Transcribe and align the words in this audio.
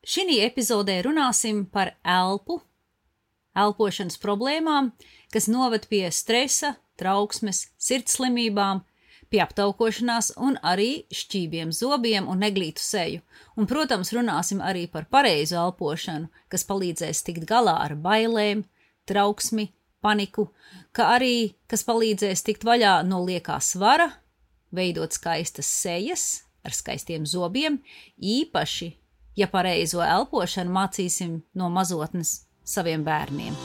Šī 0.00 0.40
epizodē 0.46 1.02
runāsim 1.04 1.66
par 1.68 1.92
elpu, 2.04 2.60
elpošanas 3.52 4.16
problēmām, 4.22 4.92
kas 5.32 5.48
noved 5.50 5.84
pie 5.90 6.06
stresa, 6.14 6.76
trauksmes, 6.96 7.66
sirdsslimībām, 7.76 8.80
pie 9.30 9.42
aptaukošanās 9.44 10.32
un 10.40 10.56
arī 10.66 11.04
šķībiem 11.14 11.70
zobiem 11.76 12.28
un 12.32 12.40
neglītu 12.42 12.82
seju. 12.82 13.20
Un, 13.56 13.68
protams, 13.70 14.12
runāsim 14.16 14.62
arī 14.64 14.86
par 14.90 15.06
pareizu 15.12 15.58
elpošanu, 15.60 16.30
kas 16.48 16.66
palīdzēs 16.66 17.22
tikt 17.26 17.44
galā 17.48 17.76
ar 17.84 17.94
bailēm, 18.00 18.64
trauksmi, 19.06 19.68
paniku, 20.00 20.48
kā 20.96 21.12
arī 21.18 21.52
kas 21.70 21.84
palīdzēs 21.86 22.44
tikt 22.46 22.64
vaļā 22.66 23.00
no 23.06 23.20
liekā 23.26 23.60
svara, 23.62 24.08
veidot 24.72 25.12
skaistas 25.12 25.68
sejas 25.68 26.46
ar 26.64 26.74
skaistiem 26.76 27.24
zobiem, 27.28 27.78
īpaši, 28.16 28.90
ja 29.40 29.48
pareizo 29.48 30.02
elpošanu 30.04 30.72
mācīsim 30.74 31.40
no 31.56 31.70
mazotnes 31.72 32.40
saviem 32.66 33.04
bērniem. 33.06 33.56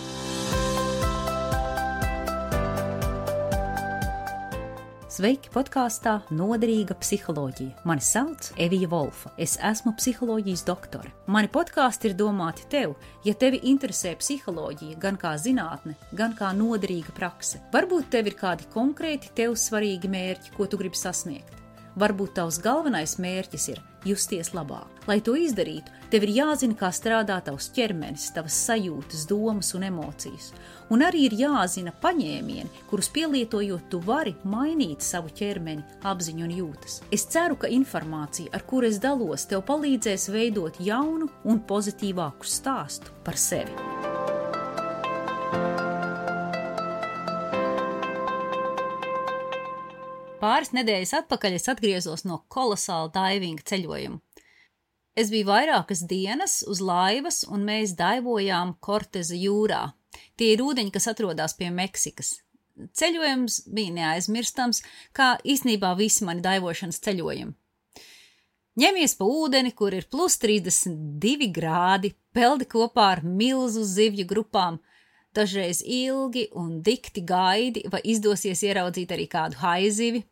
Sveiki 5.16 5.48
podkāstā 5.48 6.18
Noderīga 6.36 6.98
psiholoģija. 7.00 7.86
Mani 7.88 8.04
sauc 8.04 8.50
Evija 8.60 8.90
Volfa. 8.92 9.30
Es 9.40 9.54
esmu 9.64 9.94
psiholoģijas 9.96 10.66
doktore. 10.68 11.14
Mani 11.32 11.48
podkāsti 11.48 12.10
ir 12.10 12.18
domāti 12.20 12.68
tev, 12.74 12.98
ja 13.24 13.32
tevi 13.32 13.62
interesē 13.72 14.12
psiholoģija 14.20 15.00
gan 15.00 15.16
kā 15.22 15.32
zinātne, 15.40 15.96
gan 16.20 16.36
kā 16.36 16.52
noderīga 16.58 17.16
prakse. 17.16 17.64
Varbūt 17.72 18.12
tev 18.12 18.28
ir 18.28 18.36
kādi 18.42 18.68
konkrēti 18.76 19.32
tev 19.40 19.56
svarīgi 19.56 20.12
mērķi, 20.12 20.52
ko 20.58 20.68
tu 20.68 20.82
gribi 20.84 21.00
sasniegt. 21.00 21.55
Varbūt 21.96 22.34
tavs 22.36 22.58
galvenais 22.60 23.14
mērķis 23.24 23.70
ir 23.72 23.78
justies 24.06 24.52
labāk. 24.52 24.90
Lai 25.08 25.20
to 25.24 25.36
izdarītu, 25.40 25.94
tev 26.12 26.26
ir 26.26 26.34
jāzina, 26.36 26.76
kā 26.78 26.90
strādā 26.94 27.38
tavs 27.46 27.70
ķermenis, 27.76 28.28
tavas 28.36 28.58
sajūtas, 28.68 29.24
domas 29.30 29.72
un 29.78 29.86
emocijas. 29.88 30.50
Un 30.92 31.06
arī 31.06 31.24
ir 31.30 31.38
jāzina 31.40 31.94
paņēmieni, 32.04 32.84
kurus 32.90 33.10
pielietojot, 33.16 33.88
tu 33.90 34.02
vari 34.04 34.36
mainīt 34.44 35.06
savu 35.06 35.32
ķermeni, 35.40 35.86
apziņu 36.04 36.46
un 36.46 36.56
jūtas. 36.60 37.00
Es 37.16 37.26
ceru, 37.32 37.56
ka 37.62 37.72
informācija, 37.72 38.52
ar 38.52 38.68
kuru 38.68 38.92
es 38.92 39.00
dalos, 39.00 39.48
tev 39.48 39.64
palīdzēs 39.70 40.28
veidot 40.36 40.82
jaunu 40.84 41.32
un 41.48 41.64
pozitīvāku 41.64 42.50
stāstu 42.50 43.16
par 43.24 43.40
sevi. 43.40 43.72
Pāris 50.42 50.74
nedēļas 50.76 51.14
atpakaļ 51.22 51.56
es 51.56 51.70
atgriezos 51.72 52.26
no 52.28 52.42
kolosāla 52.52 53.08
daivinga 53.16 53.64
ceļojuma. 53.70 54.20
Es 55.16 55.30
biju 55.32 55.48
vairākas 55.48 56.02
dienas 56.10 56.58
uz 56.68 56.82
laivas, 56.84 57.46
un 57.48 57.64
mēs 57.64 57.94
daivojām 57.96 58.74
Korteza 58.84 59.38
jūrā. 59.40 59.94
Tie 60.36 60.52
ir 60.54 60.64
ūdeņi, 60.66 60.92
kas 60.92 61.08
atrodas 61.08 61.56
pie 61.56 61.70
Meksikas. 61.72 62.34
Ceļojums 62.76 63.62
bija 63.72 63.94
neaizmirstams, 63.96 64.82
kā 65.16 65.38
īsnībā 65.48 65.94
visi 65.96 66.28
mani 66.28 66.44
daivošanas 66.44 67.00
ceļojumi. 67.08 67.56
Ņemies 68.76 69.16
pa 69.16 69.28
ūdeni, 69.32 69.72
kur 69.72 69.96
ir 69.96 70.10
plus 70.12 70.36
32 70.42 71.48
grādi, 71.56 72.12
peldi 72.36 72.68
kopā 72.68 73.14
ar 73.14 73.24
milzu 73.24 73.86
zivju 73.88 74.28
grupām, 74.28 74.82
dažreiz 75.36 75.82
ilgi 75.84 76.48
un 76.56 76.80
dikti 76.86 77.22
gaidi, 77.28 77.86
vai 77.92 78.02
izdosies 78.04 78.64
ieraudzīt 78.64 79.12
arī 79.16 79.28
kādu 79.32 79.60
haizivi, 79.62 80.24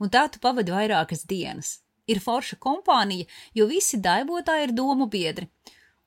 Un 0.00 0.12
tā 0.12 0.26
tu 0.32 0.40
pavadi 0.42 0.74
vairākas 0.74 1.24
dienas. 1.28 1.80
Ir 2.06 2.20
forša 2.22 2.58
kompānija, 2.62 3.26
jo 3.54 3.66
visi 3.66 3.98
daivotāji 4.02 4.68
ir 4.68 4.74
domu 4.76 5.08
biedri. 5.10 5.48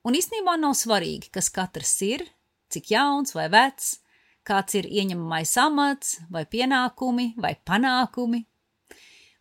Un 0.08 0.16
īstenībā 0.16 0.56
nav 0.60 0.78
svarīgi, 0.80 1.32
kas 1.34 1.50
katrs 1.52 1.98
ir, 2.08 2.24
cik 2.72 2.94
jauns 2.94 3.36
vai 3.36 3.50
vecs, 3.52 3.98
kāds 4.48 4.78
ir 4.80 4.88
ieņemamais 4.88 5.52
amats, 5.60 6.20
vai 6.32 6.46
pienākumi, 6.48 7.34
vai 7.38 7.58
panākumi. 7.68 8.46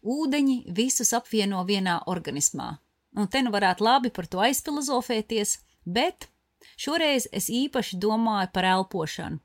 Ūdeņi 0.02 0.58
visus 0.74 1.14
apvieno 1.14 1.62
vienā 1.68 2.00
organismā. 2.10 2.72
Un 3.18 3.30
te 3.30 3.42
nu 3.42 3.52
varētu 3.54 3.84
labi 3.86 4.10
par 4.14 4.26
to 4.30 4.42
aizfilozofēties, 4.42 5.56
bet 5.86 6.28
šoreiz 6.76 7.28
es 7.32 7.48
īpaši 7.48 7.98
domāju 8.02 8.50
par 8.52 8.64
elpošanu. 8.64 9.38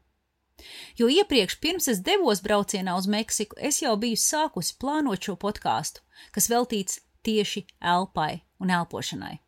Jo 0.97 1.09
iepriekš, 1.09 1.57
pirms 1.59 1.88
es 1.91 2.01
devos 2.06 2.41
braucienā 2.44 2.95
uz 2.97 3.07
Meksiku, 3.09 3.57
es 3.57 3.81
jau 3.81 3.95
biju 4.00 4.19
sākusi 4.19 4.78
plānot 4.79 5.25
šo 5.25 5.35
podkāstu, 5.39 6.03
kas 6.31 6.50
veltīts 6.51 7.01
tieši 7.25 7.66
elpai 7.81 8.44
un 8.61 8.72
elpošanai. 8.72 9.39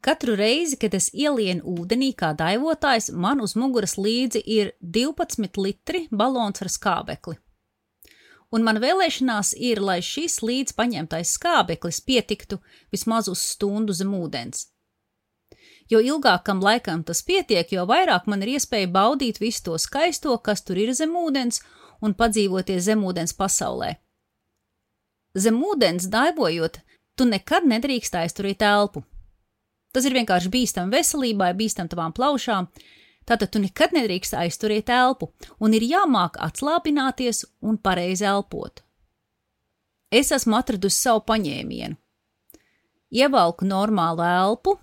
Katru 0.00 0.36
reizi, 0.38 0.76
kad 0.78 0.94
es 0.94 1.08
ielienu 1.10 1.64
ūdenī 1.74 2.12
kā 2.14 2.30
daivotājs, 2.38 3.10
man 3.10 3.42
uz 3.42 3.56
muguras 3.58 3.96
līdzi 3.98 4.44
ir 4.46 4.70
12 4.80 5.58
litri 5.58 6.06
balons 6.10 6.62
ar 6.62 6.70
skābekli. 6.70 7.34
Un 8.54 8.62
man 8.64 8.78
vēlēšanās 8.80 9.52
ir, 9.58 9.82
lai 9.82 9.98
šis 10.00 10.38
līdz 10.40 10.72
paņemtais 10.78 11.34
skābeklis 11.36 11.98
pietiktu 12.06 12.60
vismaz 12.94 13.28
uz 13.28 13.42
stundu 13.42 13.92
zem 13.92 14.14
ūdens, 14.16 14.68
Jo 15.88 16.00
ilgākam 16.04 16.60
laikam 16.60 17.02
tas 17.04 17.22
pietiek, 17.24 17.70
jo 17.72 17.86
vairāk 17.88 18.26
man 18.28 18.44
ir 18.44 18.58
iespēja 18.58 18.90
baudīt 18.92 19.40
visu 19.40 19.64
to 19.70 19.78
skaisto, 19.80 20.36
kas 20.44 20.60
tur 20.62 20.76
ir 20.76 20.92
zem 20.94 21.14
ūdens, 21.16 21.62
un 22.04 22.14
padzīvoties 22.14 22.84
zemūdens 22.90 23.34
pasaulē. 23.38 23.94
Zem 25.38 25.60
ūdens 25.64 26.08
daivojot, 26.12 26.80
tu 27.16 27.26
nekad 27.28 27.66
nedrīkst 27.68 28.18
aizturēt 28.20 28.62
elpu. 28.62 29.02
Tas 29.92 30.04
ir 30.04 30.16
vienkārši 30.16 30.50
bīstam 30.52 30.92
veselībai, 30.92 31.54
bīstam 31.56 31.88
tavām 31.88 32.12
plaušām, 32.16 32.68
tātad 33.28 33.52
tu 33.52 33.62
nekad 33.62 33.94
nedrīkst 33.96 34.36
aizturēt 34.36 34.92
elpu, 34.92 35.30
un 35.60 35.76
ir 35.76 35.86
jāmāk 35.88 36.36
atslābināties 36.44 37.44
un 37.64 37.80
pareizi 37.80 38.28
elpot. 38.28 38.84
Es 40.12 40.32
esmu 40.32 40.56
atradusi 40.56 41.00
savu 41.00 41.24
paņēmienu. 41.28 41.96
Ievalku 43.12 43.64
normālu 43.64 44.24
elpu, 44.24 44.76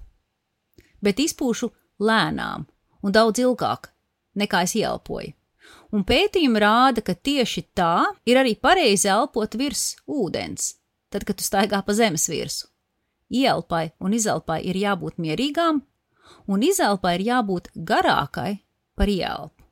bet 1.06 1.22
izpūšu 1.22 1.70
lēnām 2.02 2.66
un 3.06 3.14
daudz 3.14 3.42
ilgāk 3.44 3.92
nekā 4.36 4.66
es 4.66 4.76
ielpoju. 4.80 5.34
Un 5.96 6.04
pētījumi 6.04 6.60
rāda, 6.60 7.02
ka 7.06 7.16
tieši 7.16 7.64
tā 7.78 8.06
ir 8.28 8.40
arī 8.42 8.56
pareizi 8.60 9.08
elpot 9.10 9.56
virs 9.58 9.96
ūdens, 10.10 10.76
tad, 11.14 11.24
kad 11.24 11.38
tu 11.40 11.46
staigā 11.46 11.80
pa 11.86 11.96
zemes 11.96 12.28
virsmu. 12.30 12.70
Ielpai 13.32 13.90
un 14.04 14.14
izelpai 14.14 14.60
ir 14.70 14.78
jābūt 14.78 15.18
mierīgām, 15.22 15.80
un 16.52 16.66
izelpai 16.66 17.16
ir 17.18 17.26
jābūt 17.32 17.72
garākai 17.74 18.52
par 18.98 19.10
ielpu. 19.10 19.64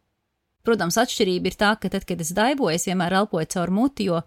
Protams, 0.63 0.97
atšķirība 0.97 1.51
ir 1.51 1.59
tā, 1.59 1.73
ka 1.77 1.91
tad, 1.91 2.07
kad 2.07 2.21
es 2.23 2.31
daivoju, 2.33 2.77
es 2.77 2.87
vienmēr 2.87 3.19
elpoju 3.19 3.49
caur 3.53 3.71
muti, 3.73 4.07
jo 4.07 4.21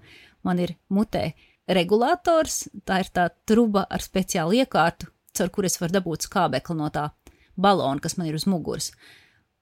man 0.45 0.61
ir 0.61 0.77
mutē 0.93 1.31
regulators, 1.67 2.67
tā 2.87 3.01
ir 3.03 3.11
tā 3.11 3.31
truba 3.49 3.87
ar 3.91 4.05
speciālu 4.05 4.61
iekārtu, 4.61 5.09
caur 5.37 5.51
kur 5.53 5.69
es 5.69 5.79
varu 5.81 5.99
dabūt 5.99 6.29
skābekli 6.29 6.77
no 6.79 6.91
tā 6.93 7.11
balona, 7.57 8.01
kas 8.03 8.17
man 8.19 8.31
ir 8.31 8.39
uz 8.39 8.47
muguras. 8.49 8.93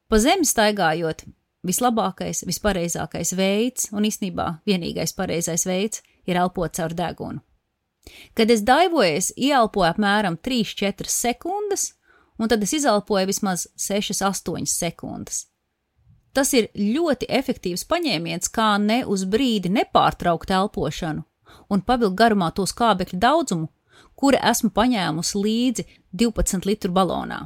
Pa 0.09 0.21
zemi 0.21 0.47
staigājot, 0.47 1.25
vislabākais, 1.67 2.45
vispareizākais 2.49 3.35
veids, 3.39 3.89
un 3.93 4.07
īstenībā 4.09 4.49
vienīgais 4.69 5.17
pareizais 5.17 5.67
veids, 5.69 6.03
ir 6.29 6.39
elpot 6.41 6.75
caur 6.77 6.95
degunu. 6.97 7.43
Kad 8.37 8.51
es 8.53 8.61
daivoju, 8.67 9.17
es 9.17 9.33
ieelpoju 9.37 9.89
apmēram 9.89 10.37
3-4 10.37 11.09
sekundes, 11.09 11.93
un 12.39 12.51
tad 12.53 12.63
es 12.67 12.75
izelpoju 12.77 13.31
vismaz 13.31 13.67
6-8 13.81 14.69
sekundes. 14.69 15.47
Tas 16.35 16.51
ir 16.53 16.67
ļoti 16.75 17.29
efektīvs 17.31 17.87
paņēmiens, 17.89 18.51
kā 18.51 18.75
ne 18.83 19.05
uz 19.07 19.23
brīdi 19.31 19.71
nepārtraukt 19.73 20.51
elpošanu 20.51 21.23
un 21.71 21.83
pavilkt 21.87 22.19
garumā 22.19 22.51
to 22.55 22.67
skābekļu 22.69 23.19
daudzumu, 23.23 23.69
kura 24.15 24.41
esmu 24.51 24.71
paņēmusi 24.75 25.41
līdzi 25.41 25.87
12 26.13 26.69
litru 26.69 26.93
balonā. 26.95 27.45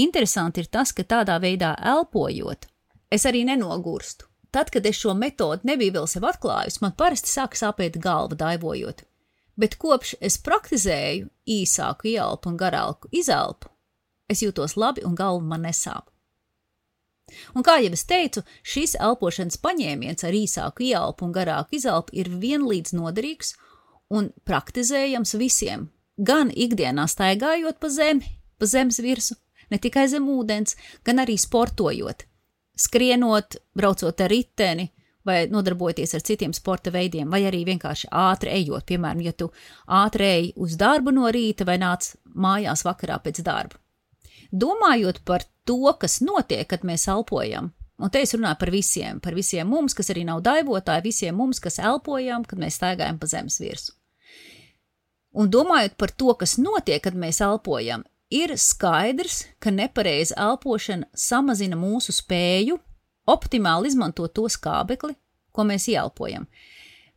Interesanti 0.00 0.62
ir 0.62 0.70
tas, 0.70 0.92
ka 0.94 1.02
tādā 1.02 1.40
veidā 1.42 1.74
elpojot, 1.92 2.68
es 3.10 3.26
arī 3.26 3.42
nenogurstu. 3.48 4.28
Tad, 4.50 4.70
kad 4.70 4.86
es 4.86 4.98
šo 4.98 5.14
metodi 5.14 5.68
nebiju 5.70 5.94
vēl 5.98 6.06
sev 6.10 6.26
atklājusi, 6.26 6.80
man 6.82 6.94
parasti 6.98 7.30
sāk 7.30 7.54
sāpēt 7.58 7.98
galva 8.02 8.38
daivojot, 8.38 9.04
bet 9.58 9.76
kopš 9.78 10.16
es 10.20 10.38
praktizēju 10.42 11.28
īsāku 11.46 12.10
ielpu 12.14 12.50
un 12.50 12.56
garāku 12.58 13.10
izelpu, 13.14 13.70
es 14.30 14.42
jūtos 14.42 14.74
labi 14.78 15.06
un 15.06 15.14
galva 15.18 15.46
man 15.52 15.66
nesāp. 15.68 16.10
Un 17.54 17.62
kā 17.66 17.76
jau 17.82 17.92
es 17.94 18.02
teicu, 18.10 18.42
šis 18.66 18.96
elpošanas 18.98 19.60
paņēmiens 19.62 20.26
ar 20.26 20.34
īsāku 20.34 20.88
ielpu 20.90 21.28
un 21.28 21.34
garāku 21.34 21.78
izelpu 21.78 22.16
ir 22.18 22.30
vienlīdz 22.42 22.94
noderīgs 22.98 23.54
un 24.10 24.30
praktizējams 24.46 25.36
visiem, 25.40 25.88
gan 26.18 26.50
ikdienā 26.50 27.06
staigājot 27.08 27.78
pa 27.80 27.90
zemi, 27.92 28.26
pa 28.58 28.68
zemes 28.68 29.00
virsmu, 29.02 29.38
ne 29.70 29.78
tikai 29.78 30.08
zem 30.10 30.26
ūdens, 30.28 30.76
gan 31.06 31.22
arī 31.22 31.38
sportojot, 31.38 32.26
skrienot, 32.76 33.60
braucot 33.76 34.20
ar 34.20 34.32
riteni 34.32 34.90
vai 35.26 35.44
nodarbojoties 35.52 36.14
ar 36.16 36.24
citiem 36.24 36.52
sporta 36.56 36.92
veidiem, 36.92 37.28
vai 37.30 37.42
arī 37.48 37.62
vienkārši 37.68 38.08
ātri 38.08 38.54
ejot. 38.56 38.86
Piemēram, 38.88 39.20
ja 39.24 39.34
tu 39.36 39.50
ātri 39.86 40.26
ej 40.26 40.48
uz 40.56 40.78
darbu 40.80 41.12
no 41.14 41.28
rīta 41.28 41.66
vai 41.68 41.76
nāc 41.80 42.14
mājās 42.34 42.84
vakarā 42.86 43.20
pēc 43.22 43.42
darba. 43.44 43.76
Domājot 44.50 45.20
par 45.24 45.44
to, 45.68 45.92
kas 46.00 46.18
notiek, 46.24 46.66
kad 46.66 46.86
mēs 46.88 47.06
elpojam, 47.12 47.70
un 48.00 48.10
te 48.10 48.24
es 48.24 48.34
runāju 48.34 48.58
par 48.58 48.72
visiem, 48.74 49.20
par 49.22 49.36
visiem 49.36 49.68
mums, 49.68 49.94
kas 49.94 50.10
arī 50.10 50.24
nav 50.26 50.40
daivotāji, 50.42 51.06
visiem 51.06 51.36
mums, 51.36 51.60
kas 51.62 51.78
elpojam, 51.78 52.48
kad 52.48 52.58
mēs 52.58 52.80
staigājam 52.80 53.20
pa 53.20 53.30
zemes 53.30 53.60
virsmu. 53.62 53.99
Un 55.32 55.50
domājot 55.50 55.94
par 55.98 56.10
to, 56.10 56.32
kas 56.34 56.56
notiek, 56.58 57.02
kad 57.04 57.14
mēs 57.14 57.40
elpojam, 57.44 58.02
ir 58.30 58.54
skaidrs, 58.58 59.44
ka 59.62 59.70
nepareiza 59.70 60.34
elpošana 60.38 61.10
samazina 61.14 61.78
mūsu 61.78 62.14
spēju 62.14 62.78
optimāli 63.30 63.90
izmantot 63.90 64.34
to 64.34 64.48
skābekli, 64.50 65.14
ko 65.54 65.66
mēs 65.66 65.86
ieelpojam. 65.90 66.48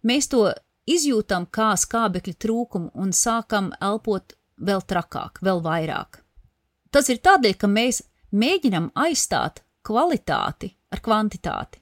Mēs 0.06 0.30
to 0.30 0.46
izjūtam 0.90 1.48
kā 1.54 1.74
skābekļa 1.80 2.36
trūkumu 2.46 2.92
un 3.00 3.14
sākam 3.16 3.72
elpot 3.82 4.36
vēl 4.62 4.84
trakāk, 4.86 5.40
vēl 5.42 5.62
vairāk. 5.64 6.20
Tas 6.94 7.10
ir 7.10 7.22
tādēļ, 7.26 7.56
ka 7.58 7.70
mēs 7.72 8.04
mēģinam 8.34 8.92
aizstāt 8.94 9.64
kvalitāti 9.86 10.70
ar 10.94 11.02
kvantitāti. 11.02 11.80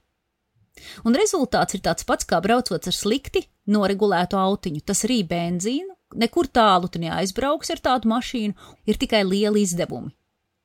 Un 1.06 1.16
rezultāts 1.18 1.76
ir 1.76 1.84
tāds 1.84 2.06
pats, 2.08 2.26
kā 2.26 2.40
braucot 2.42 2.88
ar 2.88 2.96
slikti 2.96 3.44
noregulētu 3.72 4.40
autiņu. 4.40 4.84
Tas 4.88 5.04
arī 5.06 5.20
benzīnu, 5.28 5.92
nekur 6.16 6.48
tālu 6.48 6.90
tu 6.92 7.00
neaizbrauks 7.02 7.72
ar 7.74 7.82
tādu 7.84 8.10
mašīnu, 8.12 8.56
ir 8.86 9.00
tikai 9.02 9.24
lieli 9.28 9.64
izdevumi. 9.66 10.12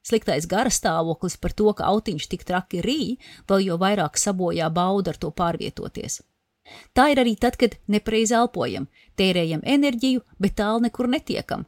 Sliktais 0.07 0.47
garastāvoklis 0.47 1.35
par 1.43 1.53
to, 1.59 1.67
ka 1.75 1.89
autiņš 1.91 2.29
tik 2.31 2.45
traki 2.47 2.83
rī, 2.85 3.17
vēl 3.51 3.65
jo 3.67 3.79
vairāk 3.83 4.21
sabojā 4.23 4.69
baudu 4.71 5.11
ar 5.11 5.19
to 5.19 5.33
pārvietoties. 5.35 6.21
Tā 6.95 7.11
ir 7.11 7.21
arī 7.23 7.35
tad, 7.39 7.59
kad 7.59 7.75
nepareizi 7.91 8.35
elpojam, 8.39 8.87
tērējam 9.19 9.63
enerģiju, 9.67 10.23
bet 10.39 10.57
tālu 10.61 10.87
nekur 10.87 11.11
netiekam. 11.11 11.67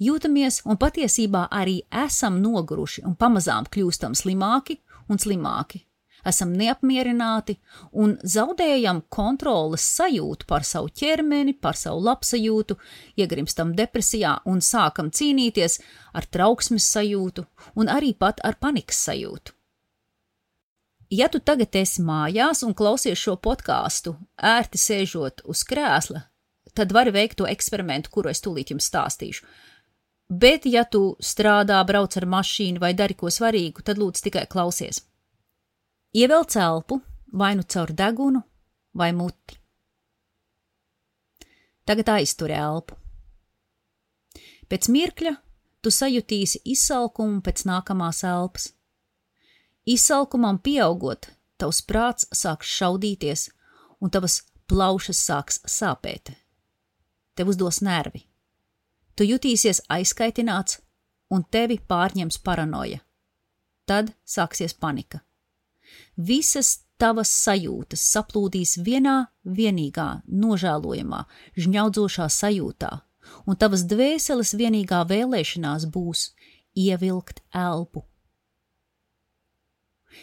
Jūtamies 0.00 0.62
un 0.64 0.78
patiesībā 0.80 1.48
arī 1.50 1.80
esam 2.06 2.38
noguruši 2.42 3.04
un 3.06 3.18
pamazām 3.18 3.66
kļūstam 3.70 4.14
slimāki 4.16 4.78
un 5.10 5.18
slimāki 5.18 5.84
esam 6.26 6.52
neapmierināti 6.56 7.56
un 7.92 8.16
zaudējam 8.22 9.02
kontroles 9.08 9.84
sajūtu 9.96 10.48
par 10.50 10.66
savu 10.68 10.90
ķermeni, 10.94 11.54
par 11.54 11.78
savu 11.78 12.02
labsajūtu, 12.06 12.76
iegrimstam 13.20 13.72
depresijā 13.78 14.36
un 14.50 14.60
sākam 14.64 15.10
cīnīties 15.10 15.80
ar 16.14 16.26
trauksmes 16.26 16.90
sajūtu 16.96 17.46
un 17.76 17.88
arī 17.92 18.12
pat 18.14 18.42
ar 18.44 18.58
panikas 18.60 19.00
sajūtu. 19.08 19.56
Ja 21.10 21.26
tu 21.26 21.40
tagad 21.42 21.74
esi 21.74 22.04
mājās 22.06 22.62
un 22.62 22.74
klausies 22.78 23.18
šo 23.18 23.34
podkāstu, 23.42 24.14
ērti 24.38 24.78
sēžot 24.78 25.42
uz 25.50 25.64
krēsla, 25.66 26.22
tad 26.74 26.94
vari 26.94 27.10
veikt 27.10 27.40
to 27.40 27.48
eksperimentu, 27.50 28.12
kuru 28.14 28.30
es 28.30 28.38
tūlīt 28.44 28.70
jums 28.70 28.86
stāstīšu. 28.92 29.42
Bet, 30.30 30.68
ja 30.70 30.84
tu 30.86 31.16
strādā, 31.18 31.80
brauc 31.82 32.14
ar 32.14 32.26
mašīnu 32.30 32.78
vai 32.78 32.92
dari 32.94 33.16
ko 33.18 33.26
svarīgu, 33.34 33.82
tad 33.82 33.98
lūdzu 33.98 34.28
tikai 34.28 34.44
klausies. 34.46 35.02
Ievelc 36.12 36.56
elpu 36.56 37.02
vai 37.32 37.54
nu 37.54 37.62
caur 37.62 37.92
degunu 37.94 38.42
vai 38.90 39.12
muti. 39.12 39.60
Tagad 41.84 42.08
aiztur 42.08 42.50
elpu. 42.50 42.96
Pēc 44.66 44.88
mirkļa 44.90 45.36
tu 45.82 45.92
sajutīsi 45.94 46.62
izsalkumu 46.64 47.38
pēc 47.46 47.62
nākamās 47.70 48.24
elpas. 48.26 48.72
Izsalkumam 49.86 50.58
pieaugot, 50.58 51.30
tavs 51.58 51.80
prāts 51.86 52.26
sāks 52.34 52.74
šaudīties, 52.80 53.46
un 54.02 54.10
tavas 54.10 54.42
plaušas 54.66 55.22
sāks 55.30 55.62
sāpēt. 55.78 56.34
Tev 57.38 57.54
uzdos 57.54 57.82
nervi. 57.86 58.26
Tu 59.14 59.30
jutīsies 59.30 59.84
aizkaitināts, 59.86 60.82
un 61.30 61.46
tevi 61.46 61.78
pārņems 61.78 62.42
paranoja. 62.42 62.98
Tad 63.86 64.14
sāksies 64.26 64.74
panika 64.74 65.22
visas 66.20 66.80
tavas 67.00 67.30
sajūtas 67.32 68.02
saplūdīs 68.14 68.76
vienā 68.84 69.30
vienīgā, 69.44 70.08
nožēlojamā, 70.28 71.24
žņaudzošā 71.56 72.28
sajūtā, 72.36 72.90
un 73.48 73.58
tavas 73.60 73.86
dvēseles 73.88 74.54
vienīgā 74.60 75.02
vēlēšanās 75.08 75.88
būs 75.94 76.30
ievilkt 76.76 77.42
elpu. 77.56 78.04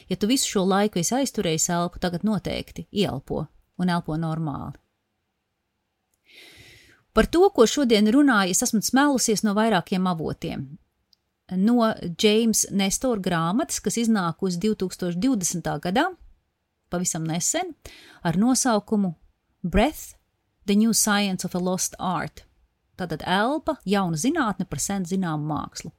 Ja 0.10 0.18
tu 0.20 0.28
visu 0.30 0.52
šo 0.52 0.66
laiku 0.68 1.00
esi 1.02 1.16
aizturējis 1.18 1.70
elpu, 1.74 2.00
tagad 2.04 2.26
noteikti 2.28 2.88
ielpo 2.92 3.48
un 3.80 3.90
elpo 3.90 4.18
normāli. 4.20 4.76
Par 7.18 7.26
to, 7.26 7.48
ko 7.50 7.66
šodien 7.66 8.06
runāju, 8.14 8.54
es 8.54 8.62
esmu 8.62 8.84
smēlusies 8.86 9.42
no 9.48 9.56
vairākiem 9.58 10.06
avotiem 10.06 10.68
no 11.52 11.94
James 12.20 12.66
Nestora 12.72 13.22
grāmatas, 13.22 13.80
kas 13.84 13.98
iznākusi 13.98 14.60
2020. 14.64 15.70
gadā, 15.84 16.08
pavisam 16.90 17.28
nesen, 17.28 17.76
ar 18.24 18.38
nosaukumu 18.38 19.16
Breath– 19.64 20.16
The 20.68 20.76
New 20.76 20.92
Science 20.94 21.46
of 21.46 21.56
a 21.56 21.60
Lost 21.60 21.96
Art. 21.98 22.44
Tātad 23.00 23.22
elpa, 23.24 23.78
jauna 23.88 24.18
zinātne 24.20 24.66
par 24.68 24.82
sen 24.84 25.06
zināmu 25.08 25.48
mākslu. 25.48 25.94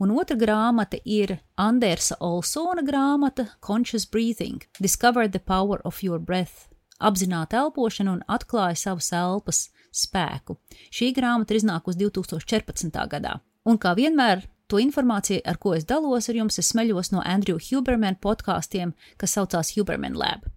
Un 0.00 0.14
otra 0.16 0.36
grāmata 0.36 0.96
ir 1.04 1.38
Andersa 1.60 2.16
Olsona 2.20 2.84
grāmata 2.84 3.50
Conscious 3.60 4.06
Breathing– 4.06 4.62
Discover 4.80 5.28
the 5.28 5.40
Power 5.40 5.80
of 5.84 6.02
Your 6.02 6.18
Breath– 6.18 6.68
apzināta 6.98 7.60
elpošana 7.60 8.14
un 8.16 8.22
atklāja 8.28 8.76
savas 8.86 9.10
elpas 9.12 9.66
spēku. 9.92 10.56
Šī 10.92 11.12
grāmata 11.16 11.52
ir 11.52 11.60
iznākusi 11.60 12.00
2014. 12.04 12.96
gadā. 13.12 13.38
Un 13.66 13.78
kā 13.82 13.92
vienmēr 13.98 14.46
To 14.66 14.80
informāciju, 14.82 15.44
ar 15.46 15.58
ko 15.62 15.76
es 15.76 15.86
dalos 15.86 16.26
ar 16.28 16.38
jums, 16.40 16.58
es 16.58 16.72
smeļos 16.72 17.12
no 17.14 17.22
Andrew 17.22 17.60
Huberman 17.62 18.18
podkāstiem, 18.22 18.94
kas 19.16 19.36
saucās 19.38 19.76
Huberman 19.76 20.16
Lab. 20.18 20.48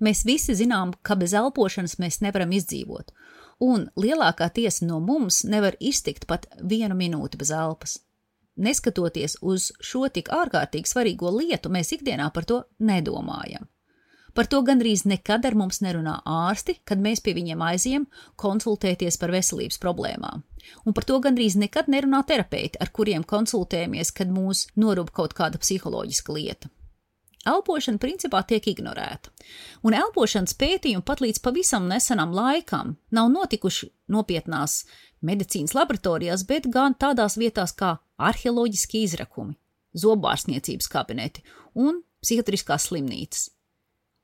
Mēs 0.00 0.24
visi 0.28 0.56
zinām, 0.58 0.92
ka 1.02 1.16
bez 1.16 1.32
elpošanas 1.32 1.96
mēs 2.02 2.20
nevaram 2.20 2.52
izdzīvot, 2.52 3.12
un 3.64 3.86
lielākā 3.96 4.50
tiesa 4.52 4.84
no 4.84 4.98
mums 5.00 5.44
nevar 5.48 5.78
iztikt 5.80 6.26
pat 6.28 6.48
vienu 6.60 6.96
minūti 6.98 7.40
bez 7.40 7.52
elpas. 7.54 7.98
Neskatoties 8.60 9.38
uz 9.42 9.72
šo 9.82 10.06
tik 10.12 10.28
ārkārtīgi 10.30 10.90
svarīgo 10.90 11.32
lietu, 11.34 11.72
mēs 11.72 11.94
ikdienā 11.96 12.28
par 12.34 12.44
to 12.46 12.60
nedomājam. 12.78 13.66
Par 14.34 14.48
to 14.50 14.60
gandrīz 14.66 15.04
nekad 15.06 15.44
ar 15.46 15.54
mums 15.54 15.78
nerunā 15.84 16.16
ārsti, 16.26 16.80
kad 16.82 16.98
mēs 16.98 17.22
pie 17.22 17.36
viņiem 17.36 17.60
aizjām 17.62 18.08
konsultēties 18.40 19.18
par 19.22 19.30
veselības 19.30 19.78
problēmām. 19.82 20.42
Un 20.88 20.96
par 20.96 21.06
to 21.06 21.20
gandrīz 21.22 21.54
nekad 21.60 21.90
nerunā 21.92 22.24
terapeiti, 22.26 22.80
ar 22.82 22.90
kuriem 22.90 23.22
konsultējamies, 23.22 24.10
kad 24.16 24.32
mūs 24.34 24.66
norūp 24.80 25.12
kaut 25.14 25.36
kāda 25.38 25.60
psiholoģiska 25.62 26.34
lieta. 26.34 26.72
Elpošana 27.44 28.00
principā 28.00 28.40
tiek 28.48 28.64
ignorēta, 28.72 29.28
un 29.84 29.94
elpošanas 29.94 30.56
pētījumi 30.56 31.04
pat 31.04 31.20
līdz 31.20 31.42
pavisam 31.44 31.86
nesenam 31.90 32.32
laikam 32.32 32.94
nav 33.12 33.28
notikuši 33.30 33.90
nopietnās 34.08 34.80
medicīnas 35.20 35.76
laboratorijās, 35.76 36.46
bet 36.48 36.70
gan 36.72 36.96
tādās 36.96 37.36
vietās 37.40 37.76
kā 37.76 37.98
arheoloģiski 38.16 39.04
izrakumi, 39.04 39.58
zobārstniecības 39.92 40.88
kabineti 40.88 41.44
un 41.76 42.00
psihiatriskās 42.24 42.88
slimnīcas. 42.88 43.50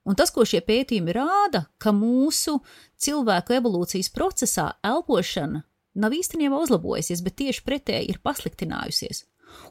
Un 0.09 0.17
tas, 0.17 0.33
ko 0.33 0.47
šie 0.49 0.63
pētījumi 0.65 1.13
rāda, 1.13 1.67
ka 1.79 1.93
mūsu 1.93 2.57
cilvēku 3.01 3.59
evolūcijas 3.59 4.09
procesā 4.15 4.71
elpošana 4.87 5.61
nav 6.01 6.15
īstenībā 6.17 6.57
uzlabojusies, 6.65 7.21
bet 7.27 7.37
tieši 7.43 7.65
pretēji 7.67 8.15
ir 8.15 8.21
pasliktinājusies. 8.25 9.25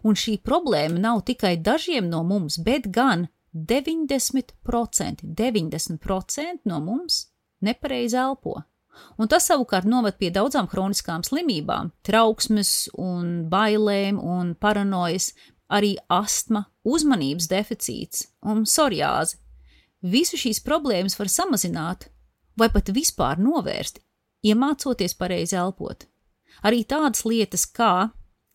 Un 0.04 0.18
šī 0.20 0.38
problēma 0.44 1.00
nav 1.00 1.24
tikai 1.28 1.56
dažiem 1.64 2.10
no 2.12 2.22
mums, 2.28 2.60
bet 2.62 2.90
gan 2.94 3.28
90%, 3.56 5.24
90% 5.24 6.70
no 6.70 6.80
mums 6.84 7.22
nepareizi 7.66 8.20
elpo. 8.20 8.60
Un 9.18 9.30
tas 9.32 9.48
savukārt 9.48 9.88
noved 9.88 10.18
pie 10.20 10.30
daudzām 10.36 10.68
kroniskām 10.68 11.24
slimībām, 11.24 11.94
trauksmes 12.04 12.90
un 13.00 13.46
bailēm 13.50 14.20
un 14.20 14.54
paranojas, 14.60 15.32
arī 15.72 15.96
astma, 16.12 16.66
uzmanības 16.84 17.48
deficīts 17.52 18.26
un 18.50 18.66
psoriāzi, 18.68 19.38
Visu 20.02 20.38
šīs 20.40 20.62
problēmas 20.64 21.18
var 21.20 21.28
samazināt 21.28 22.08
vai 22.60 22.70
pat 22.72 22.92
vispār 22.96 23.40
novērst, 23.40 24.00
iemācoties 24.44 25.16
pareizi 25.20 25.58
elpot. 25.60 26.06
Arī 26.64 26.84
tādas 26.88 27.26
lietas 27.28 27.66
kā 27.68 28.10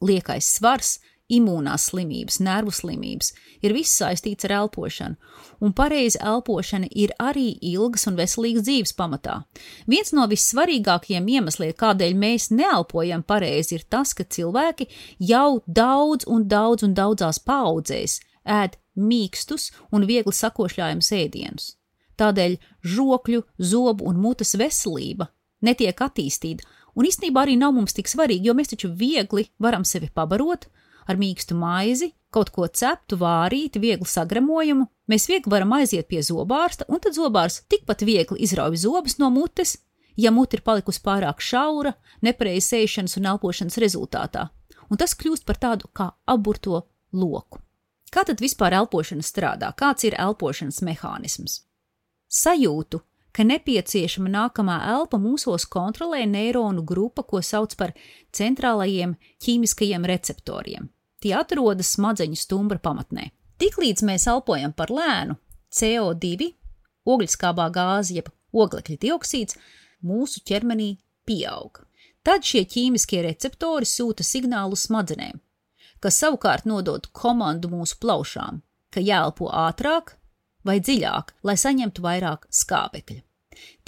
liekais 0.05 0.49
svars, 0.57 0.99
imūnās 1.33 1.89
slimības, 1.89 2.37
nervu 2.45 2.73
slimības 2.75 3.31
ir 3.65 3.73
viss 3.73 3.97
saistīts 3.97 4.45
ar 4.45 4.53
elpošanu, 4.59 5.17
un 5.65 5.73
pareiza 5.73 6.21
elpošana 6.21 6.91
ir 6.91 7.15
arī 7.21 7.55
ilgas 7.73 8.05
un 8.11 8.19
veselīgas 8.19 8.67
dzīves 8.67 8.93
pamatā. 8.99 9.39
Viens 9.89 10.13
no 10.13 10.27
vissvarīgākajiem 10.29 11.31
iemesliem, 11.37 11.73
kādēļ 11.81 12.17
mēs 12.21 12.51
neelpojam 12.53 13.25
pareizi, 13.25 13.79
ir 13.79 13.89
tas, 13.89 14.13
ka 14.13 14.25
cilvēki 14.25 14.89
jau 15.19 15.63
daudz 15.67 16.29
un 16.29 16.45
daudz 16.49 16.85
un 16.85 16.97
daudzās 16.97 17.41
paudzēs 17.41 18.21
ēd 18.45 18.77
mīkstus 18.97 19.71
un 19.93 20.07
viegli 20.09 20.35
sakošļājumus 20.35 21.11
ēdienus. 21.19 21.73
Tādēļ 22.21 22.59
žokļu, 22.87 23.43
zobu 23.59 24.07
un 24.07 24.21
mutes 24.23 24.55
veselība 24.59 25.29
netiek 25.65 25.99
attīstīta, 26.07 26.67
un 26.95 27.09
īstenībā 27.09 27.45
arī 27.45 27.57
nav 27.59 27.75
mums 27.75 27.97
tik 27.97 28.11
svarīgi, 28.11 28.49
jo 28.49 28.55
mēs 28.55 28.71
taču 28.75 28.91
viegli 28.95 29.49
varam 29.59 29.87
sevi 29.89 30.11
pabarot 30.15 30.69
ar 31.09 31.19
mīkstu 31.21 31.57
maizi, 31.59 32.13
kaut 32.35 32.51
ko 32.55 32.67
ceptu, 32.67 33.19
vārīti, 33.21 33.83
vieglu 33.83 34.07
sagremojumu. 34.09 34.87
Mēs 35.11 35.27
viegli 35.29 35.53
varam 35.53 35.75
aiziet 35.77 36.09
pie 36.09 36.23
zobārsta, 36.25 36.87
un 36.89 37.03
tad 37.03 37.17
zobārs 37.17 37.63
tikpat 37.71 38.07
viegli 38.07 38.41
izrauj 38.47 38.79
zobus 38.87 39.19
no 39.21 39.29
mutes, 39.31 39.77
ja 40.17 40.33
mute 40.33 40.59
ir 40.59 40.65
palikusi 40.65 41.03
pārāk 41.05 41.43
šaura, 41.45 41.95
nepareizas 42.25 42.73
ēšanas 42.81 43.19
un 43.21 43.29
elpošanas 43.35 43.79
rezultātā, 43.83 44.49
un 44.89 45.01
tas 45.01 45.17
kļūst 45.19 45.47
par 45.47 45.61
tādu 45.61 45.91
kā 45.93 46.11
aburto 46.31 46.87
loku. 47.13 47.61
Kā 48.15 48.23
tad 48.23 48.39
vispār 48.39 48.77
elpošana 48.79 49.25
strādā? 49.27 49.73
Kāds 49.75 50.07
ir 50.07 50.15
elpošanas 50.15 50.79
mehānisms? 50.87 51.65
Sajūtu, 52.31 53.01
ka 53.35 53.43
nepieciešama 53.43 54.31
nākamā 54.31 54.77
elpa 54.93 55.19
mūsos 55.19 55.67
kontrolē 55.67 56.23
neironu 56.31 56.85
grupa, 56.87 57.25
ko 57.27 57.43
sauc 57.43 57.75
par 57.75 57.91
centrālajiem 58.31 59.17
ķīmiskajiem 59.43 60.07
receptoriem. 60.07 60.87
Tie 61.19 61.33
atrodas 61.35 61.91
smadzeņu 61.97 62.39
stumbra 62.39 62.79
pamatnē. 62.79 63.33
Tiklīdz 63.59 64.05
mēs 64.07 64.29
elpojam 64.31 64.75
par 64.77 64.93
lēnu, 64.95 65.35
CO2, 65.75 66.53
ogļskābā 67.11 67.67
gāze, 67.75 68.15
jeb 68.21 68.31
oglekļa 68.55 68.99
dioksīds, 69.03 69.59
mūsu 70.07 70.43
ķermenī 70.47 70.93
pieaug. 71.27 71.83
Tad 72.25 72.47
šie 72.47 72.63
ķīmiskie 72.71 73.25
receptori 73.27 73.89
sūta 73.89 74.25
signālu 74.25 74.79
smadzenēm, 74.79 75.41
kas 76.05 76.21
savukārt 76.21 76.67
nodod 76.69 77.09
komandu 77.17 77.71
mūsu 77.73 77.97
plaušām, 78.03 78.61
ka 78.93 79.01
jāelpo 79.01 79.49
ātrāk 79.49 80.19
vai 80.69 80.77
dziļāk, 80.85 81.33
lai 81.49 81.57
saņemtu 81.61 82.05
vairāk 82.05 82.45
skābekļa. 82.53 83.23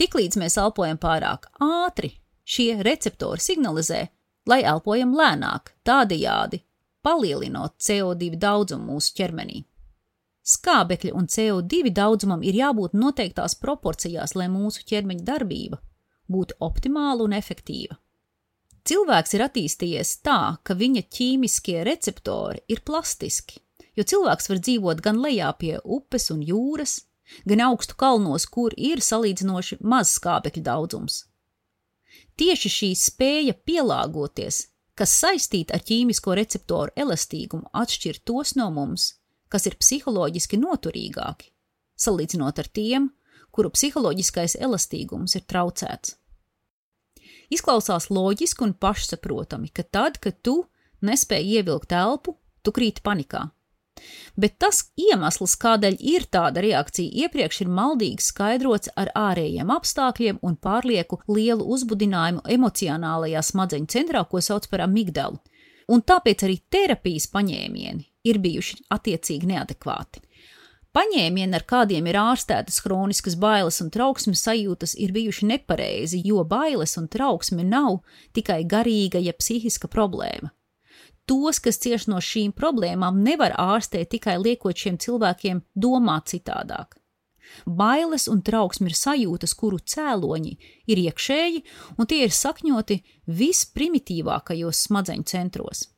Tiklīdz 0.01 0.39
mēs 0.41 0.57
elpojam 0.63 0.97
pārāk 1.03 1.51
ātri, 1.61 2.15
šie 2.45 2.79
receptori 2.87 3.43
signalizē, 3.43 4.07
lai 4.49 4.63
elpojam 4.63 5.13
lēnāk, 5.19 5.75
tādajādi 5.85 6.63
palielinot 7.05 7.77
CO2 7.83 8.39
daudzumu 8.41 8.95
mūsu 8.95 9.13
ķermenī. 9.19 9.65
Skābekļa 10.47 11.13
un 11.19 11.27
CO2 11.27 11.91
daudzumam 11.91 12.43
ir 12.47 12.57
jābūt 12.63 12.95
noteiktās 12.95 13.59
proporcijās, 13.59 14.37
lai 14.39 14.47
mūsu 14.49 14.87
ķermeņa 14.87 15.27
darbība 15.27 15.81
būtu 16.31 16.57
optimāla 16.63 17.27
un 17.27 17.35
efektīva. 17.37 17.99
Cilvēks 18.87 19.35
ir 19.35 19.43
attīstījies 19.43 20.11
tā, 20.23 20.41
ka 20.63 20.75
viņa 20.79 21.01
ķīmiskie 21.11 21.81
receptori 21.89 22.61
ir 22.71 22.85
plastiski, 22.87 23.59
jo 23.99 24.05
cilvēks 24.07 24.51
var 24.53 24.61
dzīvot 24.63 25.01
gan 25.03 25.19
lejā 25.25 25.49
pie 25.59 25.73
upes 25.83 26.31
un 26.31 26.45
jūras, 26.47 27.01
gan 27.51 27.65
augstu 27.67 27.97
kalnos, 27.99 28.47
kur 28.47 28.77
ir 28.79 29.03
salīdzinoši 29.03 29.81
maz 29.83 30.13
skābekļa 30.15 30.63
daudzums. 30.69 31.25
Tieši 32.39 32.71
šī 32.71 32.91
spēja 33.01 33.57
pielāgoties, 33.67 34.61
kas 34.95 35.15
saistīta 35.19 35.75
ar 35.75 35.83
ķīmisko 35.83 36.37
receptoru 36.39 36.95
elastīgumu, 36.95 37.67
atšķir 37.75 38.21
tos 38.29 38.55
no 38.55 38.69
mums, 38.71 39.17
kas 39.51 39.67
ir 39.67 39.75
psiholoģiski 39.81 40.61
noturīgāki, 40.63 41.51
salīdzinot 41.99 42.63
ar 42.63 42.71
tiem, 42.71 43.11
kuru 43.51 43.73
psiholoģiskais 43.75 44.57
elastīgums 44.63 45.35
ir 45.35 45.47
traucēts. 45.49 46.15
Izklausās 47.53 48.09
loģiski 48.11 48.65
un 48.67 48.75
pašsaprotami, 48.75 49.71
ka 49.75 49.85
tad, 49.85 50.19
kad 50.23 50.41
tu 50.43 50.63
nespēji 51.07 51.61
ievilkt 51.61 51.93
elpu, 51.95 52.37
tu 52.63 52.75
krīti 52.75 53.05
panikā. 53.05 53.47
Bet 54.37 54.59
tas 54.61 54.83
iemesls, 55.01 55.55
kādēļ 55.61 55.97
ir 56.05 56.27
tāda 56.33 56.61
reakcija, 56.61 57.25
iepriekš 57.25 57.63
ir 57.65 57.71
maldīgi 57.73 58.25
skaidrots 58.25 58.93
ar 59.01 59.11
ārējiem 59.17 59.73
apstākļiem 59.73 60.43
un 60.45 60.59
pārlieku 60.61 61.23
lielu 61.33 61.65
uzbudinājumu 61.77 62.45
emocionālajā 62.57 63.43
smadzeņu 63.51 63.89
centrā, 63.95 64.25
ko 64.29 64.43
sauc 64.45 64.69
par 64.69 64.85
amigdalu. 64.85 65.41
Un 65.89 66.03
tāpēc 66.03 66.45
arī 66.45 66.59
terapijas 66.69 67.31
paņēmieni 67.33 68.05
ir 68.29 68.41
bijuši 68.43 68.83
attiecīgi 68.93 69.49
neadekvāti. 69.55 70.21
Paņēmieni, 70.97 71.53
ar 71.53 71.65
kādiem 71.69 72.07
ir 72.09 72.17
ārstētas 72.17 72.79
hroniskas 72.87 73.35
bailes 73.37 73.83
un 73.85 73.91
trauksmes 73.93 74.41
sajūtas, 74.47 74.95
ir 74.97 75.13
bijuši 75.13 75.49
nepareizi, 75.51 76.23
jo 76.25 76.41
bailes 76.49 76.97
un 76.97 77.11
trauksme 77.13 77.67
nav 77.69 77.99
tikai 78.33 78.63
garīga 78.65 79.21
ja 79.21 79.35
psihiska 79.37 79.91
problēma. 79.93 80.55
Tos, 81.29 81.61
kas 81.61 81.83
cieš 81.83 82.07
no 82.09 82.23
šīm 82.23 82.55
problēmām, 82.57 83.21
nevar 83.21 83.53
ārstēt 83.61 84.15
tikai 84.15 84.39
liekot 84.41 84.79
šiem 84.79 84.97
cilvēkiem 85.03 85.61
domāt 85.75 86.33
citādāk. 86.33 86.97
Bailes 87.67 88.25
un 88.33 88.41
trauksme 88.47 88.89
ir 88.89 88.97
sajūtas, 88.97 89.53
kuru 89.59 89.83
cēloņi 89.83 90.57
ir 90.89 91.07
iekšēji, 91.11 91.65
un 91.99 92.09
tie 92.09 92.25
ir 92.25 92.33
sakņoti 92.33 93.03
visprimitīvākajos 93.29 94.87
smadzeņu 94.89 95.29
centros. 95.29 95.89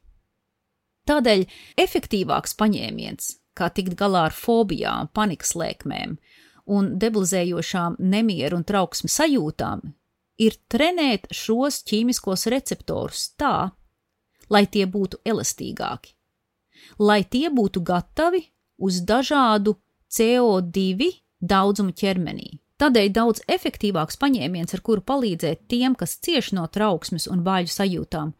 Tādēļ 1.08 1.46
efektīvāks 1.86 2.58
paņēmiens 2.58 3.36
kā 3.58 3.70
tikt 3.74 3.96
galā 3.98 4.28
ar 4.28 4.34
fobijām, 4.34 5.10
panikas 5.14 5.54
lēkmēm 5.58 6.18
un 6.68 6.92
debilizējošām 7.00 7.96
nemieru 7.98 8.58
un 8.60 8.66
trauksmes 8.68 9.16
sajūtām, 9.18 9.82
ir 10.38 10.56
trenēt 10.70 11.26
šos 11.34 11.82
ķīmiskos 11.88 12.46
receptorus 12.52 13.30
tā, 13.40 13.70
lai 14.52 14.64
tie 14.70 14.84
būtu 14.86 15.20
elastīgāki, 15.26 16.14
lai 17.00 17.22
tie 17.24 17.48
būtu 17.50 17.82
gatavi 17.84 18.44
uz 18.84 19.02
dažādu 19.08 19.76
CO2 20.08 21.10
daudzumu 21.40 21.94
ķermenī. 21.96 22.58
Tādēļ 22.78 23.08
daudz 23.10 23.42
efektīvāks 23.50 24.20
paņēmiens, 24.22 24.74
ar 24.76 24.82
kuru 24.86 25.02
palīdzēt 25.02 25.64
tiem, 25.72 25.96
kas 25.98 26.14
cieš 26.22 26.52
no 26.54 26.68
trauksmes 26.70 27.26
un 27.26 27.42
bāļu 27.46 27.72
sajūtām, 27.74 28.30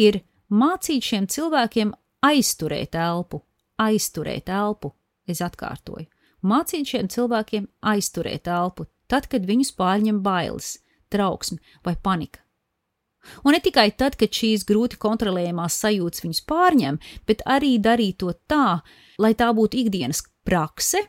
ir 0.00 0.22
mācīt 0.48 1.04
šiem 1.04 1.26
cilvēkiem 1.28 1.92
aizturēt 2.24 2.96
elpu, 2.96 3.42
aizturēt 3.86 4.50
elpu, 4.52 4.92
es 5.28 5.42
atkārtoju. 5.44 6.08
Mācīt 6.42 6.90
šiem 6.90 7.10
cilvēkiem 7.12 7.68
aizturēt 7.92 8.48
elpu, 8.50 8.88
tad, 9.06 9.28
kad 9.30 9.46
viņus 9.46 9.74
pārņem 9.78 10.22
bailes, 10.24 10.76
trauksme 11.12 11.60
vai 11.86 11.94
panika. 11.94 12.42
Un 13.46 13.54
ne 13.54 13.60
tikai 13.62 13.92
tad, 13.94 14.16
kad 14.18 14.34
šīs 14.34 14.64
grūti 14.66 14.98
kontrolējamās 15.02 15.76
sajūtas 15.84 16.24
viņus 16.24 16.42
pārņem, 16.48 16.98
bet 17.28 17.44
arī 17.46 17.76
darīt 17.78 18.18
to 18.22 18.32
tā, 18.50 18.80
lai 19.22 19.32
tā 19.38 19.52
būtu 19.54 19.78
ikdienas 19.84 20.24
prakse, 20.42 21.04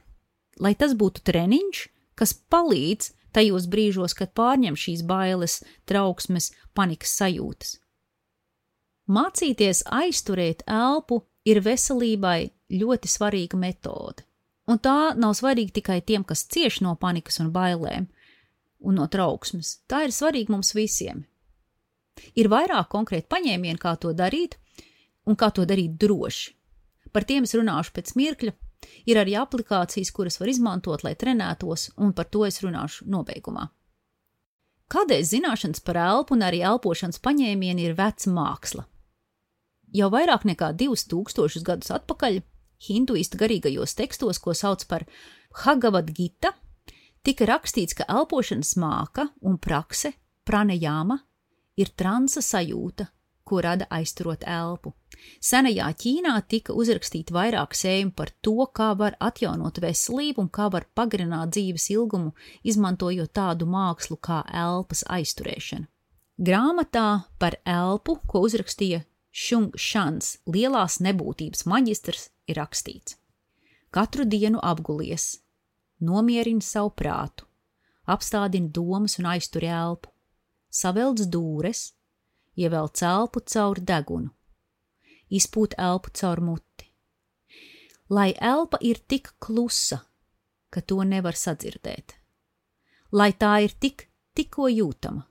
lai 0.61 0.75
tas 0.77 0.93
būtu 0.93 1.23
treniņš, 1.25 1.83
kas 2.13 2.35
palīdz 2.53 3.09
tajos 3.33 3.65
brīžos, 3.65 4.13
kad 4.13 4.33
pārņem 4.37 4.77
šīs 4.77 5.01
bailes, 5.09 5.61
trauksmes, 5.89 6.51
panikas 6.77 7.17
sajūtas. 7.17 7.79
Mācīties 9.09 9.83
aizturēt 9.91 10.61
elpu 10.69 11.23
ir 11.45 11.59
veselībai 11.63 12.51
ļoti 12.73 13.09
svarīga 13.11 13.59
metode. 13.59 14.23
Un 14.69 14.79
tā 14.79 15.11
nav 15.19 15.35
svarīga 15.35 15.75
tikai 15.79 15.99
tiem, 16.01 16.23
kas 16.23 16.45
cieš 16.47 16.79
no 16.85 16.95
panikas 16.95 17.41
un 17.43 17.51
bailēm 17.51 18.07
un 18.83 18.99
no 18.99 19.07
trauksmes. 19.11 19.79
Tā 19.87 20.05
ir 20.07 20.15
svarīga 20.15 20.53
mums 20.53 20.73
visiem. 20.75 21.25
Ir 22.39 22.49
vairāk 22.51 22.91
konkrēti 22.93 23.29
paņēmieni, 23.31 23.79
kā 23.79 23.95
to 23.99 24.13
darīt 24.15 24.57
un 25.27 25.35
kā 25.39 25.49
to 25.55 25.65
darīt 25.67 25.97
droši. 25.99 26.53
Par 27.13 27.25
tiem 27.27 27.47
es 27.47 27.55
runāšu 27.57 27.93
pēc 27.95 28.13
mirkļa. 28.17 28.53
Ir 29.07 29.19
arī 29.19 29.35
aplikācijas, 29.39 30.11
kuras 30.11 30.39
var 30.41 30.51
izmantot, 30.51 31.05
lai 31.05 31.13
trenētos, 31.15 31.93
un 32.03 32.11
par 32.15 32.27
to 32.31 32.43
es 32.47 32.59
runāšu 32.63 33.07
nobeigumā. 33.07 33.69
Kādēļ 34.91 35.23
zināšanas 35.25 35.83
par 35.83 35.97
elpu 35.97 36.35
un 36.35 36.43
arī 36.45 36.59
elpošanas 36.67 37.21
paņēmieni 37.23 37.87
ir 37.87 37.95
veca 37.97 38.31
māksla? 38.31 38.83
Jau 39.93 40.09
vairāk 40.09 40.47
nekā 40.49 40.71
2000 40.79 41.61
gadus 41.67 41.91
atpakaļ 41.93 42.41
hinduistu 42.87 43.37
garīgajos 43.37 43.95
tekstos, 43.99 44.39
ko 44.41 44.55
sauc 44.57 44.85
par 44.89 45.05
Hagavad 45.63 46.09
Gita, 46.15 46.53
tika 47.23 47.47
rakstīts, 47.47 47.95
ka 47.97 48.07
elpošanas 48.09 48.75
māka 48.81 49.29
un 49.45 49.59
prakse, 49.61 50.15
pranejāma, 50.49 51.19
ir 51.77 51.93
transa 51.97 52.41
sajūta, 52.41 53.07
ko 53.43 53.61
rada 53.61 53.87
aizturot 53.91 54.43
elpu. 54.47 54.93
Senajā 55.43 55.87
Ķīnā 55.99 56.33
tika 56.49 56.73
uzrakstīti 56.73 57.35
vairāk 57.35 57.75
sējumi 57.77 58.15
par 58.17 58.33
to, 58.41 58.55
kā 58.75 58.91
var 58.97 59.15
atjaunot 59.21 59.79
veselību 59.83 60.41
un 60.41 60.49
kā 60.49 60.69
var 60.73 60.87
pagarināt 60.95 61.53
dzīves 61.53 61.89
ilgumu, 61.93 62.33
izmantojot 62.63 63.31
tādu 63.35 63.69
mākslu 63.69 64.17
kā 64.17 64.41
elpas 64.49 65.05
aizturēšana. 65.05 65.87
Grāmatā 66.43 67.07
par 67.39 67.59
elpu, 67.61 68.17
ko 68.27 68.41
uzrakstīja 68.47 69.03
Šung 69.33 69.71
Šans, 69.73 70.35
lielās 70.45 70.99
nebūtības 71.01 71.65
maģistrs, 71.65 72.27
ir 72.45 72.59
rakstīts: 72.61 73.17
Katru 73.89 74.27
dienu 74.29 74.61
apgulies, 74.61 75.39
nomierini 76.05 76.61
savu 76.61 76.91
prātu, 76.93 77.47
apstādini 78.05 78.69
domas 78.69 79.17
un 79.17 79.31
aizturi 79.31 79.71
elpu, 79.73 80.11
savelc 80.69 81.25
dūres, 81.33 81.81
ievelc 82.61 83.01
elpu 83.09 83.41
caur 83.55 83.81
degunu, 83.81 84.29
izpūt 85.33 85.79
elpu 85.81 86.13
caur 86.21 86.41
muti. 86.41 86.91
Lai 88.13 88.35
elpa 88.37 88.77
ir 88.85 89.01
tik 89.09 89.33
klusa, 89.41 90.03
ka 90.69 90.85
to 90.85 91.01
nevar 91.01 91.33
sadzirdēt, 91.33 92.13
lai 93.17 93.31
tā 93.33 93.57
ir 93.65 93.73
tik, 93.81 94.09
tikko 94.37 94.69
jūtama. 94.69 95.25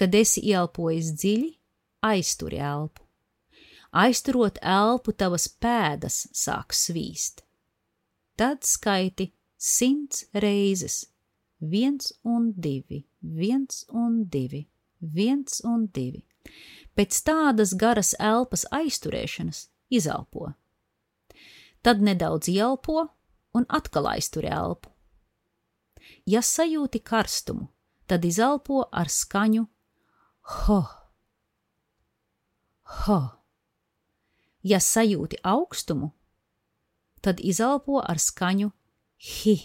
Kad 0.00 0.14
esi 0.16 0.40
ielpojis 0.48 1.12
dziļi, 1.12 1.59
aizturi 2.02 2.58
elpu. 2.58 3.04
Aizturot 3.90 4.58
elpu, 4.62 5.12
tavas 5.12 5.48
pēdas 5.48 6.28
sāk 6.36 6.74
svīst. 6.76 7.42
Tad 8.38 8.62
skaiti 8.64 9.32
simts 9.58 10.24
reizes, 10.32 11.02
viens 11.58 12.12
un 12.24 12.52
divi, 12.56 13.02
viens 13.20 13.84
un 13.90 14.22
divi, 14.30 14.62
viens 15.00 15.60
un 15.66 15.88
divi. 15.92 16.22
Pēc 16.96 17.18
tādas 17.26 17.74
garas 17.74 18.14
elpas 18.18 18.64
aizturēšanas 18.72 19.66
izelpo. 19.90 20.54
Tad 21.82 22.00
nedaudz 22.04 22.48
ielpo 22.48 23.08
un 23.52 23.66
atkal 23.68 24.08
aiztur 24.14 24.46
elpu. 24.46 24.90
Ja 26.26 26.42
sajūti 26.44 27.00
karstumu, 27.02 27.68
tad 28.06 28.24
izelpo 28.24 28.84
ar 28.92 29.08
skaņu 29.10 29.66
ho, 30.40 30.80
ho. 32.98 33.20
Ja 34.62 34.80
sajūti 34.82 35.40
augstumu, 35.46 36.10
tad 37.24 37.40
izelpo 37.40 38.00
ar 38.04 38.20
skaņu 38.20 38.70
hi, 39.20 39.56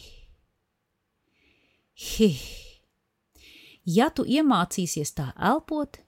hi. 1.94 2.30
Ja 3.86 4.10
tu 4.10 4.26
iemācīsies 4.26 5.14
tā 5.18 5.30
elpot, 5.38 6.00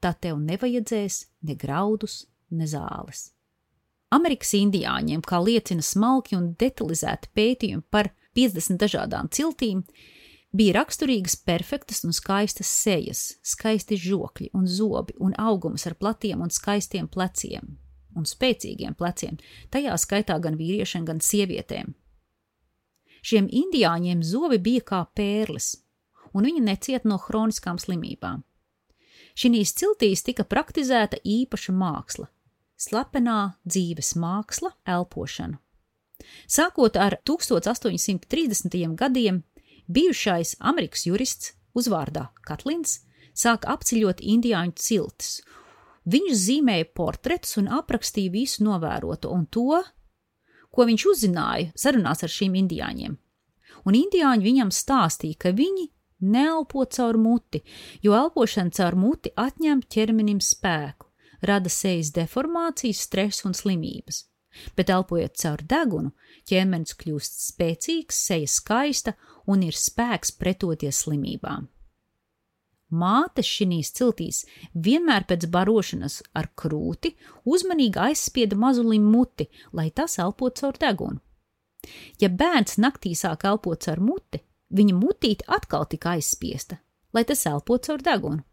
tad 0.00 0.22
tev 0.24 0.38
nevajadzēs 0.40 1.24
ne 1.48 1.56
graudus, 1.58 2.24
ne 2.50 2.68
zāles. 2.70 3.32
Amerikas 4.14 4.54
indiāņiem, 4.56 5.20
kā 5.26 5.40
liecina 5.42 5.82
smalki 5.82 6.36
un 6.38 6.52
detalizēti 6.58 7.32
pētījumi 7.34 7.84
par 7.90 8.12
50 8.38 8.78
dažādām 8.80 9.28
ciltīm, 9.34 9.82
bija 10.56 10.80
raksturīgas 10.80 11.36
perfektas 11.46 12.04
un 12.06 12.14
skaistas 12.16 12.68
sejas, 12.70 13.24
skaisti 13.44 13.98
žokļi 14.00 14.52
un 14.56 14.66
zobi 14.66 15.16
un 15.20 15.34
augums 15.38 15.86
ar 15.86 15.96
platiem 16.00 16.44
un 16.44 16.52
skaistiem 16.52 17.08
pleciem 17.12 17.76
un 18.16 18.24
spēcīgiem 18.24 18.96
pleciem, 18.96 19.36
tajā 19.72 19.94
skaitā 20.00 20.38
gan 20.42 20.56
vīriešiem, 20.58 21.04
gan 21.04 21.20
sievietēm. 21.20 21.92
Šiem 23.26 23.48
indiāņiem 23.50 24.22
zobi 24.24 24.58
bija 24.62 24.84
kā 24.86 25.00
pērles, 25.18 25.74
un 26.32 26.46
viņi 26.46 26.62
neciet 26.64 27.06
no 27.08 27.18
hroniskām 27.26 27.80
slimībām. 27.82 28.44
Šīs 29.36 29.74
ciltīs 29.76 30.24
tika 30.24 30.46
praktizēta 30.48 31.20
īpaša 31.20 31.74
māksla, 31.76 32.30
slepenā 32.80 33.40
dzīves 33.68 34.14
māksla, 34.16 34.72
elpošana. 34.88 35.60
Sākot 36.48 36.96
ar 36.96 37.18
1830. 37.28 38.78
gadiem, 38.96 39.42
bijušais 39.88 40.56
Amerikas 40.60 41.06
jurists 41.06 41.54
uzvārdā 41.76 42.28
Katlins 42.46 43.00
sāk 43.36 43.66
apceļot 43.68 44.22
indiāņu 44.22 44.76
ciltis. 44.80 45.40
Viņš 46.06 46.38
zīmēja 46.38 46.86
portretus 46.94 47.56
un 47.60 47.68
aprakstīja 47.72 48.32
visu 48.32 48.64
novēroto 48.64 49.32
un 49.34 49.46
to, 49.50 49.82
ko 50.70 50.86
viņš 50.86 51.06
uzzināja 51.12 51.72
sarunās 51.74 52.22
ar 52.22 52.32
šīm 52.32 52.54
indiāņiem. 52.62 53.16
Un 53.86 53.96
indiāņi 53.98 54.46
viņam 54.46 54.70
stāstīja, 54.74 55.38
ka 55.40 55.52
viņi 55.54 55.88
neelpo 56.26 56.84
caur 56.90 57.18
muti, 57.20 57.62
jo 58.02 58.14
elpošana 58.16 58.72
caur 58.74 58.96
muti 58.98 59.32
atņem 59.36 59.82
ķermenim 59.90 60.40
spēku, 60.42 61.10
rada 61.42 61.70
sejas 61.70 62.12
deformācijas, 62.16 63.04
stresu 63.06 63.50
un 63.50 63.54
slimības. 63.54 64.24
Bet 64.76 64.90
elpojot 64.90 65.36
caur 65.40 65.62
degunu, 65.62 66.12
ķermenis 66.48 66.96
kļūst 67.00 67.40
spēcīgs, 67.50 68.20
seja 68.28 68.50
skaista 68.50 69.16
un 69.46 69.64
ir 69.66 69.76
spēks 69.76 70.34
pretoties 70.38 71.04
slimībām. 71.04 71.68
Mātes 72.86 73.48
šīs 73.50 73.90
ciltīs 73.98 74.44
vienmēr 74.74 75.24
pēc 75.26 75.48
barošanas 75.50 76.20
ar 76.38 76.46
krūti 76.54 77.16
uzmanīgi 77.44 77.98
aizspieda 77.98 78.54
mazulim 78.54 79.08
muti, 79.10 79.48
lai 79.72 79.90
tas 79.90 80.18
elpotu 80.22 80.62
caur 80.62 80.78
degunu. 80.78 81.18
Ja 82.22 82.30
bērns 82.30 82.78
naktī 82.78 83.14
sāk 83.18 83.44
elpot 83.44 83.82
caur 83.82 83.98
muti, 84.00 84.42
viņa 84.70 84.94
mutīte 84.94 85.46
atkal 85.50 85.86
tika 85.90 86.14
aizspiesta, 86.14 86.78
lai 87.12 87.24
tas 87.26 87.42
elpotu 87.46 87.90
caur 87.90 88.06
degunu. 88.06 88.44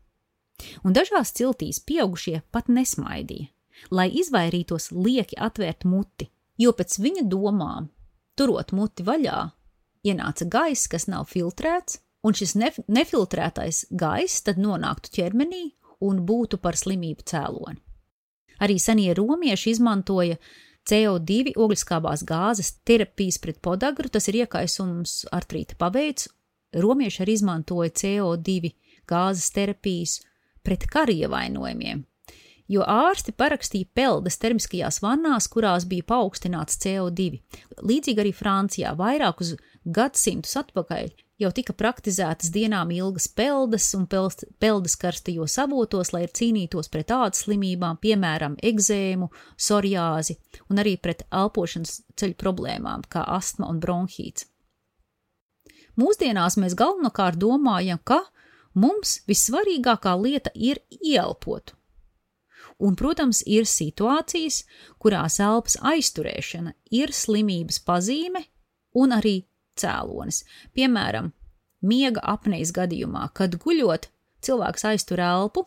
Un 0.81 0.93
dažās 0.93 1.33
ciltīs 1.37 1.81
pieaugušie 1.85 2.41
pat 2.51 2.69
nesmaidīja, 2.69 3.52
lai 3.91 4.09
izvairītos 4.11 4.91
lieki 4.91 5.39
atvērt 5.39 5.85
muti, 5.89 6.29
jo 6.57 6.73
pēc 6.77 6.99
viņa 7.01 7.25
domām, 7.29 7.89
turot 8.37 8.73
muti 8.75 9.05
vaļā, 9.05 9.39
ienāca 10.07 10.47
gaiss, 10.49 10.89
kas 10.91 11.07
nav 11.11 11.29
filtrēts, 11.31 12.01
un 12.23 12.35
šis 12.37 12.55
nef 12.59 12.79
nefiltrētais 12.87 13.85
gaiss 13.91 14.43
tad 14.47 14.59
nonāktu 14.61 15.11
ķermenī 15.17 15.63
un 16.03 16.21
būtu 16.27 16.59
par 16.63 16.77
slimību 16.79 17.25
cēloni. 17.27 17.79
Arī 18.63 18.77
senie 18.79 19.13
romieši 19.17 19.73
izmantoja 19.73 20.37
CO2 20.87 21.55
ogļskābās 21.59 22.23
gāzes 22.27 22.73
terapijas 22.87 23.39
pret 23.43 23.59
podagru, 23.63 24.11
tas 24.11 24.27
ir 24.29 24.43
iekaisums 24.43 25.23
artrīta 25.35 25.77
paveids. 25.79 26.29
Romieši 26.73 27.23
arī 27.23 27.37
izmantoja 27.37 27.91
CO2 28.01 28.73
gāzes 29.09 29.51
terapijas 29.55 30.19
pret 30.63 30.85
kara 30.91 31.13
ievainojumiem, 31.13 32.03
jo 32.71 32.85
ārsti 32.87 33.33
parakstīja 33.35 33.89
peldes 33.95 34.39
termiskajās 34.41 35.01
vannās, 35.03 35.49
kurās 35.51 35.87
bija 35.89 36.05
paaugstināts 36.13 36.79
CO2. 36.83 37.41
Līdzīgi 37.83 38.23
arī 38.23 38.33
Francijā 38.35 38.93
vairākus 38.99 39.55
gadsimtus 39.83 40.55
atpakaļ 40.61 41.11
jau 41.43 41.51
tika 41.55 41.73
praktizētas 41.75 42.51
dienām 42.53 42.91
ilgas 42.95 43.27
peldes 43.27 43.89
un 43.97 44.05
peldes 44.07 44.95
karstajos 44.99 45.57
avotos, 45.63 46.13
lai 46.15 46.25
cīnītos 46.27 46.91
pret 46.93 47.11
ādas 47.11 47.43
slimībām, 47.45 47.99
piemēram, 48.03 48.57
egzēmu, 48.63 49.29
psoriāzi 49.59 50.37
un 50.69 50.81
arī 50.83 50.95
pret 51.01 51.25
elpošanas 51.31 51.99
ceļu 52.19 52.39
problēmām, 52.39 53.05
kā 53.09 53.25
astma 53.35 53.69
un 53.71 53.81
bronhīts. 53.83 54.47
Mūsdienās 55.99 56.57
mēs 56.57 56.73
galvenokārt 56.77 57.37
domājam, 57.37 57.99
ka 58.01 58.23
mums 58.73 59.19
vissvarīgākā 59.29 60.15
lieta 60.17 60.53
ir 60.55 60.81
ielpot. 60.89 61.75
Un, 62.83 62.97
protams, 62.99 63.39
ir 63.47 63.67
situācijas, 63.69 64.63
kurās 64.99 65.39
elpas 65.39 65.77
aizturēšana 65.79 66.73
ir 66.91 67.13
slimības 67.15 67.79
pazīme 67.87 68.43
un 68.99 69.15
arī 69.15 69.37
cēlonis. 69.79 70.41
Piemēram, 70.75 71.31
miega 71.87 72.23
apnejas 72.33 72.73
gadījumā, 72.75 73.29
kad 73.37 73.55
guļot, 73.63 74.09
cilvēks 74.43 74.85
aiztur 74.91 75.23
elpu, 75.23 75.65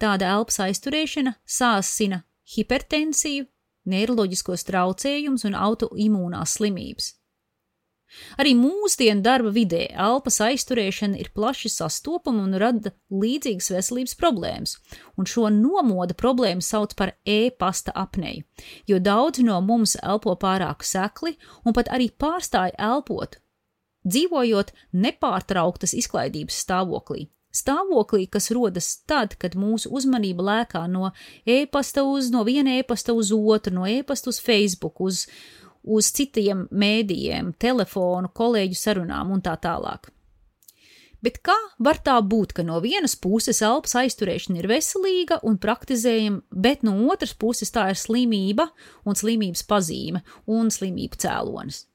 tāda 0.00 0.32
elpas 0.38 0.60
aizturēšana 0.64 1.36
sāsina 1.44 2.22
hipertensiju, 2.56 3.46
neiroloģiskos 3.86 4.66
traucējumus 4.66 5.46
un 5.46 5.58
autoimūnās 5.58 6.56
slimības. 6.58 7.12
Arī 8.40 8.52
mūsdienu 8.58 9.24
darba 9.24 9.52
vidē 9.54 9.86
elpas 9.92 10.40
aizturēšana 10.44 11.18
ir 11.20 11.32
plaši 11.36 11.70
sastopama 11.72 12.44
un 12.44 12.58
rada 12.60 12.92
līdzīgas 13.10 13.70
veselības 13.74 14.16
problēmas, 14.20 14.76
un 15.16 15.28
šo 15.28 15.48
nomoda 15.52 16.16
problēmu 16.18 16.64
sauc 16.64 16.96
par 16.98 17.14
e-pasta 17.24 17.94
apneju, 17.94 18.44
jo 18.90 19.00
daudzi 19.00 19.46
no 19.46 19.60
mums 19.64 19.96
elpo 20.02 20.36
pārāk 20.40 20.84
sekli 20.84 21.36
un 21.64 21.76
pat 21.76 21.92
arī 21.92 22.10
pārstāja 22.10 22.76
elpot, 22.92 23.38
dzīvojot 24.06 24.74
nepārtrauktas 25.06 25.96
izklaidības 25.96 26.60
stāvoklī. 26.66 27.26
Stāvoklī, 27.56 28.26
kas 28.28 28.50
rodas 28.52 28.88
tad, 29.08 29.38
kad 29.40 29.54
mūsu 29.56 29.88
uzmanība 29.96 30.44
lēkā 30.44 30.82
no 30.92 31.12
e-pasta 31.48 32.04
uz, 32.04 32.28
no 32.34 32.42
viena 32.44 32.74
e-pasta 32.76 33.14
uz 33.16 33.30
otru, 33.32 33.72
no 33.78 33.86
e-pasta 33.88 34.28
uz 34.28 34.40
Facebook, 34.44 35.00
uz, 35.00 35.24
uz 35.86 36.10
citiem 36.14 36.66
mēdījiem, 36.70 37.54
telefonu, 37.62 38.30
kolēģu 38.34 38.78
sarunām 38.78 39.32
un 39.34 39.42
tā 39.44 39.54
tālāk. 39.62 40.10
Bet 41.24 41.40
kā 41.42 41.56
var 41.82 41.98
tā 42.04 42.14
būt, 42.22 42.52
ka 42.58 42.62
no 42.66 42.76
vienas 42.84 43.16
puses 43.18 43.62
elpas 43.64 43.96
aizturēšana 43.98 44.60
ir 44.60 44.68
veselīga 44.70 45.40
un 45.48 45.56
praktizējama, 45.58 46.42
bet 46.52 46.84
no 46.86 46.92
otras 47.10 47.32
puses 47.34 47.72
tā 47.74 47.88
ir 47.90 47.98
slimība 47.98 48.68
un 49.08 49.16
slimības 49.18 49.64
pazīme 49.66 50.22
un 50.46 50.70
slimību 50.70 51.18
cēlonis? 51.22 51.86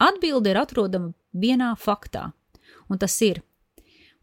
Atbilde 0.00 0.54
ir 0.54 0.60
atrodama 0.62 1.12
vienā 1.34 1.74
faktā, 1.80 2.30
un 2.88 3.02
tas 3.02 3.18
ir, 3.26 3.42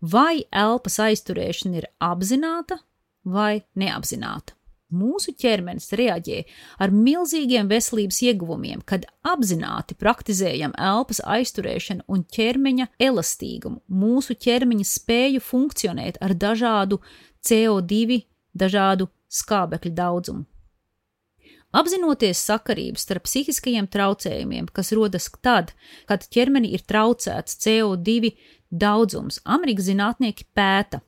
vai 0.02 0.48
elpas 0.50 0.98
aizturēšana 1.04 1.84
ir 1.84 1.92
apzināta 2.02 2.80
vai 3.28 3.62
neapzināta 3.76 4.56
mūsu 4.92 5.34
ķermenis 5.40 5.92
reaģē 5.98 6.42
ar 6.84 6.94
milzīgiem 6.96 7.70
veselības 7.72 8.22
ieguvumiem, 8.28 8.84
kad 8.86 9.08
apzināti 9.28 9.98
praktizējam 10.00 10.76
elpas 10.78 11.24
aizturēšanu 11.24 12.08
un 12.12 12.24
ķermeņa 12.38 12.88
elastīgumu, 13.02 13.82
mūsu 13.88 14.38
ķermeņa 14.38 14.88
spēju 14.92 15.44
funkcionēt 15.48 16.22
ar 16.22 16.36
dažādu 16.36 17.02
CO2, 17.42 18.22
dažādu 18.54 19.10
skābekļu 19.32 19.94
daudzumu. 19.98 20.48
Apzinoties 21.72 22.40
sakarības 22.50 23.06
starp 23.06 23.24
psihiskajiem 23.30 23.86
traucējumiem, 23.88 24.68
kas 24.76 24.92
rodas 24.92 25.30
tad, 25.40 25.72
kad 26.10 26.26
ķermenī 26.28 26.74
ir 26.76 26.84
traucēts 26.84 27.56
CO2 27.64 28.34
daudzums, 28.72 29.40
Amerikas 29.48 29.88
zinātnieki 29.88 30.50
pēta, 30.56 31.00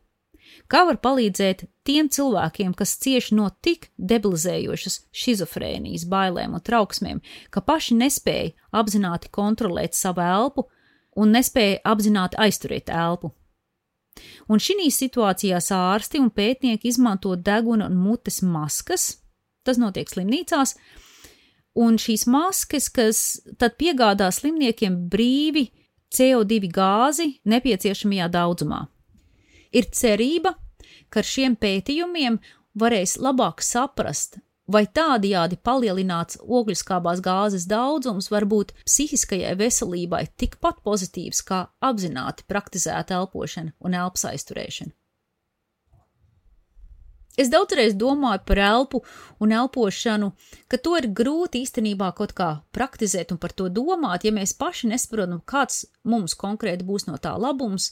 kā 0.71 0.83
var 0.87 0.99
palīdzēt 1.03 1.65
tiem 1.87 2.09
cilvēkiem, 2.09 2.73
kas 2.77 2.97
cieši 3.03 3.37
no 3.37 3.49
tik 3.61 3.89
debilizējošas 3.97 4.99
šizofrēnijas, 5.23 6.07
bailēm 6.09 6.57
un 6.57 6.63
trauksmēm, 6.63 7.21
ka 7.49 7.61
paši 7.61 7.97
nespēja 7.99 8.53
apzināti 8.71 9.31
kontrolēt 9.31 9.97
savu 9.97 10.23
elpu 10.25 10.67
un 11.15 11.33
nespēja 11.35 11.81
apzināti 11.85 12.39
aizturēt 12.41 12.89
elpu. 12.89 13.33
Un 14.47 14.61
šī 14.61 14.91
situācijā 14.93 15.57
ārsti 15.73 16.21
un 16.21 16.29
pētnieki 16.29 16.91
izmanto 16.91 17.33
deguna 17.35 17.87
un 17.89 17.97
mutes 17.97 18.43
maskas, 18.45 19.23
Tas 19.63 19.79
notiek 19.79 20.09
slimnīcās. 20.11 20.75
Un 21.79 21.97
šīs 21.97 22.27
maskas, 22.29 22.89
kas 22.93 23.21
tad 23.57 23.79
piegādā 23.79 24.27
slimniekiem 24.29 25.07
brīvi 25.09 25.69
CO2 26.13 26.69
gāzi 26.69 27.29
nepieciešamajā 27.49 28.27
daudzumā. 28.35 28.83
Ir 29.73 29.89
cerība, 29.89 30.53
ka 31.09 31.21
ar 31.23 31.29
šiem 31.29 31.57
pētījumiem 31.59 32.39
varēs 32.79 33.17
labāk 33.21 33.61
saprast, 33.65 34.39
vai 34.69 34.85
tādajādi 34.85 35.59
palielināts 35.65 36.39
ogļskābās 36.41 37.21
gāzes 37.25 37.67
daudzums 37.69 38.29
var 38.31 38.47
būt 38.49 38.73
psihiskajai 38.85 39.53
veselībai 39.59 40.25
tikpat 40.37 40.81
pozitīvs 40.85 41.43
kā 41.47 41.65
apzināti 41.83 42.47
praktizēta 42.47 43.19
elpošana 43.21 43.75
un 43.79 43.97
elpas 43.99 44.29
aizturēšana. 44.31 44.93
Es 47.33 47.49
daudzreiz 47.49 47.95
domāju 47.97 48.43
par 48.45 48.59
elpu 48.61 48.99
un 49.41 49.53
elpošanu, 49.57 50.29
ka 50.69 50.77
to 50.77 50.93
ir 50.99 51.07
grūti 51.17 51.63
īstenībā 51.65 52.11
kaut 52.13 52.35
kā 52.37 52.49
praktizēt 52.77 53.33
un 53.33 53.39
par 53.41 53.55
to 53.57 53.71
domāt, 53.73 54.27
ja 54.27 54.33
mēs 54.35 54.53
paši 54.53 54.91
nesaprotam, 54.91 55.41
kāds 55.41 55.87
mums 56.05 56.37
konkrēti 56.37 56.85
būs 56.85 57.07
no 57.09 57.17
tā 57.17 57.33
labums. 57.33 57.89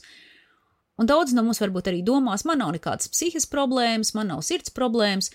Un 1.02 1.08
daudz 1.10 1.32
no 1.34 1.42
mums 1.42 1.58
varbūt 1.58 1.88
arī 1.90 2.04
domās, 2.06 2.44
man 2.46 2.60
nav 2.62 2.68
nekādas 2.76 3.10
psihiskas 3.10 3.48
problēmas, 3.50 4.12
man 4.14 4.28
nav 4.30 4.44
sirds 4.46 4.70
problēmas, 4.70 5.32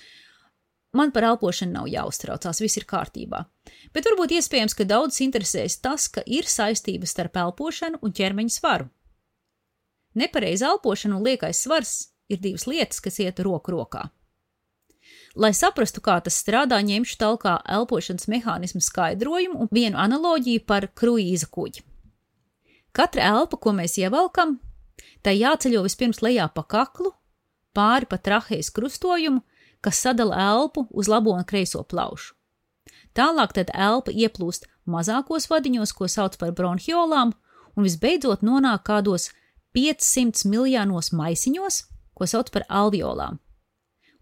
man 0.95 1.11
par 1.11 1.25
elpošanu 1.27 1.73
nav 1.73 1.89
jāuztraucās, 1.91 2.61
viss 2.63 2.79
ir 2.79 2.85
kārtībā. 2.87 3.41
Bet 3.91 4.07
varbūt 4.07 4.37
iespējams, 4.37 4.77
ka 4.77 4.87
daudz 4.87 5.19
interesēs 5.25 5.75
tas, 5.83 6.05
ka 6.07 6.23
ir 6.23 6.47
saistības 6.47 7.11
starp 7.11 7.35
elpošanu 7.41 7.99
un 7.99 8.15
ķermeņa 8.15 8.53
svaru. 8.53 8.87
Nepareiza 10.15 10.69
elpošana 10.71 11.17
un 11.17 11.27
liekais 11.27 11.59
svars 11.65 11.97
ir 12.31 12.39
divas 12.39 12.63
lietas, 12.63 13.01
kas 13.03 13.19
iet 13.19 13.43
roku 13.43 13.75
rokā. 13.75 14.05
Lai 15.35 15.51
saprastu, 15.53 15.99
kā 16.01 16.15
tas 16.23 16.39
strādā, 16.39 16.79
ņemšu 16.79 17.19
talkā 17.19 17.57
elpošanas 17.75 18.29
mehānismu 18.31 18.79
skaidrojumu 18.81 19.65
un 19.65 19.69
vienu 19.75 19.99
analoģiju 19.99 20.63
par 20.63 20.87
kruīza 20.95 21.51
kuģi. 21.51 21.83
Katra 22.95 23.27
elpa, 23.35 23.59
ko 23.61 23.75
mēs 23.77 23.99
ievelkam, 23.99 24.55
tai 25.21 25.37
jāceļo 25.39 25.83
vispirms 25.85 26.21
lejā 26.25 26.47
pa 26.53 26.63
kaklu, 26.63 27.13
pāri 27.77 28.09
pa 28.09 28.17
trahejas 28.17 28.71
krustojumu, 28.73 29.43
kas 29.81 30.01
sadala 30.01 30.37
elpu 30.53 30.87
uz 30.89 31.09
labo 31.11 31.35
un 31.37 31.45
kreiso 31.45 31.83
plaušu. 31.83 32.33
Tālāk 33.17 33.53
tad 33.57 33.71
elpa 33.73 34.13
ieplūst 34.13 34.67
mazākos 34.85 35.49
vadiņos, 35.51 35.93
ko 35.93 36.07
sauc 36.09 36.37
par 36.37 36.53
bronhiolām, 36.57 37.33
un 37.75 37.85
visbeidzot 37.85 38.43
nonāk 38.45 38.85
kādos 38.89 39.31
500 39.77 40.47
miljonos 40.49 41.11
maisiņos, 41.13 41.81
ko 42.17 42.29
sauc 42.29 42.51
par 42.53 42.65
alveolām. 42.69 43.39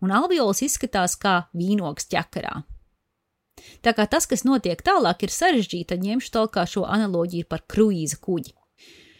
Un 0.03 0.11
alveolas 0.11 0.61
izskatās 0.65 1.15
kā 1.19 1.45
vīnogas 1.55 2.09
ķekarā. 2.11 2.63
Tā 3.81 3.93
kā 3.95 4.05
tas, 4.11 4.27
kas 4.27 4.43
notiek 4.43 4.81
tālāk, 4.83 5.23
ir 5.23 5.31
sarežģīti, 5.31 5.87
tad 5.93 6.03
ņemšu 6.03 6.31
tālāk 6.33 6.59
šo 6.67 6.83
analoģiju 6.91 7.47
par 7.49 7.63
kruīza 7.71 8.19
kuģi. 8.21 8.51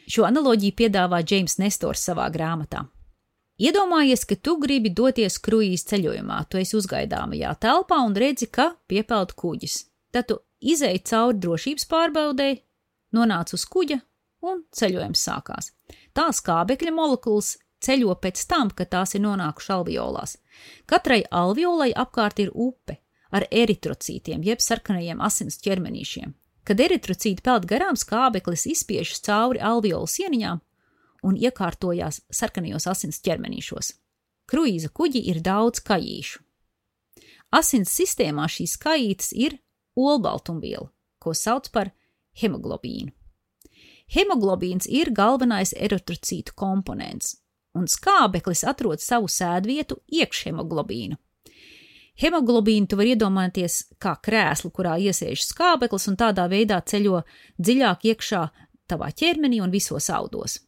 Šo 0.06 0.26
analoģiju 0.28 0.76
piedāvā 0.78 1.22
Džeims 1.26 1.58
Nestors 1.62 2.04
savā 2.06 2.28
grāmatā. 2.34 2.86
Iedomājies, 3.56 4.26
ka 4.28 4.36
tu 4.36 4.58
gribi 4.60 4.92
doties 4.92 5.38
kruīza 5.40 5.94
ceļojumā, 5.94 6.42
tu 6.52 6.60
esi 6.60 6.76
uzgaidāmajā 6.76 7.54
telpā 7.64 8.02
un 8.04 8.16
redzi, 8.20 8.50
ka 8.52 8.74
piepeld 8.92 9.32
kuģis. 9.40 9.78
Tad 10.12 10.28
tu 10.30 10.42
izēji 10.60 11.06
cauri 11.08 11.40
drošības 11.40 11.88
pārbaudēji, 11.92 12.60
nonāc 13.16 13.56
uz 13.56 13.64
kuģa 13.72 14.02
un 14.46 14.66
ceļojums 14.76 15.24
sākās. 15.30 15.72
Tā 16.16 16.28
skābekļa 16.36 16.94
molekulas 16.96 17.56
ceļo 17.86 18.16
pēc 18.22 18.44
tam, 18.50 18.72
kad 18.76 18.92
tās 18.92 19.16
ir 19.16 19.24
nonākušas 19.24 19.74
alveolās. 19.78 20.38
Katrai 20.90 21.24
alveolai 21.32 21.92
apkārt 21.96 22.44
ir 22.44 22.52
upe 22.54 23.00
ar 23.36 23.48
eritrocītiem, 23.52 24.44
jeb 24.44 24.62
sarkanajiem 24.64 25.24
asins 25.24 25.60
ķermenīšiem. 25.64 26.36
Kad 26.66 26.82
eritrocīti 26.82 27.44
peld 27.46 27.68
garām, 27.70 27.98
skābeklis 27.98 28.66
izspiežas 28.72 29.22
cauri 29.26 29.62
alveolu 29.62 30.08
sieniņām 30.10 30.62
un 31.26 31.38
iekārtojās 31.38 32.24
sarkanajos 32.34 32.88
asins 32.90 33.22
ķermenīšos. 33.26 33.94
Kruīza 34.50 34.90
kuģi 34.94 35.22
ir 35.32 35.42
daudz 35.46 35.82
kajīšu. 35.86 36.42
Asins 37.56 37.94
sistēmā 37.94 38.48
šīs 38.52 38.76
kajītes 38.82 39.32
ir 39.34 39.58
olbaltumviela, 39.98 40.90
ko 41.22 41.34
sauc 41.38 41.70
par 41.74 41.94
hemoglobīnu. 42.42 43.14
Hemoglobīns 44.12 44.90
ir 44.90 45.10
galvenais 45.16 45.74
eritrocītu 45.74 46.54
komponents, 46.58 47.40
un 47.74 47.90
skābeklis 47.90 48.66
atrod 48.68 49.02
savu 49.02 49.30
sēdvietu 49.32 49.98
iekš 50.22 50.46
hemoglobīnu. 52.22 52.90
Tu 52.90 53.00
vari 53.00 53.16
iedomāties 53.16 53.82
kā 54.02 54.16
krēslu, 54.24 54.72
kurā 54.76 54.98
iesēž 55.02 55.44
skābeklis 55.48 56.08
un 56.12 56.20
tādā 56.20 56.48
veidā 56.52 56.82
ceļo 56.82 57.24
dziļāk 57.60 58.08
iekšā 58.12 58.44
tavā 58.90 59.12
ķermenī 59.12 59.62
un 59.64 59.74
visos 59.74 60.10
audos. 60.14 60.60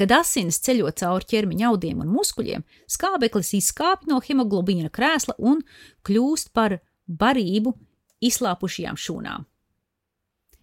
Kad 0.00 0.14
asinis 0.16 0.60
ceļo 0.64 0.88
cauri 0.96 1.28
ķermeņa 1.28 1.68
audiem 1.68 2.00
un 2.00 2.08
muskuļiem, 2.14 2.64
skābeklis 2.88 3.52
izkāpj 3.58 4.08
no 4.08 4.20
hemoglobīna 4.24 4.88
krēsla 4.88 5.36
un 5.36 5.60
kļūst 6.08 6.54
par 6.56 6.78
barību 7.04 7.74
izslāpušajām 8.24 8.96
šūnām. 8.96 9.44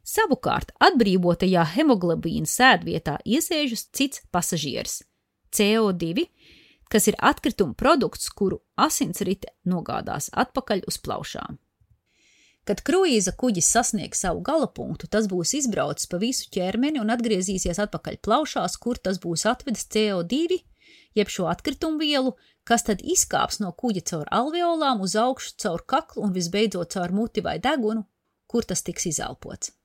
Savukārt, 0.08 0.72
atbrīvotajā 0.80 1.66
hemoglobīna 1.76 2.48
sēdvietā 2.48 3.18
iesēžas 3.28 3.90
cits 3.92 4.24
pasažieris 4.32 5.02
CO2, 5.52 6.26
kas 6.91 7.08
ir 7.12 7.17
atkrituma 7.19 7.76
produkts, 7.78 8.30
kuru 8.30 8.62
asinsrite 8.76 9.54
nogādās 9.65 10.30
atpakaļ 10.34 10.86
uz 10.88 11.00
plaušām. 11.04 11.60
Kad 12.67 12.82
kruīza 12.84 13.32
kuģis 13.39 13.69
sasniegs 13.71 14.26
savu 14.26 14.41
galapunktu, 14.43 15.08
tas 15.08 15.30
būs 15.32 15.54
izbraucis 15.56 16.10
pa 16.12 16.19
visu 16.19 16.50
ķermeni 16.52 17.00
un 17.00 17.13
atgriezīsies 17.13 17.80
atpakaļ 17.80 18.19
plaušās, 18.28 18.76
kur 18.84 19.00
tas 19.00 19.21
būs 19.23 19.45
atvedis 19.47 19.88
CO2, 19.93 20.60
jeb 21.15 21.32
šo 21.32 21.47
atkritumu 21.47 22.02
vielu, 22.04 22.36
kas 22.67 22.84
tad 22.89 23.00
izkāps 23.15 23.62
no 23.63 23.71
kuģa 23.71 24.04
caur 24.12 24.28
alveolām 24.41 25.00
uz 25.06 25.15
augšu, 25.15 25.56
caur 25.63 25.86
kaklu 25.88 26.28
un 26.28 26.36
visbeidzot 26.36 26.91
caur 26.97 27.15
muti 27.15 27.43
vai 27.45 27.56
degunu, 27.63 28.04
kur 28.52 28.67
tas 28.67 28.84
tiks 28.84 29.08
izelpots. 29.13 29.77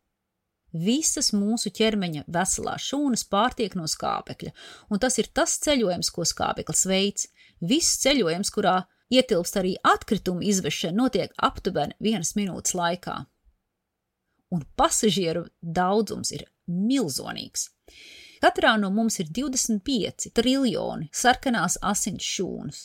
Visas 0.73 1.35
mūsu 1.37 1.69
ķermeņa 1.77 2.25
veselās 2.33 2.87
šūnas 2.89 3.27
pārtiek 3.29 3.75
no 3.77 3.85
skābekļa, 3.85 4.53
un 4.89 5.01
tas 5.03 5.19
ir 5.21 5.29
tas 5.37 5.59
ceļojums, 5.61 6.11
ko 6.11 6.25
skābeklis 6.25 6.87
veids. 6.89 7.29
Viss 7.61 8.01
ceļojums, 8.03 8.51
kurā 8.51 8.79
ietilpst 9.13 9.59
arī 9.61 9.75
atkritumu 9.85 10.41
izvešana, 10.49 10.97
notiek 10.97 11.35
aptuveni 11.37 11.99
vienas 12.01 12.33
minūtes 12.39 12.75
laikā. 12.79 13.19
Un 14.53 14.65
pasažieru 14.77 15.45
daudzums 15.61 16.33
ir 16.33 16.47
milzīgs. 16.69 17.69
Katrā 18.43 18.73
no 18.81 18.91
mums 18.91 19.21
ir 19.23 19.29
25 19.31 20.33
triljoni 20.35 21.09
sarkanās 21.15 21.77
asins 21.85 22.25
šūnas, 22.27 22.81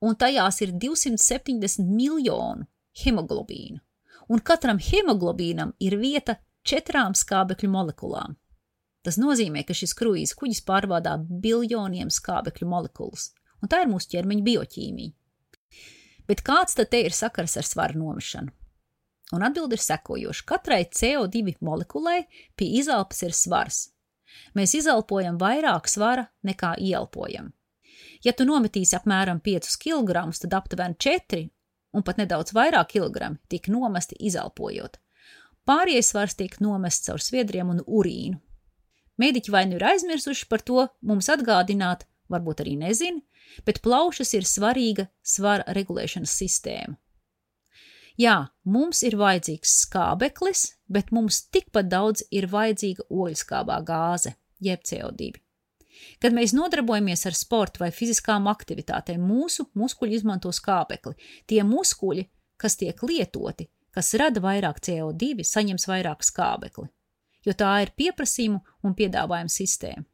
un 0.00 0.16
tajās 0.16 0.62
ir 0.64 0.72
270 0.72 1.84
miljonu 1.84 2.64
hemoglobīnu. 3.02 3.82
Un 4.30 4.40
katram 4.46 4.78
hemoglobīnam 4.78 5.74
ir 5.82 5.98
vieta 5.98 6.38
četrām 6.66 7.16
skābekļu 7.18 7.70
molekulām. 7.70 8.36
Tas 9.04 9.16
nozīmē, 9.16 9.64
ka 9.64 9.76
šis 9.76 9.94
kruīzes 9.96 10.36
kuģis 10.36 10.60
pārvādā 10.66 11.16
biljoniem 11.18 12.10
skābekļu 12.12 12.68
molekulas, 12.68 13.30
un 13.62 13.72
tā 13.72 13.84
ir 13.84 13.92
mūsu 13.92 14.10
ķermeņa 14.12 14.44
bioķīmija. 14.44 15.14
Bet 16.28 16.44
kāds 16.46 16.76
tad 16.78 16.92
te 16.92 17.00
ir 17.06 17.16
sakars 17.16 17.56
ar 17.58 17.66
svaru 17.66 17.98
nomešanu? 17.98 18.52
Un 19.34 19.44
atbildi 19.46 19.78
ir 19.78 19.82
sekojoša. 19.82 20.44
Katrai 20.46 20.84
CO2 20.90 21.56
molekulai 21.62 22.24
pie 22.58 22.68
izelpas 22.80 23.22
ir 23.22 23.34
svars. 23.34 23.80
Mēs 24.54 24.74
izelpojam 24.78 25.38
vairāk 25.38 25.88
svara 25.90 26.26
nekā 26.46 26.74
ielpojam. 26.78 27.52
Ja 28.24 28.34
tu 28.36 28.44
nometīsi 28.46 28.96
apmēram 28.98 29.40
5 29.42 29.76
kg, 29.80 30.26
tad 30.42 30.56
aptuveni 30.58 30.98
4 30.98 31.44
un 31.96 32.06
pat 32.06 32.20
nedaudz 32.20 32.54
vairāk 32.54 32.92
kilogrami 32.94 33.40
tika 33.48 33.72
nomesti 33.72 34.18
izelpojot. 34.18 34.98
Pārējais 35.70 36.08
svars 36.10 36.34
tiek 36.34 36.56
nomests 36.58 37.06
caur 37.06 37.22
sviedriem 37.22 37.68
un 37.70 37.84
urīnu. 37.86 38.40
Mēdiķi 39.22 39.52
vai 39.54 39.66
nu 39.68 39.76
ir 39.76 39.84
aizmirsuši 39.86 40.48
par 40.50 40.64
to 40.66 40.86
mums 41.06 41.28
atgādināt, 41.30 42.08
varbūt 42.32 42.64
arī 42.64 42.72
nezina, 42.80 43.20
bet 43.66 43.78
plaušas 43.84 44.34
ir 44.34 44.48
svarīga 44.48 45.06
svara 45.22 45.76
regulēšanas 45.76 46.34
sistēma. 46.42 46.96
Jā, 48.18 48.50
mums 48.66 49.04
ir 49.06 49.14
vajadzīgs 49.20 49.76
skābeklis, 49.84 50.64
bet 50.90 51.12
mums 51.14 51.44
tikpat 51.54 51.86
daudz 51.88 52.26
ir 52.34 52.50
vajadzīga 52.50 53.06
oļskābā 53.06 53.78
gāze, 53.86 54.34
jeb 54.60 54.82
CO2. 54.84 55.30
Kad 56.20 56.34
mēs 56.34 56.52
nodarbojamies 56.56 57.26
ar 57.30 57.36
sportu 57.36 57.84
vai 57.84 57.92
fiziskām 57.94 58.48
aktivitātēm, 58.50 59.22
mūsu 59.22 59.70
muskuļi 59.78 60.18
izmanto 60.18 60.50
skābekli. 60.52 61.14
Tie 61.46 61.62
muskuļi, 61.62 62.26
kas 62.60 62.76
tiek 62.80 63.00
lietoti, 63.06 63.68
kas 63.94 64.12
rada 64.20 64.42
vairāk 64.42 64.80
CO2, 64.84 65.44
saņems 65.46 65.86
vairāk 65.90 66.24
skābekli, 66.26 66.88
jo 67.46 67.56
tā 67.56 67.72
ir 67.84 67.92
pieprasījuma 67.96 68.60
un 68.86 68.94
piedāvājuma 68.98 69.52
sistēma. 69.52 70.06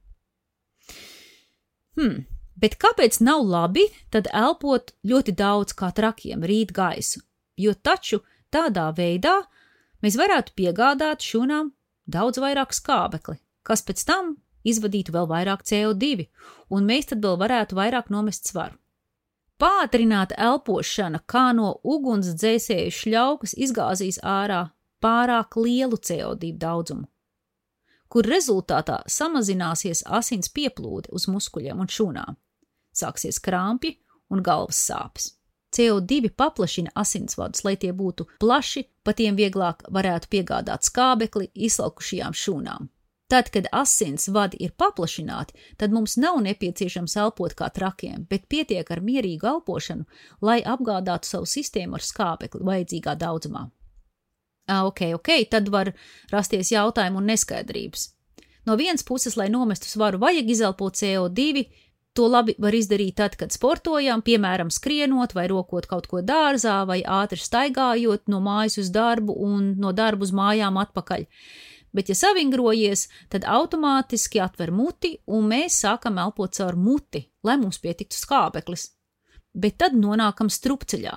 Hmm, 1.97 2.25
bet 2.61 2.77
kāpēc 2.81 3.21
nav 3.25 3.45
labi 3.49 3.87
tad 4.13 4.29
elpot 4.33 4.93
ļoti 5.09 5.33
daudz 5.37 5.77
kā 5.77 5.91
trakiem 5.97 6.45
rīt 6.45 6.75
gaisu? 6.77 7.23
Jo 7.57 7.73
taču 7.73 8.21
tādā 8.53 8.91
veidā 8.97 9.39
mēs 10.05 10.19
varētu 10.21 10.53
piegādāt 10.59 11.25
šūnām 11.25 11.73
daudz 12.07 12.41
vairāk 12.43 12.77
skābekli, 12.77 13.39
kas 13.65 13.83
pēc 13.83 14.05
tam 14.07 14.37
izvadītu 14.67 15.15
vēl 15.15 15.29
vairāk 15.31 15.65
CO2, 15.67 16.27
un 16.75 16.89
mēs 16.89 17.09
tad 17.13 17.25
vēl 17.25 17.39
varētu 17.41 17.79
vairāk 17.79 18.11
nomest 18.13 18.51
svaru. 18.51 18.77
Pātrināta 19.57 20.37
elpošana 20.37 21.23
kā 21.33 21.47
no 21.57 21.71
uguns 21.81 22.29
dzēsēju 22.37 22.93
šļaukas 22.93 23.55
izgāzīs 23.57 24.19
ārā 24.21 24.67
pārāk 25.01 25.57
lielu 25.57 25.97
CO2 25.97 26.51
daudzumu, 26.61 27.07
kur 28.13 28.29
rezultātā 28.29 28.99
samazināsies 29.09 30.05
asins 30.19 30.53
pieplūde 30.53 31.09
uz 31.17 31.25
muskuļiem 31.33 31.81
un 31.81 31.89
šūnām, 31.89 32.37
sāksies 32.93 33.41
krāpji 33.41 33.97
un 34.29 34.45
galvas 34.45 34.83
sāpes. 34.91 35.33
CO2 35.73 36.35
paplašina 36.37 36.93
asinsvadus, 36.95 37.65
lai 37.65 37.77
tie 37.81 37.95
būtu 37.97 38.29
plaši, 38.41 38.85
pa 39.05 39.17
tiem 39.17 39.41
vieglāk 39.41 39.83
varētu 39.93 40.31
piegādāt 40.33 40.85
skābekli 40.85 41.49
izsalkušajām 41.69 42.37
šūnām. 42.37 42.89
Tad, 43.27 43.51
kad 43.51 43.67
asins 43.75 44.29
vadi 44.31 44.61
ir 44.63 44.71
paplašināti, 44.79 45.57
tad 45.77 45.91
mums 45.91 46.15
nav 46.17 46.37
nepieciešams 46.45 47.17
elpot 47.19 47.57
kā 47.59 47.73
trakiem, 47.75 48.27
bet 48.31 48.47
pietiek 48.47 48.91
ar 48.91 49.03
mierīgu 49.03 49.49
elpošanu, 49.51 50.07
lai 50.47 50.61
apgādātu 50.63 51.27
savu 51.27 51.49
sistēmu 51.51 51.99
ar 51.99 52.07
skābekli 52.07 52.63
vajadzīgā 52.69 53.17
daudzumā. 53.19 53.65
Ok, 54.77 55.03
ok, 55.19 55.33
tad 55.51 55.73
var 55.75 55.91
rasties 56.31 56.71
jautājumi 56.71 57.19
un 57.19 57.29
neskaidrības. 57.33 58.13
No 58.67 58.75
vienas 58.79 59.03
puses, 59.07 59.37
lai 59.39 59.49
nomestu 59.51 59.91
svaru, 59.91 60.19
vajag 60.23 60.49
izelpot 60.51 60.95
CO2, 60.99 61.67
to 62.17 62.27
labi 62.31 62.55
var 62.63 62.75
izdarīt 62.75 63.19
tad, 63.19 63.37
kad 63.39 63.55
sportojam, 63.55 64.23
piemēram, 64.27 64.71
skrienot 64.71 65.35
vai 65.37 65.47
rokot 65.51 65.87
kaut 65.91 66.07
ko 66.11 66.23
dārzā 66.23 66.81
vai 66.89 67.03
ātri 67.03 67.43
staigājot 67.43 68.31
no 68.33 68.41
mājas 68.43 68.79
uz 68.83 68.91
darbu 68.95 69.35
un 69.47 69.75
no 69.83 69.93
darbu 69.95 70.27
uz 70.27 70.33
mājām 70.35 70.79
atpakaļ 70.83 71.27
bet, 71.97 72.11
ja 72.13 72.17
savingrojies, 72.19 73.07
tad 73.33 73.47
automātiski 73.49 74.41
atver 74.45 74.73
muti, 74.75 75.17
un 75.27 75.49
mēs 75.51 75.81
sākam 75.85 76.21
elpot 76.21 76.53
caur 76.59 76.77
muti, 76.77 77.25
lai 77.47 77.57
mums 77.61 77.81
pietiktu 77.81 78.19
skābeklis. 78.19 78.91
Bet 79.57 79.79
tad 79.81 79.97
nonākam 79.97 80.51
strupceļā, 80.53 81.15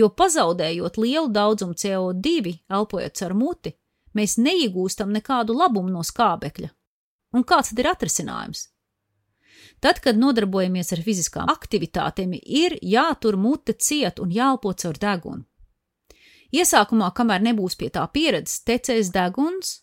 jo 0.00 0.08
pazaudējot 0.08 0.96
lielu 1.02 1.28
daudzumu 1.32 1.76
CO2, 1.76 2.54
elpojot 2.72 3.20
caur 3.20 3.36
muti, 3.36 3.74
mēs 4.16 4.38
neiegūstam 4.40 5.12
nekādu 5.12 5.56
labumu 5.56 5.92
no 5.92 6.04
skābekļa. 6.06 6.72
Un 7.36 7.44
kāds 7.44 7.74
tad 7.74 7.82
ir 7.84 7.90
atrisinājums? 7.92 8.70
Tad, 9.80 10.00
kad 10.00 10.16
nodarbojamies 10.16 10.94
ar 10.96 11.02
fiziskām 11.04 11.50
aktivitātēm, 11.52 12.38
ir 12.40 12.78
jātur 12.80 13.36
mute 13.36 13.74
ciet 13.76 14.22
un 14.24 14.32
jāelpo 14.32 14.72
caur 14.72 14.96
degunu. 14.96 15.44
Iesākumā, 16.56 17.10
kamēr 17.12 17.42
nebūs 17.44 17.76
pie 17.76 17.90
tā 17.92 18.06
pieredzes, 18.08 18.62
tecēs 18.64 19.10
deguns, 19.12 19.82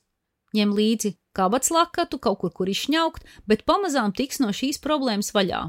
ņem 0.58 0.74
līdzi 0.78 1.16
kabats 1.34 1.72
lakatu, 1.74 2.20
kaut 2.22 2.40
kur, 2.42 2.52
kur 2.54 2.70
izšņaukt, 2.70 3.26
bet 3.50 3.66
pamazām 3.70 4.14
tiks 4.14 4.42
no 4.44 4.52
šīs 4.54 4.82
problēmas 4.84 5.34
vaļā. 5.36 5.64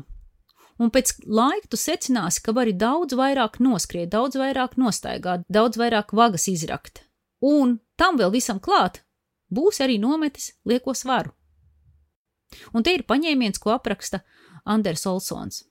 Un 0.83 0.90
pēc 0.90 1.14
laika 1.31 1.70
tu 1.70 1.79
secināsi, 1.79 2.42
ka 2.42 2.53
vari 2.57 2.75
daudz 2.75 3.14
vairāk 3.14 3.61
noskriet, 3.62 4.11
daudz 4.11 4.37
vairāk 4.40 4.75
nostaigāt, 4.81 5.47
daudz 5.49 5.79
vairāk 5.79 6.11
vagas 6.12 6.49
izrakt. 6.51 7.05
Un 7.44 7.79
tam 7.97 8.18
vēl 8.18 8.33
visam 8.35 8.59
klāt 8.59 9.05
būs 9.55 9.81
arī 9.85 10.01
nometis 10.03 10.53
lieko 10.66 10.94
svaru. 10.99 11.31
Un 12.75 12.83
te 12.83 12.94
ir 12.94 13.07
paņēmiens, 13.07 13.59
ko 13.62 13.75
apraksta 13.75 14.23
Anders 14.64 15.07
Olsons. 15.07 15.62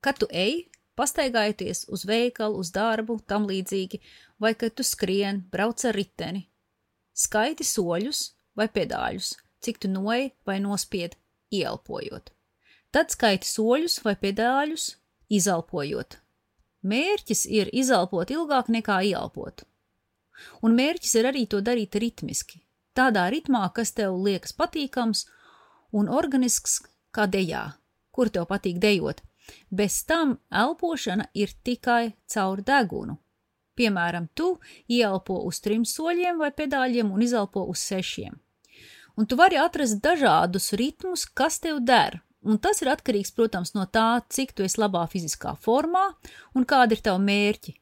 Kad 0.00 0.20
tu 0.22 0.28
ej, 0.30 0.70
pastaigājoties 0.98 1.86
uz 1.92 2.06
veikalu, 2.08 2.60
uz 2.62 2.70
darbu, 2.74 3.18
tam 3.26 3.46
līdzīgi, 3.50 4.00
vai 4.40 4.54
kad 4.54 4.74
tu 4.76 4.86
skrien, 4.86 5.42
brauc 5.52 5.82
ar 5.84 5.96
riteni, 5.96 6.46
Skaiti 7.20 7.66
soļus 7.68 8.20
vai 8.56 8.70
pedāļus, 8.72 9.34
cik 9.60 9.82
tu 9.82 9.90
noej 9.92 10.30
vai 10.48 10.56
nospied, 10.64 11.16
ielpojot. 11.52 12.30
Tad 12.90 13.12
skaiti 13.12 13.46
soļus 13.46 13.98
vai 14.06 14.14
pedāļus, 14.16 14.86
izelpojot. 15.28 16.16
Mērķis 16.80 17.44
ir 17.46 17.68
izelpot 17.76 18.32
ilgāk 18.32 18.70
nekā 18.72 19.02
ielpot. 19.10 19.66
Un 20.64 20.74
mērķis 20.78 21.18
ir 21.20 21.28
arī 21.28 21.44
to 21.52 21.60
darīt 21.60 21.98
ritmiski, 22.00 22.62
tādā 22.96 23.26
ritmā, 23.34 23.66
kas 23.76 23.92
tev 23.92 24.16
liekas 24.16 24.56
patīkams 24.56 25.26
un 25.92 26.08
organisks 26.08 26.80
kā 27.12 27.26
dejā, 27.28 27.66
kur 28.10 28.32
tev 28.32 28.48
patīk 28.48 28.80
dejot. 28.80 29.20
Bez 29.68 30.04
tam 30.08 30.38
elpošana 30.48 31.28
ir 31.34 31.52
tikai 31.66 32.14
caur 32.32 32.62
degunu, 32.64 33.18
Piemēram, 33.80 34.28
tu 34.36 34.58
ieelpo 34.92 35.38
uz 35.48 35.62
trim 35.64 35.86
soļiem 35.88 36.40
vai 36.42 36.50
pedāļiem 36.52 37.12
un 37.14 37.22
izelpo 37.24 37.64
uz 37.72 37.80
sešiem. 37.88 38.34
Un 39.16 39.28
tu 39.28 39.38
vari 39.40 39.56
atrast 39.60 40.02
dažādus 40.04 40.74
ritmus, 40.76 41.24
kas 41.24 41.58
tev 41.64 41.80
der, 41.84 42.20
un 42.44 42.60
tas 42.60 42.82
ir 42.84 42.90
atkarīgs, 42.92 43.32
protams, 43.36 43.72
no 43.76 43.86
tā, 43.88 44.20
cik 44.28 44.52
tu 44.56 44.64
esi 44.64 44.80
labā 44.80 45.06
fiziskā 45.12 45.54
formā 45.64 46.06
un 46.56 46.68
kādi 46.68 46.98
ir 46.98 47.04
tavi 47.08 47.24
mērķi. 47.24 47.74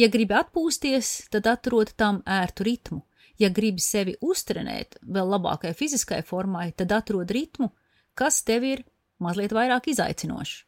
Ja 0.00 0.08
gribi 0.08 0.38
atpūsties, 0.38 1.10
tad 1.34 1.50
atrod 1.50 1.92
tam 1.98 2.22
ērtu 2.24 2.66
ritmu. 2.66 3.02
Ja 3.42 3.50
gribi 3.50 3.82
sevi 3.82 4.14
uztrenēt 4.22 5.00
vēl 5.02 5.34
labākai 5.34 5.74
fiziskai 5.76 6.22
formai, 6.26 6.70
tad 6.76 6.94
atrod 6.94 7.30
ritmu, 7.34 7.72
kas 8.14 8.44
tev 8.46 8.64
ir 8.68 8.84
mazliet 9.22 9.54
vairāk 9.54 9.90
izaicinošs. 9.92 10.62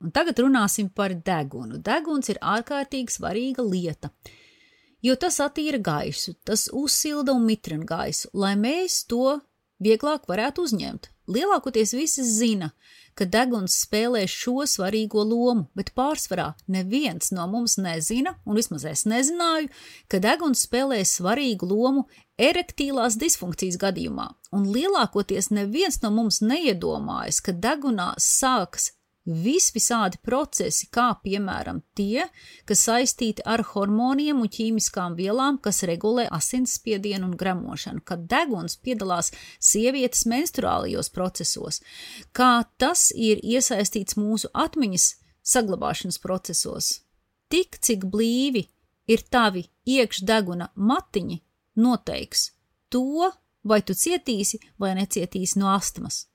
Un 0.00 0.12
tagad 0.16 0.38
runāsim 0.40 0.88
par 0.88 1.12
degunu. 1.12 1.78
Deguns 1.84 2.30
ir 2.32 2.40
ārkārtīgi 2.40 3.12
svarīga 3.12 3.64
lieta, 3.66 4.08
jo 5.04 5.16
tas 5.20 5.40
attīra 5.44 5.80
gaisu, 5.80 6.34
tas 6.44 6.68
uzsilda 6.72 7.34
un 7.36 7.44
mitrina 7.44 7.84
gaisu, 7.84 8.30
lai 8.32 8.54
mēs 8.56 9.02
to 9.10 9.38
vieglāk 9.80 10.28
varētu 10.28 10.64
uzņemt. 10.64 11.10
Lielākoties 11.30 11.92
visi 11.94 12.24
zina, 12.26 12.72
ka 13.14 13.26
deguns 13.28 13.76
spēlē 13.84 14.24
šo 14.26 14.64
svarīgo 14.66 15.22
lomu, 15.22 15.68
bet 15.78 15.92
pārsvarā 15.94 16.48
neviens 16.72 17.30
no 17.36 17.44
mums 17.50 17.76
nezina, 17.78 18.32
un 18.48 18.58
vismaz 18.58 18.86
es 18.88 19.04
nezināju, 19.06 19.68
ka 20.10 20.18
deguns 20.22 20.64
spēlē 20.66 21.02
svarīgu 21.06 21.68
lomu 21.70 22.06
erektīlās 22.40 23.18
disfunkcijas 23.20 23.78
gadījumā, 23.78 24.26
un 24.56 24.66
lielākoties 24.74 25.52
neviens 25.54 26.00
no 26.02 26.10
mums 26.16 26.40
neiedomājas, 26.42 27.42
ka 27.44 27.54
degunā 27.54 28.14
sākas 28.18 28.90
visvisādi 29.26 30.18
procesi, 30.24 30.88
kā 30.92 31.10
piemēram 31.24 31.82
tie, 31.94 32.24
kas 32.68 32.84
saistīti 32.88 33.44
ar 33.44 33.62
hormoniem 33.72 34.40
un 34.40 34.48
ķīmiskām 34.48 35.16
vielām, 35.18 35.58
kas 35.62 35.82
regulē 35.88 36.26
asinsspiedienu 36.32 37.28
un 37.28 37.36
gremošanu, 37.36 38.02
kad 38.04 38.24
deguns 38.30 38.78
piedalās 38.80 39.32
sievietes 39.58 40.24
menstruālajos 40.30 41.12
procesos, 41.12 41.82
kā 42.32 42.64
tas 42.78 43.10
ir 43.14 43.42
iesaistīts 43.44 44.16
mūsu 44.16 44.50
atmiņas 44.54 45.12
saglabāšanas 45.42 46.20
procesos. 46.22 47.00
Tik 47.50 47.78
cik 47.82 48.06
blīvi 48.06 48.64
ir 49.10 49.26
tavi 49.30 49.66
iekšdeguna 49.90 50.70
matiņi, 50.76 51.40
noteiks 51.76 52.50
to, 52.90 53.30
vai 53.64 53.82
tu 53.82 53.94
cietīsi 53.94 54.60
vai 54.80 54.94
necietīsi 54.98 55.58
no 55.60 55.70
astmas. 55.74 56.29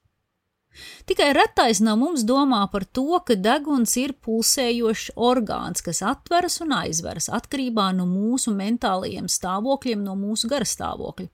Tikai 1.08 1.30
retais 1.36 1.80
no 1.80 1.96
mums 2.00 2.26
domā 2.28 2.62
par 2.72 2.84
to, 2.86 3.20
ka 3.26 3.38
deguns 3.40 3.96
ir 4.02 4.16
pulsējošs 4.26 5.14
orgāns, 5.16 5.84
kas 5.86 6.02
atveras 6.04 6.60
un 6.66 6.76
aizveras 6.76 7.30
atkarībā 7.32 7.92
no 7.96 8.08
mūsu 8.10 8.52
mentālajiem 8.56 9.30
stāvokļiem, 9.32 10.04
no 10.04 10.18
mūsu 10.20 10.52
gara 10.52 10.68
stāvokļa. 10.68 11.30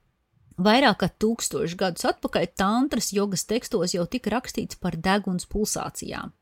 Vairāk 0.61 0.99
kā 1.01 1.09
tūkstoši 1.23 1.77
gadus 1.79 2.05
atpakaļ 2.05 2.49
tantras 2.59 3.09
jogas 3.15 3.47
tekstos 3.49 3.95
jau 3.95 4.05
tika 4.05 4.35
rakstīts 4.35 4.77
par 4.77 4.97
deguns 4.99 5.47
pulsācijām, 5.49 6.35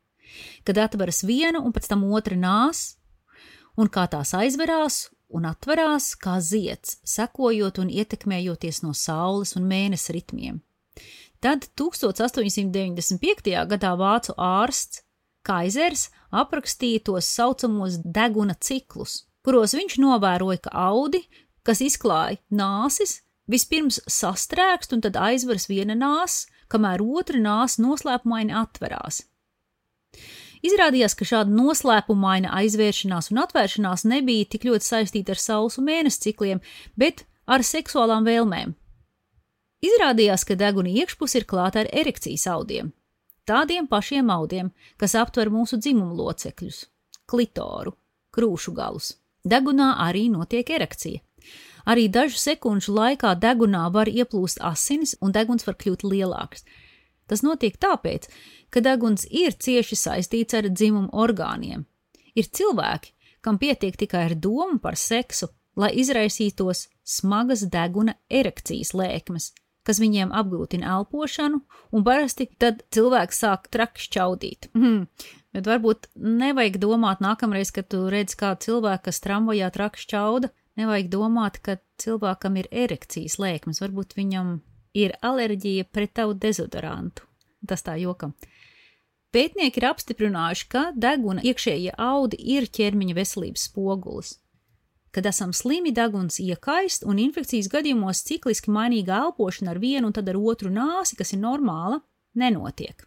kad 0.68 0.82
atveras 0.82 1.24
viena 1.24 1.62
un 1.64 1.72
pēc 1.76 1.88
tam 1.94 2.04
otra 2.12 2.36
nās, 2.36 2.98
un 3.80 3.88
kā 3.88 4.10
tās 4.12 4.34
aizverās 4.36 5.06
un 5.30 5.46
atverās 5.46 6.16
kā 6.20 6.40
zieds, 6.42 6.98
sekojot 7.06 7.80
un 7.80 7.92
ietekmējoties 7.94 8.82
no 8.84 8.96
saules 8.98 9.56
un 9.56 9.70
mēnesi 9.70 10.18
ritmiem. 10.18 10.60
Tad 11.40 11.70
1895. 11.80 13.54
gadā 13.72 13.92
vācu 13.96 14.34
ārsts 14.36 15.04
Kaisers 15.48 16.10
aprakstīja 16.36 17.00
tos 17.08 17.30
saucamos 17.32 17.96
deguna 18.04 18.56
ciklus, 18.60 19.24
kuros 19.46 19.74
viņš 19.78 19.96
novēroja, 20.04 20.60
ka 20.66 20.74
audi, 20.92 21.24
kas 21.64 21.80
izklāja 21.86 22.38
nāsis, 22.52 23.22
vispirms 23.50 24.02
sastrēgst 24.04 24.94
un 24.94 25.02
tad 25.06 25.16
aizveras 25.18 25.70
viena 25.72 25.96
nāsa, 25.96 26.52
kamēr 26.70 27.02
otra 27.02 27.40
nāsa 27.42 27.82
noslēpumaini 27.82 28.54
atverās. 28.54 29.24
Izrādījās, 30.60 31.16
ka 31.16 31.24
šāda 31.24 31.56
noslēpumaina 31.56 32.52
aizvēršanās 32.60 33.32
un 33.32 33.40
atvēršanās 33.46 34.04
nebija 34.12 34.52
tik 34.52 34.68
ļoti 34.68 34.86
saistīta 34.86 35.34
ar 35.34 35.40
saules 35.40 35.80
un 35.80 35.88
mēnesi 35.88 36.26
cikliem, 36.28 36.60
bet 37.00 37.24
ar 37.48 37.64
seksuālām 37.64 38.28
vēlmēm. 38.28 38.76
Izrādījās, 39.80 40.44
ka 40.44 40.58
deguna 40.60 40.92
iekšpuse 40.92 41.40
ir 41.40 41.46
klāta 41.48 41.84
ar 41.84 41.90
erekcijas 42.02 42.46
audiem, 42.52 42.92
tādiem 43.48 43.88
pašiem 43.88 44.30
audiem, 44.34 44.74
kas 45.00 45.16
aptver 45.16 45.52
mūsu 45.54 45.80
dzimumu 45.80 46.18
locekļus, 46.20 46.84
klitoru, 47.30 47.96
krūšu 48.36 48.74
galus. 48.76 49.14
Degunā 49.48 49.94
arī 50.04 50.28
notiek 50.34 50.68
erekcija. 50.70 51.24
Arī 51.88 52.10
dažu 52.12 52.38
sekundžu 52.38 52.94
laikā 52.94 53.32
degunā 53.40 53.86
var 53.94 54.12
ieplūst 54.12 54.60
asinis 54.60 55.16
un 55.24 55.32
deguns 55.32 55.64
var 55.66 55.78
kļūt 55.80 56.04
lielāks. 56.04 56.66
Tas 57.30 57.42
notiek 57.46 57.78
tāpēc, 57.80 58.28
ka 58.70 58.84
deguns 58.84 59.24
ir 59.32 59.56
cieši 59.56 59.96
saistīts 59.96 60.58
ar 60.60 60.68
dzimumu 60.68 61.14
orgāniem. 61.14 61.86
Ir 62.36 62.52
cilvēki, 62.52 63.14
kam 63.42 63.58
pietiek 63.58 63.96
tikai 63.96 64.26
ar 64.28 64.36
domu 64.36 64.78
par 64.84 65.00
seksu, 65.00 65.48
lai 65.80 65.94
izraisītos 66.02 66.90
smagas 67.06 67.64
deguna 67.72 68.18
erekcijas 68.30 68.92
lēkmes, 68.94 69.54
kas 69.90 70.00
viņiem 70.02 70.32
apgrūtina 70.38 70.94
elpošanu, 71.00 71.64
un 71.92 72.06
parasti 72.06 72.46
tad 72.62 72.84
cilvēks 72.94 73.42
sāk 73.42 73.68
traki 73.74 74.06
šķaudīt. 74.06 74.70
Mm. 74.78 75.08
Bet 75.58 75.66
varbūt 75.66 76.12
nevajag 76.14 76.78
domāt 76.78 77.24
nākamreiz, 77.26 77.74
kad 77.74 77.90
tu 77.90 78.04
redz 78.14 78.38
kādu 78.38 78.68
cilvēku, 78.68 79.08
kas 79.10 79.22
tramvajā 79.26 79.72
traki 79.74 80.04
šķauda, 80.06 80.52
nevajag 80.78 81.10
domāt, 81.10 81.58
ka 81.66 81.80
cilvēkam 82.02 82.60
ir 82.62 82.70
erekcijas 82.86 83.40
lēkmes, 83.42 83.82
varbūt 83.82 84.14
viņam 84.20 84.60
ir 84.98 85.16
alerģija 85.26 85.90
pret 85.90 86.14
tavu 86.22 86.38
dezodorantu. 86.38 87.26
Tas 87.66 87.84
tā 87.84 87.98
jokam. 88.00 88.36
Pētnieki 89.34 89.82
ir 89.82 89.90
apstiprinājuši, 89.92 90.68
ka 90.72 90.84
deguna 90.98 91.44
iekšējie 91.46 91.98
audi 92.02 92.40
ir 92.56 92.70
ķermeņa 92.74 93.18
veselības 93.18 93.68
spogulis. 93.70 94.38
Kad 95.12 95.26
esam 95.26 95.54
slimi, 95.54 95.94
deguns 95.96 96.40
iekaist, 96.44 97.06
un 97.10 97.20
infekcijas 97.22 97.70
gadījumos 97.74 98.24
cikliski 98.28 98.74
mainīga 98.74 99.24
elpošana 99.26 99.74
ar 99.74 99.82
vienu 99.82 100.10
un 100.10 100.16
tad 100.16 100.30
ar 100.30 100.38
otru 100.38 100.70
nāsi, 100.74 101.18
kas 101.18 101.34
ir 101.34 101.42
normāla, 101.42 102.02
nenotiek. 102.38 103.06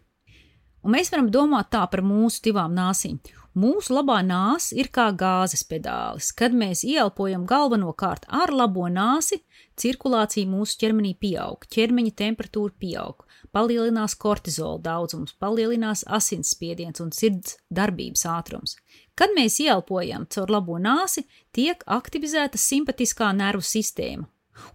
Un 0.83 0.97
mēs 0.97 1.13
varam 1.13 1.29
domāt 1.31 1.71
tā 1.71 1.85
par 1.91 2.03
mūsu 2.03 2.43
divām 2.49 2.75
nāsīm. 2.75 3.21
Mūsu 3.53 3.93
labā 3.93 4.17
nāsa 4.25 4.73
ir 4.81 4.89
kā 4.89 5.11
gāzes 5.13 5.61
pedālis. 5.69 6.31
Kad 6.33 6.55
mēs 6.57 6.83
ieelpojam 6.89 7.45
galvenokārt 7.47 8.25
ar 8.33 8.51
labo 8.51 8.87
nāsi, 8.89 9.43
cirkulācija 9.79 10.49
mūsu 10.49 10.79
ķermenī 10.81 11.13
pieaug, 11.21 11.69
ķermeņa 11.69 12.15
temperatūra 12.17 12.73
pieaug, 12.81 13.27
palielinās 13.53 14.17
kortizola 14.17 14.81
daudzums, 14.83 15.37
palielinās 15.39 16.07
asinsspiediens 16.09 17.05
un 17.05 17.13
sirds 17.13 17.59
darbības 17.71 18.25
ātrums. 18.33 18.79
Kad 19.15 19.35
mēs 19.37 19.59
ieelpojam 19.61 20.25
caur 20.33 20.51
labo 20.51 20.79
nāsi, 20.81 21.27
tiek 21.53 21.83
aktivizēta 21.87 22.59
simpatiskā 22.59 23.29
nervu 23.37 23.65
sistēma, 23.67 24.25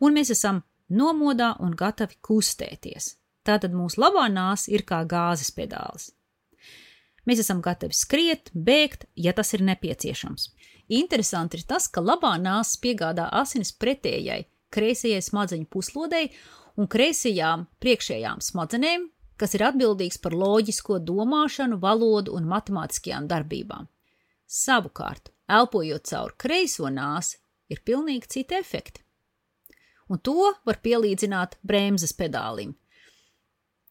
un 0.01 0.13
mēs 0.13 0.31
esam 0.35 0.61
nomodā 0.89 1.55
un 1.63 1.73
gatavi 1.77 2.19
kustēties. 2.21 3.15
Tātad 3.47 3.73
mūsu 3.73 4.01
labā 4.03 4.27
nāsa 4.29 4.69
ir 4.75 4.83
kā 4.85 5.01
gāzes 5.07 5.49
pedālis. 5.55 6.11
Mēs 7.27 7.41
esam 7.43 7.59
gatavi 7.63 7.95
skriet, 7.95 8.51
bēgt, 8.53 9.07
ja 9.15 9.33
tas 9.35 9.51
ir 9.55 9.63
nepieciešams. 9.67 10.51
Interesanti 10.95 11.59
ir 11.59 11.65
tas, 11.67 11.89
ka 11.91 12.03
labā 12.03 12.37
nāsa 12.39 12.79
piegādā 12.83 13.27
asinis 13.35 13.73
pretējai, 13.75 14.45
kreisajai 14.71 15.23
smadzeņu 15.23 15.67
puslodei 15.71 16.29
un 16.79 16.87
kreisajām 16.87 17.65
priekšējām 17.83 18.43
smadzenēm, 18.43 19.09
kas 19.37 19.57
ir 19.57 19.65
atbildīgs 19.67 20.21
par 20.23 20.35
loģisko 20.37 21.01
domāšanu, 21.03 21.81
valodu 21.83 22.37
un 22.37 22.47
matemātiskajām 22.47 23.27
darbībām. 23.27 23.89
Savukārt, 24.47 25.33
elpojot 25.51 26.07
caur 26.07 26.31
kreiso 26.39 26.87
nāsi, 26.87 27.35
ir 27.67 27.81
pilnīgi 27.83 28.29
citi 28.31 28.55
efekti. 28.55 29.03
Un 30.07 30.21
to 30.23 30.53
var 30.63 30.79
pielīdzināt 30.83 31.57
bremzes 31.67 32.13
pedālim. 32.15 32.71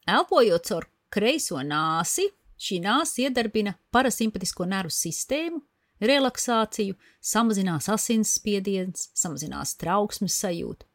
Elpojot 0.09 0.65
caur 0.65 0.87
kreiso 1.13 1.61
nāsi, 1.61 2.31
šī 2.57 2.81
nāsa 2.81 3.27
iedarbina 3.27 3.75
parasimpatisko 3.93 4.65
nervu 4.71 4.95
sistēmu, 4.97 5.61
relaksāciju, 6.01 6.97
samazinās 7.21 7.91
asinsspiediens, 7.93 9.11
samazinās 9.17 9.77
trauksmes 9.81 10.39
sajūtu. 10.41 10.89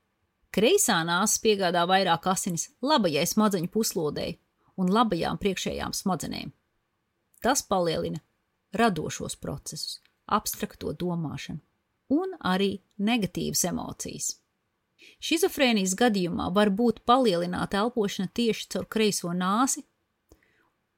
Kreisā 0.52 0.98
nāsa 1.08 1.38
piegādā 1.44 1.86
vairāk 1.88 2.26
asinis 2.34 2.68
labajai 2.84 3.28
smadzeņu 3.30 3.70
puslodei 3.72 4.34
un 4.82 4.90
labajām 4.92 5.38
priekšējām 5.40 5.94
smadzenēm. 5.96 6.50
Tas 7.42 7.64
palielina 7.66 8.20
radošos 8.74 9.36
procesus, 9.36 10.00
abstrakto 10.26 10.94
domāšanu 10.94 11.60
un 12.12 12.36
arī 12.44 12.82
negatīvas 13.00 13.64
emocijas. 13.70 14.34
Šizofrēnijas 15.24 15.96
gadījumā 15.98 16.50
var 16.54 16.70
būt 16.76 17.02
palielināta 17.08 17.80
elpošana 17.86 18.30
tieši 18.36 18.68
caur 18.74 18.86
kreiso 18.92 19.32
nāsi, 19.34 19.86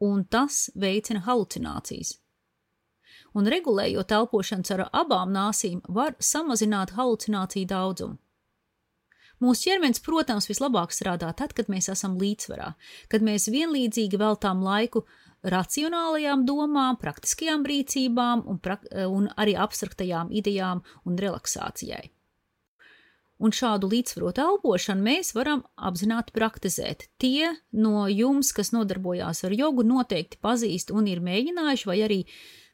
un 0.03 0.25
tas 0.25 0.67
veicina 0.75 1.23
halucinācijas. 1.27 2.17
Un 3.33 3.47
regulējot 3.49 4.11
elpošanu 4.17 4.67
caur 4.67 4.85
abām 4.91 5.31
nāsīm, 5.33 5.79
var 5.87 6.17
samazināt 6.19 6.93
halucināciju 6.97 7.69
daudzumu. 7.69 8.19
Mūsu 9.43 9.67
ķermenis, 9.67 9.99
protams, 10.03 10.47
vislabāk 10.47 10.93
strādā 10.95 11.31
tad, 11.35 11.51
kad 11.57 11.67
mēs 11.71 11.89
esam 11.91 12.13
līdzsvarā, 12.19 12.73
kad 13.11 13.25
mēs 13.25 13.49
vienlīdzīgi 13.51 14.19
veltām 14.21 14.61
laiku 14.63 15.03
racionālajām 15.43 16.45
domām, 16.47 16.97
praktiskajām 17.01 17.65
rīcībām 17.67 18.43
un, 18.47 18.59
prak 18.63 18.85
un 19.07 19.29
arī 19.37 19.55
abstraktajām 19.59 20.31
idejām 20.31 20.83
un 21.05 21.19
relaksācijai. 21.19 22.09
Un 23.43 23.51
šādu 23.51 23.89
līdzsvarotu 23.91 24.39
elpošanu 24.39 25.03
mēs 25.03 25.33
varam 25.35 25.65
apzināti 25.75 26.31
praktizēt. 26.35 27.09
Tie 27.19 27.49
no 27.75 28.05
jums, 28.07 28.53
kas 28.55 28.71
nodarbojās 28.71 29.43
ar 29.43 29.55
jogu, 29.57 29.83
noteikti 29.83 30.39
pazīst 30.39 30.93
un 30.95 31.09
ir 31.11 31.19
mēģinājuši 31.25 31.89
vai 31.89 31.97
arī 32.05 32.19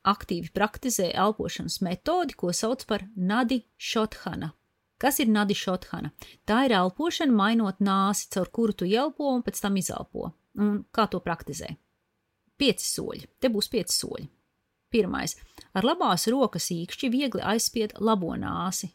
aktīvi 0.09 0.51
praktizē 0.53 1.09
elpošanas 1.25 1.79
metodi, 1.85 2.37
ko 2.37 2.53
sauc 2.53 2.85
par 2.85 3.07
Nadi 3.15 3.63
Šothana. 3.77 4.53
Kas 4.99 5.21
ir 5.23 5.31
Nadi 5.31 5.55
Šothana? 5.55 6.11
Tā 6.45 6.65
ir 6.67 6.75
elpošana, 6.75 7.33
mainot 7.33 7.79
nāsi, 7.81 8.27
caur 8.35 8.51
kuru 8.53 8.75
tu 8.75 8.85
ielpo 8.85 9.31
un 9.31 9.41
pēc 9.45 9.63
tam 9.63 9.79
izelpo. 9.79 10.33
Un 10.59 10.83
kā 10.93 11.07
to 11.09 11.23
praktizē? 11.23 11.71
Pieci 12.59 12.85
soļi. 12.85 13.25
Te 13.39 13.49
būs 13.51 13.71
pieci 13.71 13.95
soļi. 13.95 14.27
Pirmais. 14.91 15.35
Ar 15.77 15.85
labās 15.85 16.27
rokas 16.27 16.71
īkšķi 16.73 17.11
viegli 17.13 17.43
aizspied 17.45 17.95
labo 18.03 18.33
nāsi 18.35 18.89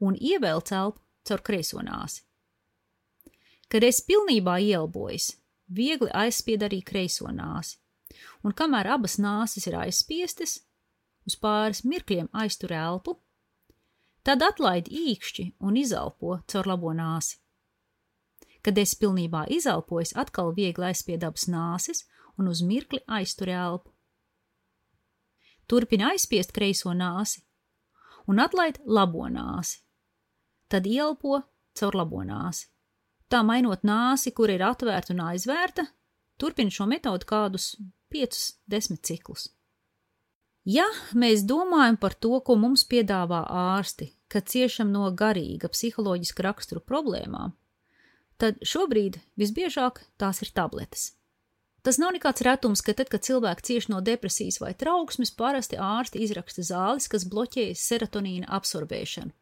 un 0.00 0.16
ievelc 0.16 0.72
elpu 0.72 1.02
caur 1.28 1.42
kreiso 1.44 1.82
nāsi. 1.84 2.22
Kad 3.70 3.84
es 3.86 4.00
pilnībā 4.02 4.56
ielbojos, 4.64 5.34
viegli 5.68 6.10
aizspied 6.16 6.64
arī 6.66 6.80
kreiso 6.82 7.30
nāsi, 7.30 7.76
un 8.42 8.56
kamēr 8.56 8.88
abas 8.96 9.18
nāsis 9.22 9.68
ir 9.68 9.76
aizspiestas, 9.78 10.56
uz 11.28 11.36
pāris 11.36 11.84
mirkļiem 11.84 12.30
aiztur 12.32 12.72
elpu, 12.74 13.18
tad 14.26 14.42
atlaid 14.42 14.88
īkšķi 14.88 15.52
un 15.60 15.78
izelpo 15.78 16.40
caur 16.50 16.72
labo 16.72 16.94
nāsi. 16.96 17.38
Kad 18.60 18.76
es 18.78 18.96
pilnībā 18.98 19.46
izelpojos, 19.48 20.16
atkal 20.20 20.50
viegli 20.56 20.90
aizspied 20.90 21.22
abas 21.24 21.46
nāsis 21.48 22.02
un 22.38 22.48
uz 22.48 22.62
mirkli 22.62 23.00
aiztur 23.06 23.48
elpu. 23.48 23.90
Turpina 25.66 26.10
aizspiest 26.10 26.52
kreiso 26.52 26.94
nāsi 26.94 27.44
un 28.30 28.40
atlaid 28.42 28.78
labo 28.86 29.26
nāsi. 29.30 29.80
Tad 30.70 30.86
ielpo 30.86 31.40
caur 31.78 31.96
labo 31.98 32.22
nāsi. 32.26 32.68
Tā 33.30 33.42
mainot 33.46 33.84
nāsi, 33.86 34.32
kur 34.34 34.50
ir 34.50 34.62
atvērta 34.66 35.14
un 35.14 35.22
aizvērta, 35.28 35.86
turpina 36.38 36.70
šo 36.74 36.86
metodu 36.90 37.26
kādus 37.30 37.72
5-10 38.10 39.02
ciklus. 39.06 39.48
Ja 40.66 40.86
mēs 41.16 41.46
domājam 41.48 41.96
par 41.96 42.14
to, 42.14 42.34
ko 42.44 42.56
mums 42.58 42.82
piedāvā 42.90 43.44
ārsti, 43.46 44.10
kad 44.30 44.50
ciešam 44.50 44.90
no 44.92 45.06
garīga, 45.16 45.70
psiholoģiska 45.72 46.44
rakstura 46.44 46.82
problēmām, 46.84 47.54
tad 48.38 48.60
šobrīd 48.66 49.18
visbiežāk 49.40 50.02
tās 50.20 50.42
ir 50.44 50.52
tabletes. 50.54 51.14
Tas 51.82 51.96
nav 51.96 52.12
nekāds 52.12 52.44
retums, 52.44 52.82
ka 52.84 52.92
tad, 52.92 53.08
kad 53.08 53.24
cilvēki 53.24 53.64
cieš 53.64 53.88
no 53.88 54.02
depresijas 54.04 54.60
vai 54.60 54.74
trauksmes, 54.76 55.32
parasti 55.32 55.78
ārsti 55.80 56.20
izraksta 56.26 56.64
zāles, 56.66 57.08
kas 57.08 57.24
bloķē 57.24 57.70
serotonīna 57.72 58.50
absorbēšanu. 58.58 59.32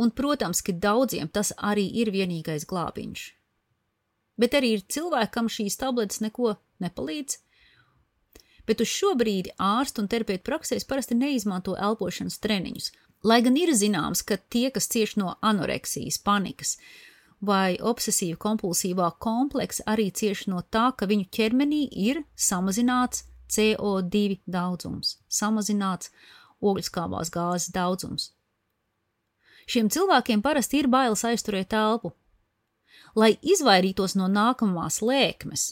Un, 0.00 0.10
protams, 0.16 0.62
ka 0.64 0.72
daudziem 0.72 1.28
tas 1.28 1.52
arī 1.60 1.84
ir 2.00 2.10
vienīgais 2.14 2.64
glābiņš. 2.70 3.26
Bet 4.40 4.56
arī 4.56 4.72
ir 4.78 4.86
cilvēki, 4.88 5.32
kam 5.34 5.52
šīs 5.52 5.76
tabletes 5.78 6.22
neko 6.24 6.56
nepalīdz. 6.80 7.38
bet 8.66 8.80
uz 8.80 8.86
šo 8.88 9.14
brīdi 9.18 9.50
ārstu 9.58 10.02
un 10.02 10.08
terapeitu 10.08 10.44
praksēs 10.46 10.86
parasti 10.86 11.16
neizmanto 11.18 11.74
elpošanas 11.76 12.38
treniņus. 12.38 12.92
Lai 13.26 13.40
gan 13.42 13.56
ir 13.58 13.72
zināms, 13.74 14.22
ka 14.22 14.36
tie, 14.36 14.70
kas 14.70 14.88
cieš 14.88 15.16
no 15.16 15.34
anoreksijas, 15.42 16.18
panikas 16.18 16.76
vai 17.42 17.76
obsesīva 17.80 18.38
kompulsīvā 18.40 19.10
kompleksa, 19.22 19.84
arī 19.90 20.10
cieš 20.14 20.46
no 20.52 20.62
tā, 20.62 20.90
ka 20.96 21.08
viņu 21.10 21.26
ķermenī 21.34 21.82
ir 21.90 22.22
samazināts 22.38 23.26
CO2 23.52 24.38
daudzums, 24.46 25.18
samazināts 25.28 26.12
ogļskābās 26.62 27.32
gāzes 27.34 27.74
daudzums. 27.74 28.30
Šiem 29.66 29.90
cilvēkiem 29.92 30.42
parasti 30.42 30.82
ir 30.82 30.88
bailes 30.90 31.24
aizturēt 31.26 31.74
elpu. 31.76 32.12
Lai 33.18 33.34
izvairītos 33.42 34.14
no 34.16 34.28
nākamās 34.30 35.00
lēkmes, 35.04 35.66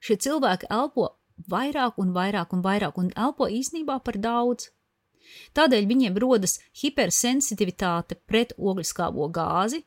šie 0.00 0.16
cilvēki 0.24 0.70
elpo 0.70 1.10
vairāk 1.50 1.98
un 2.00 2.12
vairāk 2.14 2.54
un 2.54 2.62
vairāk 2.64 2.98
un 2.98 3.10
elpo 3.16 3.48
īsnībā 3.50 3.98
par 4.04 4.18
daudz. 4.22 4.70
Tādēļ 5.56 5.86
viņiem 5.88 6.18
rodas 6.18 6.58
hipersensitivitāte 6.80 8.18
pret 8.26 8.54
ogļskābo 8.58 9.28
gāzi, 9.32 9.82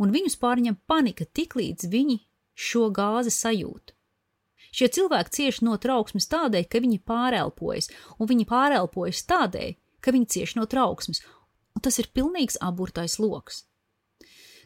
un 0.00 0.12
viņus 0.14 0.38
pārņem 0.40 0.78
panika 0.88 1.26
tiklīdz 1.38 1.88
viņi 1.92 2.20
šo 2.68 2.88
gāzi 2.94 3.32
sajūt. 3.34 3.94
Šie 4.70 4.86
cilvēki 4.94 5.34
cieš 5.34 5.62
no 5.66 5.74
trauksmes 5.82 6.28
tādēļ, 6.30 6.66
ka 6.70 6.82
viņi 6.82 7.00
pārelpojas, 7.06 7.90
un 8.18 8.30
viņi 8.30 8.46
pārelpojas 8.50 9.24
tādēļ, 9.30 9.74
ka 10.00 10.14
viņi 10.14 10.30
cieš 10.36 10.54
no 10.60 10.66
trauksmes, 10.70 11.24
un 11.74 11.82
tas 11.84 11.98
ir 11.98 12.10
pilnīgs 12.14 12.60
aburtais 12.62 13.18
lokus. 13.18 13.64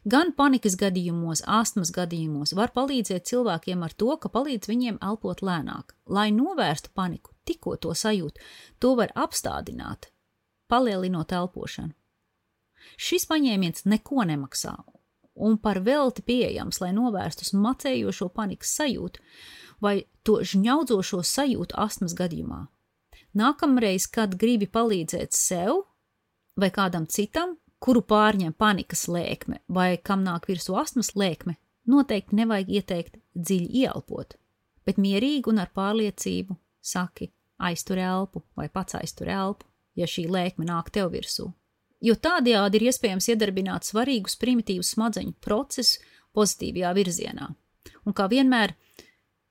Gan 0.05 0.35
panikas 0.37 0.75
gadījumos, 0.77 1.41
astmas 1.49 1.89
gadījumos 1.97 2.53
var 2.53 2.75
palīdzēt 2.77 3.25
cilvēkiem 3.31 3.87
ar 3.87 3.95
to, 3.97 4.11
ka 4.21 4.29
palīdz 4.29 4.69
viņiem 4.69 4.99
elpot 5.01 5.41
lēnāk. 5.41 5.95
Lai 6.13 6.29
novērstu 6.29 6.93
paniku, 6.93 7.33
tikko 7.49 7.79
to 7.81 7.95
sajūt, 7.97 8.37
to 8.85 8.93
var 9.01 9.15
apstādināt, 9.17 10.11
palielinot 10.69 11.33
elpošanu. 11.33 11.97
Šis 13.01 13.25
paņēmiens 13.31 13.87
neko 13.89 14.29
nemaksā 14.29 14.77
un 15.35 15.59
par 15.59 15.81
velti 15.85 16.23
pieejams, 16.23 16.81
lai 16.83 16.93
novērstu 16.95 17.47
smacējošo 17.49 18.31
panikas 18.35 18.75
sajūtu 18.79 19.23
vai 19.83 20.05
to 20.25 20.39
žņaudzošo 20.47 21.21
sajūtu 21.27 21.77
astmas 21.81 22.15
gadījumā. 22.17 22.65
Nākamreiz, 23.35 24.07
kad 24.07 24.37
gribi 24.39 24.69
palīdzēt 24.71 25.35
sev 25.35 25.83
vai 26.57 26.71
kādam 26.71 27.09
citam, 27.11 27.57
kuru 27.83 28.05
pārņem 28.07 28.55
panikas 28.57 29.09
lēkme 29.11 29.61
vai 29.69 29.97
kam 29.99 30.23
nāk 30.25 30.47
virsū 30.49 30.77
astmas 30.79 31.13
lēkme, 31.19 31.57
noteikti 31.91 32.39
nevajag 32.39 32.71
ieteikt 32.79 33.19
dziļi 33.35 33.85
ielpot, 33.85 34.37
bet 34.87 35.01
mierīgi 35.03 35.51
un 35.51 35.61
ar 35.61 35.73
pārliecību 35.75 36.57
saki 36.81 37.33
aiztur 37.59 37.99
elpu 37.99 38.45
vai 38.57 38.69
pats 38.69 38.97
aiztur 39.01 39.29
elpu, 39.29 39.67
ja 39.99 40.07
šī 40.09 40.29
lēkme 40.31 40.67
nāk 40.71 40.91
tev 40.95 41.13
virsū. 41.13 41.51
Jo 42.05 42.17
tādējādi 42.21 42.81
ir 42.81 42.89
iespējams 42.91 43.31
iedarbināt 43.33 43.87
svarīgus 43.89 44.37
primitīvus 44.41 44.93
smadzeņu 44.93 45.37
procesus 45.45 46.01
pozitīvajā 46.37 46.91
virzienā. 46.99 47.49
Un 48.05 48.17
kā 48.17 48.27
vienmēr, 48.29 48.75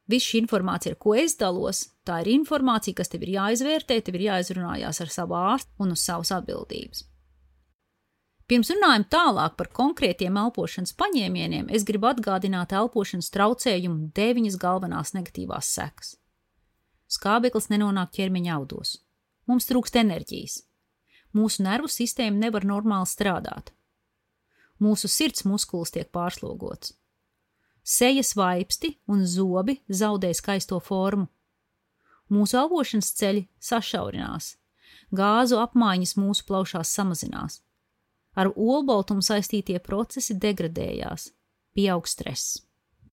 viss 0.09 0.27
šī 0.29 0.43
informācija, 0.43 0.93
ar 0.93 0.99
ko 1.01 1.15
es 1.17 1.37
dalos, 1.39 1.87
tā 2.05 2.19
ir 2.21 2.33
informācija, 2.35 2.99
kas 2.99 3.09
tev 3.09 3.25
ir 3.25 3.35
jāizvērtē, 3.37 3.97
tev 4.05 4.19
ir 4.19 4.27
jāizrunājās 4.27 5.01
ar 5.01 5.11
savu 5.13 5.37
ārstu 5.39 5.73
un 5.81 5.95
uz 5.95 6.03
savas 6.05 6.33
atbildības. 6.35 7.07
Pirms 8.43 8.69
runājam 8.73 9.05
tālāk 9.07 9.55
par 9.57 9.69
konkrētiem 9.73 10.35
elpošanas 10.37 10.93
paņēmieniem, 10.99 11.69
es 11.73 11.85
gribu 11.87 12.09
atgādināt 12.11 12.75
elpošanas 12.75 13.31
traucējumu 13.33 14.11
deviņas 14.13 14.59
galvenās 14.61 15.13
negatīvās 15.15 15.71
sekas. 15.77 16.17
Skābeklis 17.09 17.71
nenonāk 17.71 18.11
ķermeņa 18.13 18.53
audos. 18.57 18.97
Mums 19.47 19.69
trūkst 19.69 19.97
enerģijas. 20.01 20.59
Mūsu 21.33 21.63
nervu 21.65 21.89
sistēma 21.89 22.45
nevar 22.45 22.65
normāli 22.65 23.09
strādāt. 23.09 23.71
Mūsu 24.79 25.09
sirds 25.09 25.45
muskulis 25.49 25.93
tiek 25.93 26.11
pārslogots. 26.13 26.93
Sejas 27.83 28.35
vaipsti 28.37 28.93
un 29.11 29.25
zobi 29.27 29.79
zaudē 29.89 30.31
skaisto 30.33 30.79
formu. 30.79 31.27
Mūsu 32.31 32.57
elpošanas 32.61 33.11
ceļi 33.17 33.47
sašaurinās. 33.59 34.55
Gāzu 35.13 35.59
apmaiņas 35.61 36.15
mūsu 36.17 36.45
plaušās 36.47 36.93
samazinās 36.95 37.59
Ar 38.33 38.49
olbaltumu 38.57 39.21
saistītie 39.21 39.77
procesi 39.83 40.33
degradējās, 40.41 41.29
pieaug 41.77 42.07
stress. 42.09 42.63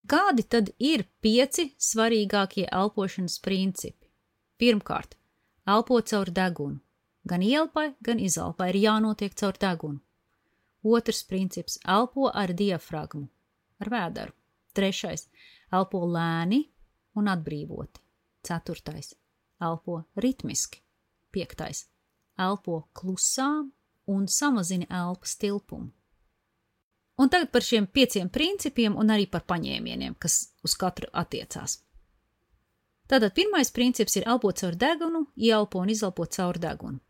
Kādi 0.08 0.46
tad 0.48 0.72
ir 0.80 1.04
pieci 1.20 1.70
svarīgākie 1.76 2.64
elpošanas 2.66 3.36
principi? 3.44 4.08
Pirmkārt, 4.60 5.16
elpo 5.68 6.00
caur 6.00 6.32
degunu. 6.32 6.80
Gan 7.31 7.43
ielpai, 7.47 7.93
gan 8.03 8.18
izelpai 8.18 8.72
ir 8.72 8.76
jānotiek 8.83 9.35
caur 9.39 9.55
degunu. 9.62 10.01
Otrs 10.83 11.22
princips- 11.22 11.78
elpo 11.97 12.31
ar 12.35 12.51
diafragmu, 12.59 13.28
ar 13.78 13.91
vēderu. 13.93 14.33
Trešais- 14.74 15.28
elpo 15.78 16.01
lēni 16.07 16.59
un 17.14 17.28
atbrīvoti. 17.31 18.01
Ceturtais- 18.43 19.14
elpo 19.68 20.05
ritmiski. 20.16 20.81
Piektais- 21.31 21.87
elpo 22.49 22.89
klusām 22.93 23.70
un 24.07 24.26
samazini 24.26 24.87
elpas 24.91 25.37
tilpumu. 25.37 25.91
Un 27.18 27.28
tagad 27.28 27.53
par 27.53 27.61
šiem 27.61 27.87
pieciem 27.87 28.28
principiem 28.28 28.97
un 28.97 29.07
arī 29.07 29.31
par 29.31 29.45
paņēmieniem, 29.45 30.18
kas 30.18 30.53
uz 30.64 30.74
katru 30.74 31.07
attiecās. 31.12 31.78
Tātad 33.07 33.35
pirmais 33.35 33.70
princips 33.70 34.16
ir 34.16 34.24
elpot 34.26 34.57
caur 34.57 34.74
degunu, 34.74 35.26
ieelpo 35.37 35.78
un 35.78 35.89
izelpo 35.89 36.26
caur 36.26 36.59
degunu. 36.59 37.01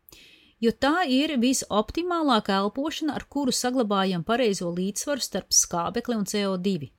Jo 0.61 0.69
tā 0.77 1.07
ir 1.09 1.33
visoptimālākā 1.41 2.59
elpošana, 2.61 3.15
ar 3.17 3.25
kuru 3.25 3.53
saglabājam 3.55 4.21
pareizo 4.21 4.69
līdzsvaru 4.69 5.23
starp 5.25 5.55
skābekli 5.57 6.19
un 6.19 6.27
CO2. 6.29 6.91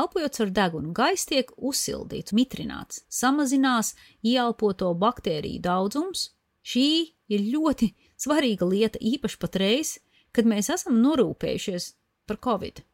Elpojot 0.00 0.36
caur 0.38 0.52
degunu, 0.54 0.92
gaiss 0.96 1.28
tiek 1.28 1.50
uzsildīts, 1.56 2.32
mitrināts, 2.32 3.02
samazinās 3.12 3.92
ieelpoto 4.24 4.94
baktēriju 4.96 5.60
daudzums. 5.60 6.30
Šī 6.64 6.86
ir 7.28 7.48
ļoti 7.52 7.90
svarīga 8.16 8.68
lieta 8.70 9.00
īpaši 9.02 9.40
patreiz, 9.42 9.96
kad 10.32 10.48
mēs 10.48 10.70
esam 10.72 11.02
norūpējušies 11.02 11.92
par 12.30 12.40
covid. 12.40 12.84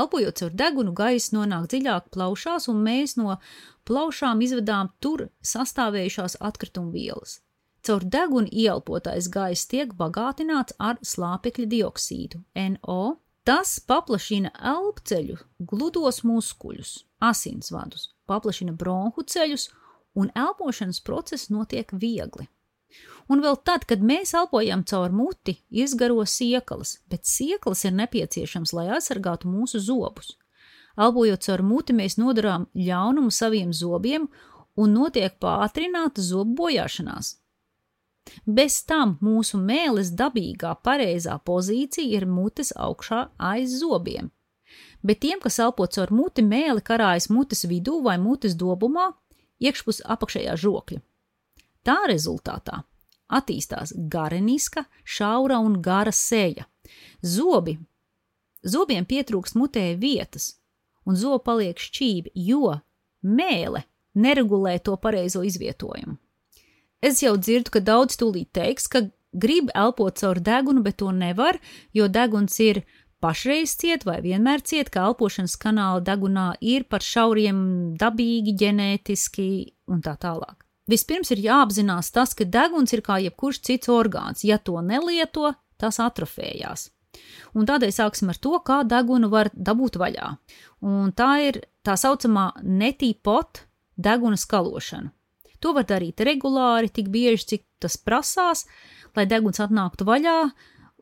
Elpojot 0.00 0.40
caur 0.40 0.52
degunu, 0.52 0.92
gaisa 0.96 1.36
nonāk 1.36 1.68
dziļāk 1.72 2.12
plaušās, 2.14 2.70
un 2.72 2.84
mēs 2.84 3.16
no 3.20 3.36
plaušām 3.88 4.40
izvedām 4.44 4.94
tur 5.00 5.28
sastāvējušās 5.44 6.38
atkrituma 6.40 6.92
vielas. 6.94 7.42
Caur 7.86 8.02
degunu 8.02 8.50
ieelpotais 8.50 9.28
gaiss 9.30 9.68
tiek 9.70 9.92
bagātināts 9.94 10.74
ar 10.82 10.96
slāpekļa 11.06 11.66
dioksīdu, 11.70 12.40
NO. 12.72 13.02
Tas 13.46 13.76
paplašina 13.78 14.50
elpceļu, 14.58 15.36
gludos 15.70 16.24
muskuļus, 16.26 16.96
asinsvadus, 17.22 18.08
paplašina 18.26 18.74
bronhu 18.74 19.22
ceļus, 19.22 19.68
un 20.18 20.32
elpošanas 20.34 20.98
process 21.06 21.46
notiek 21.54 21.94
viegli. 21.94 22.48
Un 23.30 23.44
vēl 23.44 23.60
tad, 23.62 23.86
kad 23.86 24.02
mēs 24.02 24.34
elpojam 24.34 24.82
caur 24.82 25.14
muti, 25.14 25.60
izgaro 25.70 26.26
siekalas, 26.26 26.96
bet 27.06 27.22
siekalas 27.30 27.84
ir 27.86 27.94
nepieciešams, 28.02 28.74
lai 28.74 28.88
aizsargātu 28.98 29.46
mūsu 29.46 29.78
zobus. 29.78 30.34
Elpojot 30.98 31.46
caur 31.46 31.62
muti, 31.62 31.94
mēs 31.94 32.18
nodarām 32.18 32.66
ļaunumu 32.74 33.30
saviem 33.30 33.70
zobiem 33.70 34.26
un 34.74 34.94
notiek 34.98 35.38
pātrināta 35.38 36.22
zobu 36.22 36.64
bojāšanās. 36.64 37.36
Bez 38.46 38.80
tam 38.84 39.16
mūsu 39.22 39.58
mēles 39.62 40.10
dabīgā 40.18 40.74
pareizā 40.82 41.36
pozīcija 41.38 42.20
ir 42.20 42.26
mutes 42.26 42.72
augšā 42.76 43.28
aiz 43.38 43.78
zobiem, 43.80 44.32
bet 45.02 45.22
tiem, 45.22 45.38
kas 45.42 45.60
elpo 45.62 45.86
caur 45.86 46.10
muti, 46.10 46.42
mēli 46.42 46.82
karājas 46.82 47.30
mutes 47.30 47.64
vidū 47.70 48.00
vai 48.02 48.18
mutes 48.18 48.58
dobumā, 48.58 49.12
iekšpus 49.62 50.02
apakšējā 50.04 50.58
žokļa. 50.58 51.00
Tā 51.86 51.96
rezultātā 52.10 52.82
attīstās 53.28 53.92
gareniska, 53.96 54.84
šaura 55.04 55.58
un 55.58 55.80
gara 55.82 56.12
seja. 56.12 56.66
Zobi. 57.22 57.76
Zobiem 58.66 59.06
pietrūkst 59.06 59.58
mutē 59.58 59.92
vietas, 59.98 60.56
un 61.06 61.18
zobi 61.18 61.44
paliek 61.46 61.78
šķīvi, 61.78 62.32
jo 62.48 62.78
mēle 63.22 63.84
neregulē 64.14 64.78
to 64.82 64.96
pareizo 64.98 65.44
izvietojumu. 65.46 66.16
Es 67.04 67.22
jau 67.22 67.36
dzirdu, 67.36 67.72
ka 67.74 67.80
daudz 67.84 68.16
tūlīt 68.20 68.52
teiks, 68.56 68.88
ka 68.88 69.04
grib 69.36 69.70
elpot 69.74 70.16
caur 70.18 70.40
degunu, 70.40 70.82
bet 70.82 70.98
to 71.02 71.10
nevar, 71.12 71.58
jo 71.92 72.08
deguns 72.08 72.56
ir 72.64 72.82
pašreiz 73.20 73.74
ciet 73.80 74.06
vai 74.08 74.20
vienmēr 74.24 74.62
ciet, 74.64 74.90
ka 74.92 75.06
elpošanas 75.10 75.56
kanāla 75.60 76.02
degunā 76.04 76.52
ir 76.60 76.86
par 76.88 77.04
šauriem 77.04 77.58
dabīgi, 78.00 78.56
ģenētiski 78.62 79.48
un 79.92 80.02
tā 80.04 80.16
tālāk. 80.20 80.62
Vispirms 80.86 81.32
ir 81.34 81.42
jāapzinās 81.42 82.12
tas, 82.14 82.34
ka 82.38 82.46
deguns 82.46 82.94
ir 82.94 83.02
kā 83.02 83.18
jebkurš 83.24 83.62
cits 83.66 83.90
orgāns. 83.90 84.44
Ja 84.46 84.58
to 84.62 84.78
nelieto, 84.80 85.50
tas 85.80 85.98
atrofējās. 86.02 86.90
Un 87.56 87.66
tādēļ 87.66 87.92
sāksim 87.96 88.30
ar 88.30 88.38
to, 88.38 88.54
kā 88.62 88.82
degunu 88.86 89.30
var 89.32 89.50
dabūt 89.52 89.96
vaļā. 89.98 90.30
Un 90.86 91.12
tā 91.16 91.30
ir 91.48 91.62
tā 91.82 91.96
saucamā 91.98 92.52
netīpot 92.62 93.64
deguna 93.96 94.38
skalošana. 94.38 95.10
To 95.60 95.72
var 95.76 95.86
darīt 95.88 96.20
regulāri, 96.26 96.90
tik 96.92 97.10
bieži, 97.12 97.46
cik 97.52 97.66
tas 97.82 97.96
prasās, 97.96 98.66
lai 99.16 99.26
deguns 99.28 99.60
atnāktu 99.62 100.06
vaļā 100.08 100.40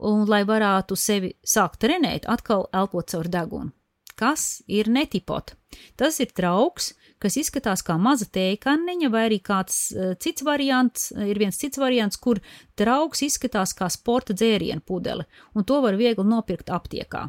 un 0.05 0.27
lai 0.29 0.43
varētu 0.47 0.97
sevi 0.99 1.35
sākt 1.47 1.81
trenēt, 1.85 2.29
atkal 2.31 2.69
elpot 2.75 3.11
caur 3.11 3.31
degunu. 3.31 3.73
Kas 4.15 4.63
ir 4.71 4.87
netipot? 4.87 5.57
Tas 5.99 6.21
ir 6.23 6.31
trauks, 6.31 6.93
kas 7.19 7.35
izskatās 7.41 7.83
kā 7.83 7.97
maza 7.99 8.29
tēkaniņa, 8.31 9.11
vai 9.11 9.25
arī 9.27 9.41
kāds 9.43 9.79
uh, 9.91 10.13
cits 10.23 10.45
variants, 10.47 11.09
ir 11.19 11.41
viens 11.41 11.59
cits 11.59 11.81
variants, 11.83 12.21
kur 12.23 12.39
trauks 12.79 13.25
izskatās 13.27 13.75
kā 13.75 13.89
sporta 13.91 14.37
dzērienu 14.37 14.85
pudele, 14.87 15.27
un 15.55 15.67
to 15.67 15.81
var 15.83 15.99
viegli 15.99 16.27
nopirkt 16.31 16.71
aptiekā. 16.71 17.27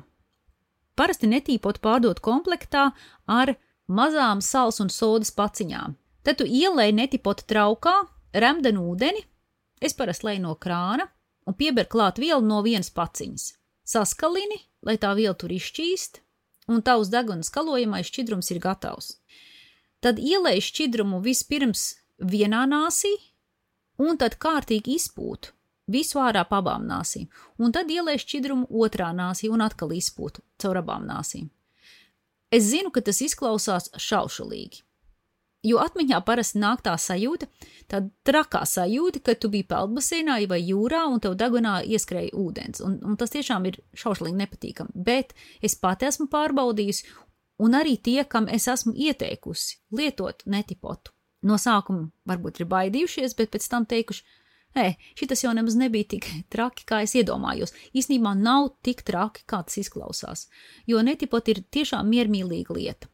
Parasti 0.95 1.27
netīpot 1.27 1.81
pārdot 1.83 2.21
komplektā 2.23 2.91
ar 3.25 3.55
mazām 3.87 4.41
sāls 4.45 4.77
un 4.79 4.93
sodas 4.93 5.33
paciņām. 5.35 5.97
Tad 6.25 6.39
tu 6.41 6.47
ielēji 6.49 6.95
netipot 6.97 7.43
traukā, 7.45 7.93
remdenu 8.33 8.87
ūdeni, 8.91 9.21
es 9.81 9.93
parasti 9.93 10.29
leju 10.29 10.41
no 10.47 10.55
krāna, 10.57 11.05
un 11.45 11.53
pieber 11.53 11.85
klāt 11.85 12.17
vielu 12.21 12.41
no 12.41 12.61
vienas 12.65 12.89
paciņas. 12.89 13.51
Saskalini, 13.85 14.57
lai 14.81 14.97
tā 14.97 15.11
viela 15.13 15.35
tur 15.37 15.53
izšķīst, 15.53 16.23
un 16.73 16.81
tavs 16.81 17.11
deguns 17.13 17.51
kalojamais 17.53 18.09
šķidrums 18.09 18.49
ir 18.55 18.61
gatavs. 18.63 19.19
Tad 20.01 20.17
ielēj 20.17 20.63
šķidrumu 20.65 21.21
vispirms 21.21 21.91
vienā 22.17 22.63
nāsī, 22.69 23.13
un 24.01 24.17
tad 24.17 24.39
kārtīgi 24.41 24.97
izpūt 24.97 25.51
visu 25.85 26.19
ārā 26.21 26.41
pa 26.49 26.59
abām 26.63 26.87
nāsīm, 26.89 27.27
un 27.61 27.73
tad 27.75 27.91
ielēj 27.93 28.23
šķidrumu 28.23 28.65
otrā 28.81 29.11
nāsī 29.13 29.51
un 29.53 29.61
atkal 29.65 29.93
izpūt 29.93 30.41
caur 30.61 30.81
abām 30.81 31.05
nāsīm. 31.05 31.51
Es 32.53 32.69
zinu, 32.71 32.91
ka 32.93 33.03
tas 33.05 33.21
izklausās 33.21 33.91
šaušalīgi, 33.99 34.84
Jo 35.65 35.79
atmiņā 35.81 36.19
parasti 36.25 36.59
nāk 36.61 36.83
tā 36.85 36.93
sajūta, 37.01 37.47
tāda 37.89 38.11
trakā 38.27 38.61
sajūta, 38.69 39.21
ka 39.25 39.35
tu 39.39 39.49
biji 39.53 39.65
peldbaseinā 39.71 40.37
vai 40.51 40.61
jūrā 40.61 41.05
un 41.09 41.21
tev 41.23 41.37
dagunā 41.39 41.79
ieskrēja 41.89 42.35
ūdens. 42.37 42.83
Un, 42.85 42.99
un 43.01 43.17
tas 43.17 43.33
tiešām 43.33 43.65
ir 43.71 43.81
šaušalīgi 43.97 44.41
nepatīkami. 44.43 44.93
Bet 44.93 45.33
es 45.65 45.77
pati 45.81 46.09
esmu 46.09 46.29
pārbaudījusi, 46.29 47.09
un 47.65 47.77
arī 47.77 47.97
tie, 47.97 48.21
kam 48.29 48.49
es 48.51 48.69
esmu 48.69 48.93
ieteikusi 48.93 49.81
lietot 49.97 50.45
netipotu. 50.45 51.15
No 51.45 51.57
sākuma 51.61 52.09
varbūt 52.29 52.61
ir 52.61 52.69
baidījušies, 52.69 53.37
bet 53.37 53.53
pēc 53.53 53.69
tam 53.69 53.89
teikuši, 53.89 54.25
Nē, 54.75 54.89
šis 55.15 55.45
jau 55.45 55.53
nemaz 55.55 55.77
nebija 55.79 56.03
tik 56.15 56.25
traki, 56.51 56.83
kā 56.83 56.99
es 57.05 57.13
iedomājos. 57.15 57.71
Īsnībā 57.95 58.33
nav 58.35 58.73
tik 58.83 59.05
traki, 59.07 59.45
kā 59.47 59.61
tas 59.63 59.79
izklausās, 59.79 60.49
jo 60.83 60.99
netipot 60.99 61.47
ir 61.47 61.63
tiešām 61.71 62.09
miermīlīga 62.11 62.75
lieta. 62.75 63.07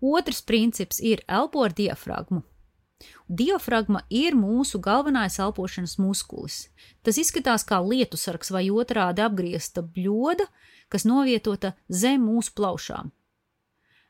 Otrs 0.00 0.42
princips 0.42 1.00
ir 1.00 1.22
elpo 1.26 1.64
ar 1.64 1.72
diafragmu. 1.72 2.42
Diafragma 3.28 4.02
ir 4.10 4.36
mūsu 4.38 4.78
galvenais 4.80 5.38
elpošanas 5.42 5.96
muskulis. 6.00 6.68
Tas 7.02 7.18
izskatās 7.20 7.64
kā 7.66 7.80
lietusargs 7.84 8.52
vai 8.54 8.68
otrādi 8.70 9.24
apgriezta 9.24 9.82
bļoda, 9.82 10.46
kas 10.88 11.04
novietota 11.04 11.74
zem 11.88 12.24
mūsu 12.24 12.54
plaušām. 12.56 13.12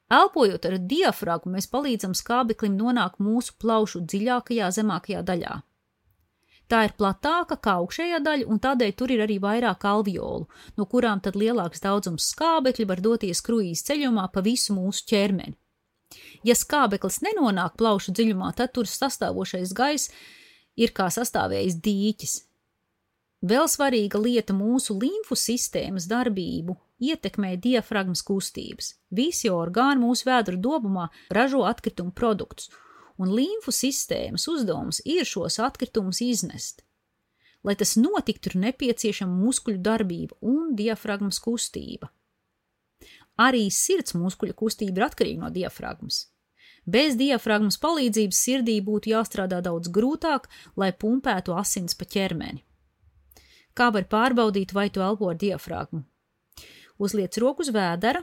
Elpojot 0.06 0.66
ar 0.68 0.76
diafragmu, 0.78 1.56
mēs 1.56 1.66
palīdzam 1.70 2.12
skābeklim 2.14 2.76
nonākt 2.78 3.18
mūsu 3.18 3.56
plaušu 3.58 4.04
dziļākajā, 4.06 4.68
zemākajā 4.76 5.22
daļā. 5.26 5.56
Tā 6.70 6.82
ir 6.86 6.94
platāka 6.98 7.56
kā 7.62 7.76
augšējā 7.80 8.18
daļa, 8.22 8.46
un 8.50 8.58
tādēļ 8.62 8.94
tur 8.98 9.12
ir 9.14 9.22
arī 9.22 9.38
vairāk 9.42 9.84
alviolu, 9.86 10.46
no 10.78 10.86
kurām 10.90 11.22
tad 11.22 11.38
lielāks 11.38 11.82
daudzums 11.82 12.26
skābekļa 12.34 12.86
var 12.90 13.02
doties 13.02 13.42
kruīzes 13.46 13.86
ceļumā 13.86 14.26
pa 14.34 14.42
visu 14.46 14.74
mūsu 14.74 15.06
ķermeni. 15.10 15.54
Ja 16.46 16.54
skābeklis 16.54 17.20
nenonāk 17.24 17.76
plaušu 17.80 18.14
dziļumā, 18.14 18.52
tad 18.56 18.72
tur 18.76 18.88
sastāvošais 18.90 19.74
gaiss 19.76 20.12
ir 20.76 20.92
kā 20.96 21.08
sastāvējis 21.12 21.80
dīķis. 21.82 22.34
Vēl 23.46 23.68
svarīga 23.68 24.18
lieta 24.18 24.54
mūsu 24.56 24.96
limfu 24.96 25.36
sistēmas 25.36 26.06
darbību 26.08 26.76
ietekmē 27.04 27.56
diafragmas 27.60 28.22
kustības. 28.24 28.94
Visi 29.12 29.50
orgāni 29.52 30.00
mūsu 30.02 30.28
vēdru 30.28 30.56
dobumā 30.62 31.10
ražo 31.30 31.62
atkritumu 31.68 32.14
produktus, 32.16 32.70
un 33.20 33.34
limfu 33.36 33.74
sistēmas 33.74 34.48
uzdevums 34.48 35.02
ir 35.04 35.28
šos 35.28 35.60
atkritumus 35.62 36.22
iznest. 36.24 36.82
Lai 37.66 37.74
tas 37.74 37.96
notiktu, 37.98 38.52
ir 38.52 38.60
nepieciešama 38.68 39.36
muskuļu 39.42 39.82
darbība 39.82 40.38
un 40.40 40.74
diafragmas 40.78 41.40
kustība. 41.42 42.08
Arī 43.36 43.66
sirds 43.72 44.14
muskuļu 44.16 44.56
kustība 44.56 45.02
ir 45.02 45.06
atkarīga 45.10 45.44
no 45.44 45.50
diafragmas. 45.52 46.26
Bez 46.86 47.16
diafragmas 47.18 47.76
palīdzības 47.82 48.38
sirdī 48.46 48.76
būtu 48.84 49.10
jāstrādā 49.10 49.58
daudz 49.64 49.90
grūtāk, 49.92 50.46
lai 50.78 50.92
pumpētu 50.94 51.56
asins 51.58 51.98
pa 51.98 52.06
ķermeni. 52.06 52.62
Kā 53.76 53.90
var 53.92 54.06
pārbaudīt, 54.08 54.72
vai 54.72 54.88
tu 54.88 55.02
elpo 55.04 55.28
ar 55.28 55.36
diafragmu? 55.36 56.04
Uzliec 57.02 57.36
roku 57.42 57.66
uz 57.66 57.72
vēdera, 57.74 58.22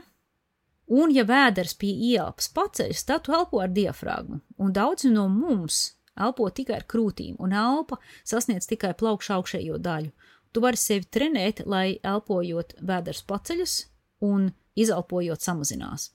un, 0.90 1.12
ja 1.14 1.22
vēders 1.28 1.76
pie 1.78 1.92
ieelpas 1.92 2.48
paceļas, 2.56 3.04
tad 3.06 3.28
tu 3.28 3.36
elpo 3.36 3.60
ar 3.62 3.70
diafragmu, 3.70 4.40
un 4.58 4.72
daudzi 4.74 5.12
no 5.12 5.28
mums 5.30 5.92
elpo 6.18 6.48
tikai 6.50 6.80
ar 6.80 6.88
krūtīm, 6.90 7.36
un 7.38 7.54
elpa 7.54 8.00
sasniedz 8.26 8.66
tikai 8.70 8.94
plaukšu 8.98 9.36
augšējo 9.36 9.78
daļu. 9.82 10.10
Tu 10.54 10.62
vari 10.62 10.78
sevi 10.78 11.06
trenēt, 11.10 11.64
lai 11.66 11.98
elpojot 12.02 12.76
vēders 12.80 13.24
paceļas 13.28 13.78
un 14.26 14.52
izelpojot 14.76 15.40
samazinās. 15.40 16.10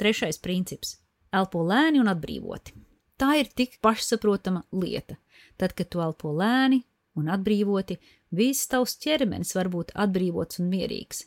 Trešais 0.00 0.38
princips 0.42 0.96
elpo 1.32 1.62
lēni 1.66 2.00
un 2.02 2.10
atbrīvoti. 2.10 2.74
Tā 3.20 3.34
ir 3.40 3.50
tik 3.54 3.78
pašsaprotama 3.84 4.64
lieta. 4.72 5.18
Tad, 5.60 5.74
kad 5.76 5.90
tu 5.92 6.00
elpo 6.02 6.32
lēni 6.34 6.82
un 7.18 7.28
atbrīvoti, 7.32 7.98
viss 8.32 8.70
tavs 8.70 8.96
ķermenis 9.02 9.52
var 9.58 9.68
būt 9.72 9.92
atbrīvots 9.94 10.62
un 10.62 10.70
mierīgs. 10.72 11.26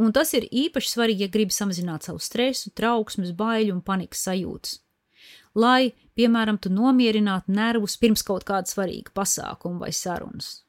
Un 0.00 0.14
tas 0.16 0.30
ir 0.32 0.46
īpaši 0.48 0.92
svarīgi, 0.94 1.26
ja 1.26 1.32
gribi 1.32 1.52
samazināt 1.52 2.06
savu 2.06 2.22
stresu, 2.22 2.70
trauksmes, 2.76 3.34
baiļu 3.36 3.74
un 3.74 3.82
panikas 3.84 4.22
sajūtas. 4.28 4.78
Lai, 5.58 5.90
piemēram, 6.16 6.60
tu 6.62 6.70
nomierinātu 6.72 7.52
nervus 7.52 7.98
pirms 8.00 8.22
kaut 8.24 8.46
kāda 8.48 8.70
svarīga 8.70 9.12
pasākuma 9.12 9.82
vai 9.82 9.90
sarunas. 9.92 10.62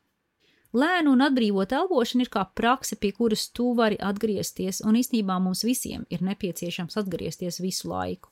Lēna 0.72 1.11
un 1.11 1.19
atbrīvota 1.19 1.82
elpošana 1.82 2.24
ir 2.24 2.30
kā 2.32 2.45
prakse, 2.55 2.95
pie 2.95 3.11
kuras 3.11 3.49
tu 3.51 3.74
vari 3.76 3.97
atgriezties, 3.99 4.80
un 4.88 4.95
īstenībā 4.95 5.36
mums 5.43 5.65
visiem 5.67 6.05
ir 6.09 6.24
nepieciešams 6.24 6.95
atgriezties 7.01 7.59
visu 7.59 7.89
laiku. 7.91 8.32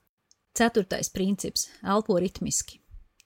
Ceturtais 0.56 1.12
princips- 1.12 1.68
elpo 1.94 2.16
ritmiski. 2.20 2.80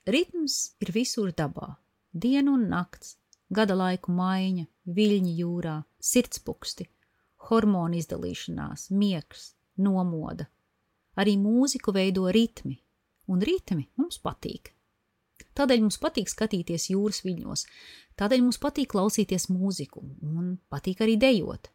Ritms 0.05 0.73
ir 0.81 0.91
visur 0.91 1.31
dabā- 1.31 1.77
diena 2.23 2.51
un 2.51 2.67
nakts, 2.69 3.17
gada 3.51 3.75
laiku 3.75 4.11
maiņa, 4.11 4.65
viļņi 4.87 5.37
jūrā, 5.37 5.83
sirdspuksti, 6.01 6.87
hormonu 7.49 8.01
izdalīšanās, 8.01 8.89
miegs, 8.91 9.53
nomoda. 9.77 10.47
Arī 11.15 11.37
mūziku 11.37 11.93
veido 11.93 12.25
ritmi, 12.33 12.79
un 13.27 13.39
ritmi 13.39 13.87
mums 13.95 14.17
patīk. 14.17 14.72
Tādēļ 15.57 15.83
mums 15.85 15.99
patīk 16.01 16.31
skatīties 16.31 16.89
jūras 16.89 17.21
viļņos, 17.25 17.65
tādēļ 18.17 18.45
mums 18.45 18.59
patīk 18.61 18.89
klausīties 18.93 19.49
mūziku 19.53 20.01
un 20.25 20.55
patīk 20.73 21.03
arī 21.05 21.17
dejot. 21.21 21.69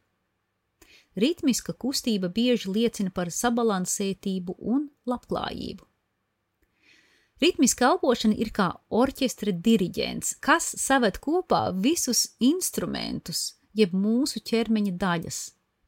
Ritmiska 1.19 1.75
kustība 1.75 2.31
bieži 2.31 2.71
liecina 2.71 3.11
par 3.15 3.31
sabalansētību 3.35 4.59
un 4.59 4.89
labklājību. 5.07 5.87
Ritmiska 7.43 7.87
elpošana 7.93 8.35
ir 8.35 8.51
kā 8.55 8.73
orķestra 8.91 9.55
diriģents, 9.55 10.37
kas 10.43 10.73
saved 10.79 11.21
kopā 11.23 11.69
visus 11.75 12.25
instrumentus, 12.43 13.55
jeb 13.79 13.95
mūsu 13.95 14.43
ķermeņa 14.43 14.95
daļas, 14.99 15.39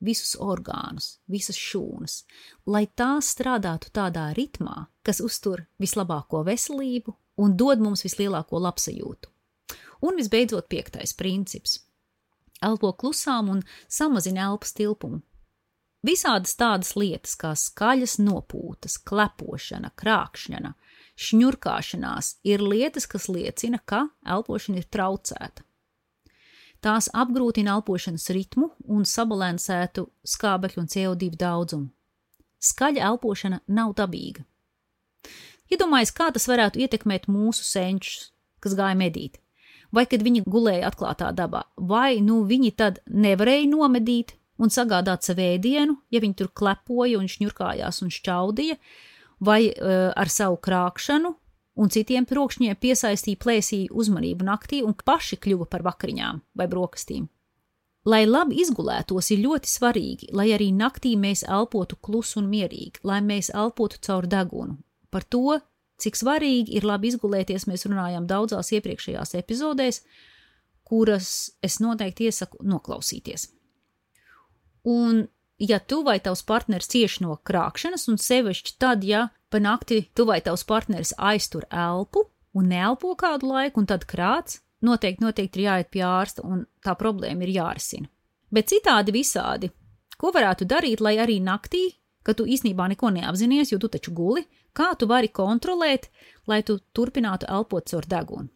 visus 0.00 0.36
orgānus, 0.40 1.18
visas 1.28 1.58
šūnas, 1.60 2.22
lai 2.66 2.86
tās 2.96 3.34
strādātu 3.34 3.92
tādā 3.92 4.30
ritmā, 4.36 4.88
kas 5.02 5.20
uztur 5.20 5.66
vislabāko 5.80 6.44
veselību 6.46 7.14
un 7.40 7.56
dod 7.56 7.84
mums 7.84 8.04
vislielāko 8.06 8.60
labsajūtu. 8.60 9.30
Un 10.00 10.16
visbeidzot, 10.16 10.68
piektais 10.72 11.12
princips 11.12 11.80
elpo 12.64 12.92
klusām 12.92 13.50
un 13.52 13.62
samazina 13.88 14.48
elpas 14.50 14.74
tilpumu. 14.76 15.22
Visādas 16.06 16.54
tādas 16.56 16.94
lietas 16.96 17.34
kā 17.36 17.52
skaļas 17.56 18.16
nopūtas, 18.22 18.96
klepošana, 19.04 19.90
krākšņana, 20.00 20.72
šņurkāšanās 21.20 22.38
ir 22.48 22.64
lietas, 22.64 23.04
kas 23.10 23.28
liecina, 23.28 23.82
ka 23.84 24.06
elpošana 24.24 24.80
ir 24.80 24.88
traucēta. 24.88 25.66
Tās 26.80 27.10
apgrūtina 27.12 27.74
elpošanas 27.76 28.30
ritmu 28.32 28.70
un 28.88 29.04
sabalansētu 29.04 30.06
skābekļu 30.24 30.84
un 30.84 30.88
CO2 30.88 31.34
daudzumu. 31.40 31.90
Skaļa 32.60 33.04
elpošana 33.10 33.60
nav 33.68 33.92
dabīga. 33.96 34.46
Iedomājieties, 35.70 36.16
kā 36.16 36.30
tas 36.34 36.48
varētu 36.50 36.80
ietekmēt 36.82 37.28
mūsu 37.30 37.64
senčus, 37.64 38.30
kas 38.60 38.74
gāja 38.76 38.96
medīt 38.98 39.38
vai 39.94 40.06
kad 40.10 40.22
viņi 40.24 40.44
gulēja 40.48 40.90
atklātā 40.90 41.30
dabā, 41.36 41.64
vai 41.76 42.20
nu 42.24 42.42
viņi 42.48 42.72
tad 42.78 43.00
nevarēja 43.10 43.68
nomedīt 43.70 44.36
un 44.60 44.72
sagādāt 44.72 45.26
sev 45.26 45.40
ēdienu, 45.42 45.96
ja 46.12 46.22
viņi 46.22 46.38
tur 46.38 46.50
klepoja 46.54 47.18
un 47.20 47.30
šņurkājās 47.30 48.02
un 48.04 48.12
šķaudīja, 48.14 48.76
vai 49.40 49.60
uh, 49.70 50.10
ar 50.14 50.30
savu 50.30 50.60
krākšanu 50.62 51.34
un 51.80 51.88
citiem 51.92 52.26
trokšņiem 52.28 52.76
piesaistīja 52.80 53.40
plēsīju 53.40 53.94
uzmanību 53.96 54.46
naktī 54.46 54.82
un 54.84 54.94
paši 54.94 55.38
kļuva 55.40 55.68
par 55.70 55.84
vakariņām 55.86 56.42
vai 56.60 56.66
brokastīm. 56.70 57.28
Lai 58.08 58.22
labi 58.24 58.60
izgulētos, 58.62 59.28
ir 59.34 59.42
ļoti 59.44 59.68
svarīgi, 59.68 60.30
lai 60.36 60.48
arī 60.56 60.70
naktī 60.72 61.16
mēs 61.20 61.42
elpotu 61.44 61.98
klusu 62.00 62.38
un 62.40 62.48
mierīgi, 62.52 63.02
lai 63.04 63.20
mēs 63.24 63.50
elpotu 63.52 64.00
caur 64.06 64.28
degunu. 64.28 64.78
Par 65.12 65.26
to, 65.28 65.58
cik 66.00 66.16
svarīgi 66.16 66.78
ir 66.78 66.86
labi 66.88 67.10
izgulēties, 67.12 67.68
mēs 67.68 67.84
runājām 67.88 68.28
daudzās 68.28 68.72
iepriekšējās 68.76 69.36
epizodēs, 69.42 70.00
kuras 70.88 71.28
es 71.62 71.76
noteikti 71.84 72.30
iesaku 72.30 72.64
noklausīties. 72.66 73.50
Un, 74.88 75.26
ja 75.60 75.76
tu 75.80 76.00
vai 76.06 76.16
tavs 76.24 76.40
partneris 76.48 76.88
cieš 76.88 77.20
no 77.20 77.36
krāpšanas, 77.44 78.08
un 78.08 78.16
sevišķi 78.16 78.78
tad, 78.80 79.04
ja 79.04 79.28
pa 79.50 79.58
nakti 79.58 80.04
tu 80.14 80.26
vai 80.28 80.40
tavs 80.40 80.64
partneris 80.64 81.12
aiztur 81.18 81.66
elpu 81.70 82.24
un 82.54 82.70
neelpo 82.70 83.14
kādu 83.18 83.50
laiku, 83.50 83.82
un 83.82 83.86
tad 83.86 84.06
krāts, 84.10 84.60
noteikti, 84.82 85.24
noteikti 85.24 85.60
ir 85.60 85.66
jāiet 85.68 85.90
pie 85.90 86.02
ārsta, 86.06 86.44
un 86.46 86.64
tā 86.84 86.96
problēma 86.98 87.46
ir 87.46 87.54
jārisina. 87.58 88.10
Bet 88.50 88.70
citādi 88.72 89.14
visādi, 89.14 89.70
ko 90.18 90.32
varētu 90.34 90.66
darīt, 90.66 91.02
lai 91.02 91.16
arī 91.22 91.38
naktī, 91.42 91.84
kad 92.26 92.36
tu 92.36 92.46
īstenībā 92.46 92.88
neko 92.92 93.12
neapzinies, 93.14 93.70
jo 93.72 93.78
tu 93.78 93.88
taču 93.88 94.12
guli, 94.14 94.42
kā 94.76 94.92
tu 94.98 95.06
vari 95.10 95.30
kontrolēt, 95.30 96.10
lai 96.46 96.62
tu 96.66 96.80
turpinātu 96.94 97.48
elpot 97.48 97.86
caur 97.90 98.06
degunu? 98.06 98.50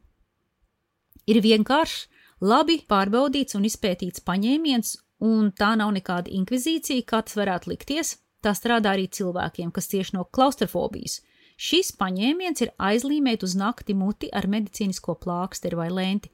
Ir 1.31 1.41
vienkārši 1.41 2.11
labi 2.45 2.83
pārbaudīts 2.91 3.57
un 3.57 3.65
izpētīts 3.65 4.25
paņēmiens, 4.27 4.97
un 5.25 5.53
tā 5.57 5.73
nav 5.79 5.95
nekāda 5.95 6.33
inkvizīcija, 6.35 7.07
kā 7.09 7.23
tas 7.25 7.39
varētu 7.39 7.73
likties. 7.73 8.19
Tā 8.45 8.53
strādā 8.53 8.93
arī 8.93 9.07
cilvēkiem, 9.09 9.71
kas 9.73 9.89
cieši 9.89 10.19
no 10.19 10.27
klaustrofobijas, 10.29 11.23
Šis 11.55 11.93
paņēmiens 11.95 12.65
ir 12.65 12.73
aizlīmēt 12.83 13.45
uz 13.47 13.55
nakti 13.55 13.95
muti 13.95 14.31
ar 14.35 14.49
medicīnisko 14.51 15.15
plāksteri 15.23 15.79
vai 15.79 15.91
lenti. 15.93 16.33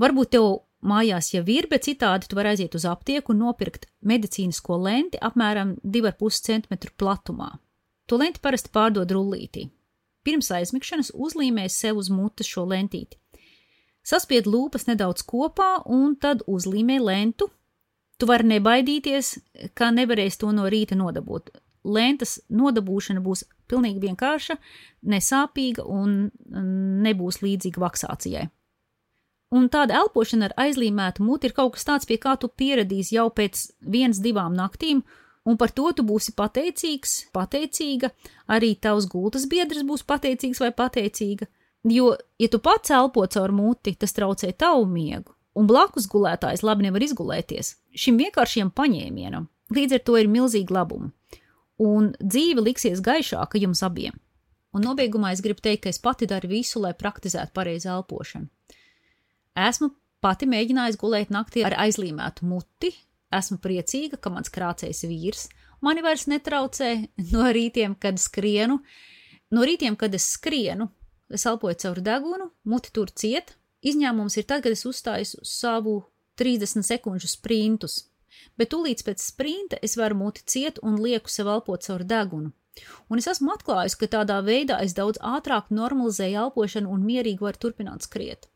Varbūt 0.00 0.32
tev 0.34 0.46
mājās 0.84 1.30
jau 1.34 1.44
ir, 1.52 1.68
bet 1.68 1.84
citādi 1.84 2.28
tu 2.28 2.38
vari 2.38 2.54
aiziet 2.54 2.74
uz 2.74 2.86
aptieku 2.88 3.34
un 3.34 3.44
nopirkt 3.44 3.86
medicīnisko 4.00 4.78
lenti 4.80 5.20
apmēram 5.20 5.76
2,5 5.84 6.40
cm 6.48 6.94
platumā. 6.98 7.50
To 8.08 8.20
lenti 8.20 8.40
parasti 8.40 8.72
pārdod 8.72 9.12
rullītī. 9.12 9.68
Pirms 10.24 10.48
aizmigšanas 10.56 11.12
uzlīmē 11.12 11.68
sev 11.68 12.00
uz 12.00 12.08
mutes 12.08 12.48
šo 12.48 12.64
lentīti. 12.68 13.20
Saspied 14.04 14.48
lūpas 14.48 14.88
nedaudz 14.88 15.24
kopā 15.24 15.84
un 15.88 16.16
tad 16.20 16.42
uzlīmē 16.48 16.98
lentu. 17.00 17.50
Tu 18.18 18.26
vari 18.30 18.46
nebaidīties, 18.46 19.34
ka 19.74 19.90
nevarēsi 19.90 20.40
to 20.44 20.52
no 20.54 20.68
rīta 20.70 20.96
nodabūt. 20.98 21.50
Lentes 21.84 22.38
nodabūšana 22.48 23.20
būs 23.20 23.44
pilnīgi 23.68 24.00
vienkārša, 24.06 24.56
nesāpīga 25.10 25.84
un 25.84 26.14
nebūs 27.04 27.42
līdzīga 27.44 27.82
vaksācijai. 27.82 28.46
Un 29.54 29.68
tāda 29.70 30.00
elpošana 30.00 30.48
ar 30.48 30.54
aizlīmētu 30.64 31.22
muti 31.22 31.50
ir 31.50 31.54
kaut 31.54 31.76
kas 31.76 31.86
tāds, 31.86 32.08
pie 32.08 32.16
kā 32.22 32.34
tu 32.40 32.48
pieradīsi 32.48 33.18
jau 33.18 33.28
pēc 33.30 33.60
vienas, 33.94 34.22
divām 34.24 34.56
naktīm, 34.58 35.02
un 35.44 35.58
par 35.60 35.70
to 35.76 35.90
tu 35.94 36.06
būsi 36.06 36.34
pateicīgs, 36.34 37.12
pateicīga, 37.36 38.10
arī 38.50 38.72
tavs 38.80 39.06
gultas 39.12 39.46
biedrs 39.50 39.84
būs 39.86 40.02
pateicīgs 40.08 40.62
vai 40.64 40.72
pateicīga, 40.74 41.46
jo, 41.92 42.14
ja 42.40 42.50
tu 42.50 42.58
pats 42.64 42.94
elpo 42.96 43.26
caur 43.30 43.54
muti, 43.54 43.94
tas 43.94 44.16
traucē 44.16 44.50
tavu 44.58 44.88
miegu, 44.90 45.36
un 45.54 45.68
blakus 45.70 46.08
gulētājs 46.10 46.64
labi 46.66 46.88
nevar 46.88 47.04
izgulēties. 47.06 47.74
Šim 47.94 48.18
vienkāršiem 48.20 48.72
paņēmienam 48.74 49.48
līdz 49.74 49.98
ar 49.98 50.04
to 50.06 50.18
ir 50.20 50.30
milzīgi 50.30 50.74
labumi 50.74 51.12
un 51.80 52.12
dzīve 52.20 52.62
liksies 52.62 53.02
gaišāka 53.02 53.58
jums 53.58 53.82
abiem. 53.82 54.14
Un 54.74 54.82
nobeigumā 54.86 55.32
es 55.34 55.42
gribu 55.42 55.62
teikt, 55.62 55.84
ka 55.84 55.90
es 55.90 56.00
pati 56.02 56.26
daru 56.26 56.50
visu, 56.50 56.80
lai 56.82 56.94
praktizētu 56.98 57.54
pareizi 57.54 57.88
elpošanu. 57.90 58.48
Esmu 59.54 59.92
pati 60.22 60.48
mēģinājusi 60.50 60.98
gulēt 60.98 61.30
naktī 61.34 61.62
ar 61.66 61.76
aizlīmētu 61.84 62.46
muti, 62.46 62.90
esmu 63.34 63.60
priecīga, 63.62 64.18
ka 64.18 64.32
mans 64.34 64.50
krācējs 64.50 65.04
vīrs 65.06 65.46
mani 65.84 66.04
vairs 66.04 66.28
netraucē 66.30 66.90
no 67.32 67.48
rītiem, 67.52 67.96
kad 68.00 68.20
skrienu. 68.20 68.80
No 69.54 69.66
rītiem, 69.66 69.98
kad 70.00 70.14
es 70.16 70.26
skrienu, 70.34 70.88
es 71.30 71.44
elpoju 71.46 71.78
caur 71.84 72.00
degunu, 72.04 72.50
muti 72.64 72.92
tur 72.94 73.12
ciet. 73.12 73.54
Izņēmums 73.84 74.38
ir 74.40 74.48
tad, 74.48 74.64
kad 74.64 74.72
es 74.72 74.86
uzstājos 74.88 75.34
uz 75.42 75.50
savu 75.52 75.98
30 76.40 76.86
sekundžu 76.86 77.28
sprintus, 77.30 78.00
bet 78.58 78.72
tūlīt 78.72 79.04
pēc 79.06 79.22
sprinta 79.22 79.78
es 79.82 79.98
varu 80.00 80.18
muti 80.18 80.44
ciet 80.46 80.80
un 80.82 80.96
lieku 81.02 81.30
sev 81.30 81.50
elpot 81.52 81.84
caur 81.86 82.04
degunu. 82.04 82.52
Un 83.08 83.20
es 83.20 83.28
esmu 83.30 83.52
atklājis, 83.54 83.94
ka 83.98 84.08
tādā 84.10 84.40
veidā 84.42 84.80
es 84.82 84.96
daudz 84.96 85.20
ātrāk 85.22 85.70
normalizēju 85.70 86.40
elpošanu 86.46 86.90
un 86.90 87.04
mierīgi 87.06 87.44
varu 87.44 87.60
turpināt 87.66 88.08
skriet. 88.08 88.48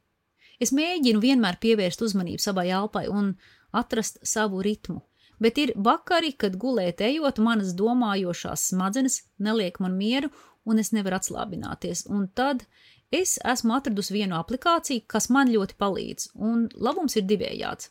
Es 0.58 0.72
mēģinu 0.74 1.22
vienmēr 1.22 1.60
pievērst 1.62 2.02
uzmanību 2.02 2.42
savai 2.42 2.66
elpai 2.74 3.04
un 3.12 3.36
atrast 3.70 4.18
savu 4.26 4.64
ritmu, 4.64 5.04
bet 5.38 5.60
ir 5.62 5.74
vakari, 5.76 6.32
kad 6.34 6.56
gulēt 6.58 7.04
ejot, 7.04 7.38
manas 7.38 7.76
domājošās 7.78 8.72
smadzenes 8.72 9.22
neliek 9.38 9.78
man 9.78 9.94
mieru 10.00 10.32
un 10.68 10.82
es 10.82 10.90
nevaru 10.92 11.20
atslābināties, 11.20 12.08
un 12.10 12.26
tad 12.34 12.66
es 13.14 13.38
esmu 13.44 13.76
atradusi 13.78 14.14
vienu 14.16 14.36
aplikāciju, 14.38 15.06
kas 15.08 15.28
man 15.34 15.52
ļoti 15.52 15.76
palīdz, 15.80 16.32
un 16.34 16.66
labums 16.74 17.16
ir 17.16 17.26
divējāds. 17.28 17.90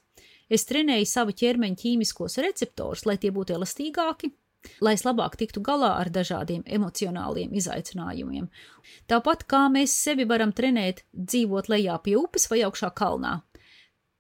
Es 0.50 0.64
trenēju 0.70 1.08
savu 1.10 1.34
ķermeņa 1.36 1.82
ķīmiskos 1.82 2.38
receptorus, 2.44 3.06
lai 3.06 3.18
tie 3.20 3.34
būtu 3.36 3.58
elastīgāki, 3.58 4.32
lai 4.82 4.94
es 4.96 5.04
labāk 5.04 5.36
tiktu 5.40 5.62
galā 5.64 5.94
ar 6.00 6.12
dažādiem 6.14 6.64
emocionāliem 6.78 7.54
izaicinājumiem. 7.60 8.48
Tāpat 9.12 9.44
kā 9.52 9.66
mēs 9.74 9.96
sevi 9.98 10.28
varam 10.30 10.54
trenēt, 10.56 11.04
dzīvot 11.14 11.68
lejā 11.74 11.98
pie 12.04 12.16
upes 12.20 12.48
vai 12.52 12.64
augšā 12.68 12.94
kalnā. 12.96 13.42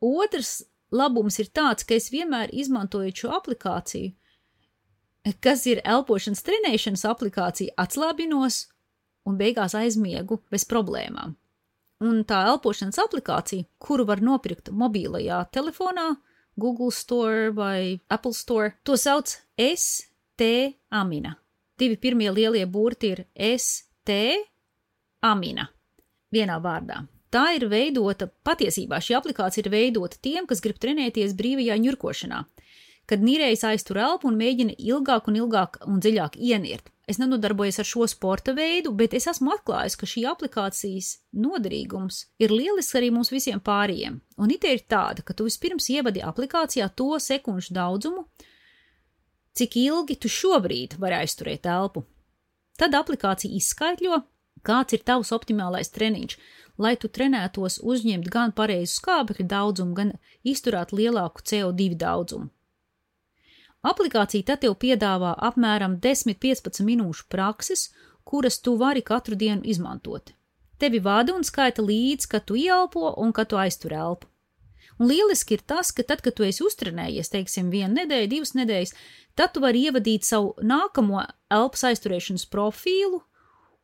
Otrs 0.03 0.65
labums 0.91 1.39
ir 1.39 1.51
tāds, 1.55 1.87
ka 1.87 1.95
es 1.95 2.11
vienmēr 2.11 2.51
izmantoju 2.53 3.15
šo 3.15 3.33
aplikāciju, 3.39 4.13
kas 5.43 5.65
ir 5.67 5.81
elpošanas 5.83 6.43
trenēšanas 6.47 7.03
aplikācija, 7.07 7.75
atslābinos 7.79 8.65
un 9.27 9.37
beigās 9.39 9.75
aizmiegu 9.77 10.39
bez 10.51 10.65
problēmām. 10.69 11.35
Un 12.07 12.21
tā 12.29 12.43
elpošanas 12.51 12.99
aplikācija, 13.01 13.65
kuru 13.81 14.05
var 14.05 14.21
nopirkt 14.21 14.69
mobilajā 14.69 15.41
telefonā, 15.53 16.11
Google 16.57 16.91
Store 16.93 17.51
vai 17.53 17.99
Apple 18.09 18.33
Store, 18.33 18.73
to 18.83 18.97
sauc 18.97 19.33
ST 19.57 20.49
Amina. 20.89 21.35
Divi 21.77 21.97
pirmie 22.01 22.31
lielie 22.33 22.65
burti 22.65 23.13
ir 23.13 23.25
ST 23.37 24.13
Amina 25.21 25.67
vienā 26.33 26.57
vārdā. 26.61 27.03
Tā 27.33 27.43
ir 27.57 27.67
veidota, 27.69 28.29
patiesībā 28.47 29.01
šī 29.03 29.17
aplikācija 29.17 29.65
ir 29.65 29.71
veidota 29.71 30.17
tiem, 30.23 30.45
kas 30.47 30.61
grib 30.63 30.79
trenēties 30.81 31.35
brīvajā 31.37 31.75
ņurkošanā, 31.83 32.43
kad 33.07 33.23
nīrējs 33.23 33.65
aiztur 33.67 33.99
elpu 34.01 34.29
un 34.31 34.37
mēģina 34.39 34.77
ilgāk 34.79 35.27
un 35.27 35.41
ilgāk 35.41 35.81
un 35.85 35.99
dziļāk 36.03 36.39
ienirt. 36.39 36.89
Es 37.07 37.21
nenodarbojos 37.21 37.77
ar 37.79 37.87
šo 37.87 38.03
sporta 38.11 38.51
veidu, 38.51 38.91
bet 38.91 39.13
es 39.15 39.29
esmu 39.31 39.53
atklājis, 39.53 39.95
ka 39.95 40.07
šī 40.11 40.25
aplikācijas 40.27 41.13
noderīgums 41.39 42.25
ir 42.43 42.51
lielisks 42.51 42.97
arī 42.99 43.13
mums 43.15 43.31
visiem 43.31 43.61
pārējiem. 43.63 44.17
Un 44.43 44.51
ideja 44.51 44.75
ir 44.75 44.83
tāda, 44.91 45.23
ka 45.23 45.31
tu 45.31 45.47
vispirms 45.47 45.87
ievadi 45.93 46.19
aplikācijā 46.19 46.89
to 46.99 47.13
sekundžu 47.23 47.77
daudzumu, 47.77 48.25
cik 49.55 49.79
ilgi 49.85 50.19
tu 50.19 50.27
šobrīd 50.27 50.97
vari 50.99 51.21
aizturēt 51.21 51.71
elpu. 51.71 52.03
Tad 52.77 52.99
aplikācija 52.99 53.55
izskaidro, 53.55 54.19
kāds 54.67 54.99
ir 54.99 55.07
tavs 55.07 55.31
optimālais 55.31 55.89
treniņš, 55.95 56.35
lai 56.83 56.97
tu 56.99 57.07
trenētos 57.07 57.79
uzņemt 57.87 58.27
gan 58.35 58.51
pareizu 58.51 58.99
skābekļa 58.99 59.47
daudzumu, 59.55 59.95
gan 59.95 60.13
izturēt 60.43 60.91
lielāku 60.91 61.47
CO2 61.47 61.95
daudzumu. 62.03 62.51
Aplikācija 63.85 64.43
tad 64.47 64.63
tev 64.63 64.77
piedāvā 64.81 65.35
apmēram 65.49 65.99
10-15 66.01 66.81
minūšu 66.85 67.27
prakses, 67.29 67.91
kuras 68.23 68.59
tu 68.61 68.75
vari 68.77 69.01
katru 69.01 69.35
dienu 69.35 69.61
izmantot. 69.63 70.33
Tevi 70.77 70.99
vada 71.01 71.33
un 71.33 71.45
skaita 71.45 71.81
līdzi, 71.81 72.27
kad 72.29 72.45
tu 72.45 72.57
ielpo 72.57 73.13
un 73.17 73.31
kad 73.33 73.49
tu 73.49 73.57
aiztur 73.57 73.93
elpu. 73.93 74.27
Un 74.97 75.09
lieliski 75.11 75.57
ir 75.57 75.63
tas, 75.65 75.91
ka 75.93 76.03
tad, 76.03 76.23
kad 76.25 76.33
tu 76.37 76.45
esi 76.45 76.63
uztrenējies, 76.65 77.29
teiksim, 77.29 77.69
vienu 77.69 77.93
nedēļu, 77.99 78.29
divas 78.31 78.55
nedēļas, 78.57 78.93
tad 79.37 79.53
tu 79.53 79.61
vari 79.61 79.83
ievadīt 79.85 80.25
savu 80.25 80.55
nākamo 80.57 81.21
elpas 81.53 81.85
aizturēšanas 81.91 82.47
profilu, 82.49 83.21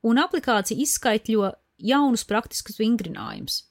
un 0.02 0.22
aplikācija 0.22 0.80
izskaitļo 0.82 1.52
jaunus 1.78 2.26
praktiskus 2.26 2.82
vingrinājumus. 2.82 3.62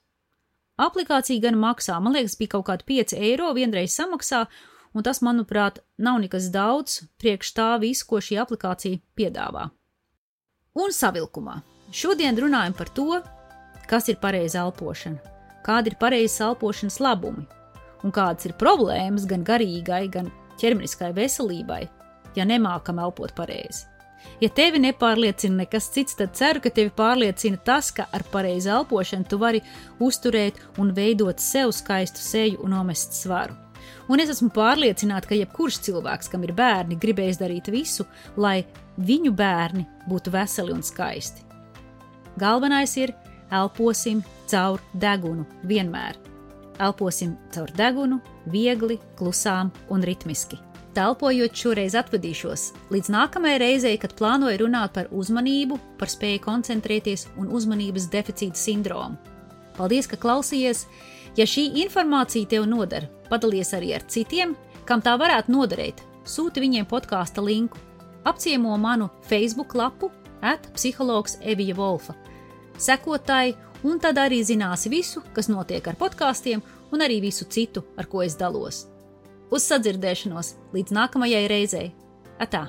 Aplikācija 0.83 1.43
gan 1.43 1.59
maksā, 1.61 1.99
man 2.01 2.14
liekas, 2.16 2.39
bija 2.39 2.55
kaut 2.55 2.68
kādi 2.70 2.87
5 2.89 3.18
eiro, 3.18 3.51
vienreiz 3.59 3.95
samaksā, 3.99 4.47
un 4.95 5.05
tas, 5.07 5.22
manuprāt, 5.24 5.80
nav 5.99 6.20
nekas 6.22 6.51
daudz 6.53 7.03
priekš 7.20 7.55
tā 7.57 7.70
visu, 7.82 8.07
ko 8.09 8.20
šī 8.20 8.40
aplikācija 8.43 9.01
piedāvā. 9.16 9.68
Un 10.78 10.93
savilkumā. 10.93 11.61
Šodien 11.93 12.38
runājam 12.40 12.76
par 12.76 12.88
to, 12.97 13.20
kas 13.88 14.09
ir 14.09 14.16
pareiza 14.20 14.62
elpošana, 14.64 15.20
kāda 15.66 15.93
ir 15.93 15.99
pareiza 16.01 16.47
elpošanas 16.49 17.01
labumi 17.05 17.45
un 18.03 18.12
kādas 18.14 18.49
ir 18.49 18.57
problēmas 18.59 19.26
gan 19.30 19.45
garīgai, 19.47 20.07
gan 20.11 20.30
ķermeniskai 20.61 21.12
veselībai, 21.16 21.82
ja 22.36 22.47
nemākam 22.49 23.01
elpot 23.03 23.34
pareizi. 23.36 23.86
Ja 24.43 24.49
tevi 24.55 24.78
nepārliecina 24.82 25.64
nekas 25.64 25.88
cits, 25.95 26.14
tad 26.18 26.34
ceru, 26.38 26.62
ka 26.62 26.70
tevi 26.74 26.93
pārliecina 26.95 27.59
tas, 27.66 27.90
ka 27.95 28.07
ar 28.14 28.22
pareizu 28.30 28.70
elpošanu 28.78 29.26
tu 29.30 29.38
vari 29.38 29.62
uzturēt 30.03 30.62
un 30.82 30.95
veidot 30.95 31.43
sev 31.43 31.74
skaistu 31.74 32.22
seju 32.22 32.62
un 32.62 32.74
nomest 32.76 33.18
svaru. 33.18 33.62
Un 34.11 34.20
es 34.22 34.33
esmu 34.35 34.51
pārliecināta, 34.55 35.30
ka 35.30 35.39
jebkurš 35.39 35.80
cilvēks, 35.87 36.30
kam 36.33 36.47
ir 36.47 36.55
bērni, 36.57 36.99
gribēs 37.01 37.41
darīt 37.41 37.70
visu, 37.72 38.07
lai 38.37 38.62
viņu 38.99 39.33
bērni 39.37 39.87
būtu 40.09 40.33
veseli 40.35 40.74
un 40.74 40.83
skaisti. 40.85 41.45
Galvenais 42.41 42.97
ir 42.97 43.14
elposim 43.53 44.22
caur 44.49 44.80
degunu 44.95 45.47
vienmēr. 45.68 46.18
Elposim 46.83 47.37
caur 47.55 47.70
degunu, 47.76 48.18
viegli, 48.51 48.99
klusām 49.18 49.70
un 49.93 50.05
ritmiski. 50.07 50.59
Telpojot, 50.93 51.55
šoreiz 51.57 51.95
atvadīšos 51.97 52.66
līdz 52.93 53.09
nākamajai 53.14 53.61
reizei, 53.62 53.95
kad 54.01 54.12
plānoju 54.18 54.66
runāt 54.66 54.93
par 54.97 55.07
uzmanību, 55.09 55.78
par 56.01 56.11
spēju 56.12 56.43
koncentrēties 56.45 57.30
un 57.41 57.49
uzmanības 57.49 58.11
deficīta 58.12 58.61
sindromu. 58.61 59.16
Paldies, 59.78 60.09
ka 60.09 60.18
klausījies! 60.20 60.85
Ja 61.37 61.47
šī 61.49 61.68
informācija 61.80 62.49
tev 62.49 62.66
noder, 62.68 63.07
padalies 63.30 63.72
arī 63.72 63.95
ar 63.97 64.05
citiem, 64.09 64.53
kam 64.85 65.01
tā 65.01 65.14
varētu 65.20 65.55
noderēt. 65.55 66.03
Sūti 66.28 66.62
viņiem 66.62 66.87
podkāstu 66.91 67.45
linku, 67.47 67.80
apciemo 68.28 68.76
manu 68.78 69.09
Facebook 69.26 69.74
lapu, 69.74 70.11
atpsihologs 70.43 71.39
Evija 71.41 71.74
Volfa. 71.78 72.14
Sekotāji, 72.78 73.57
un 73.83 73.99
tad 74.03 74.20
arī 74.20 74.43
zināsi 74.45 74.93
visu, 74.93 75.24
kas 75.35 75.49
notiek 75.49 75.89
ar 75.89 75.99
podkāstiem, 75.99 76.62
un 76.93 77.05
arī 77.05 77.20
visu 77.24 77.49
citu, 77.49 77.85
ar 77.97 78.07
ko 78.11 78.22
es 78.22 78.37
dalos. 78.37 78.87
Uz 79.53 79.68
sadzirdēšanos 79.68 80.55
līdz 80.76 80.97
nākamajai 80.97 81.45
reizei! 81.51 81.93
Atā! 82.41 82.66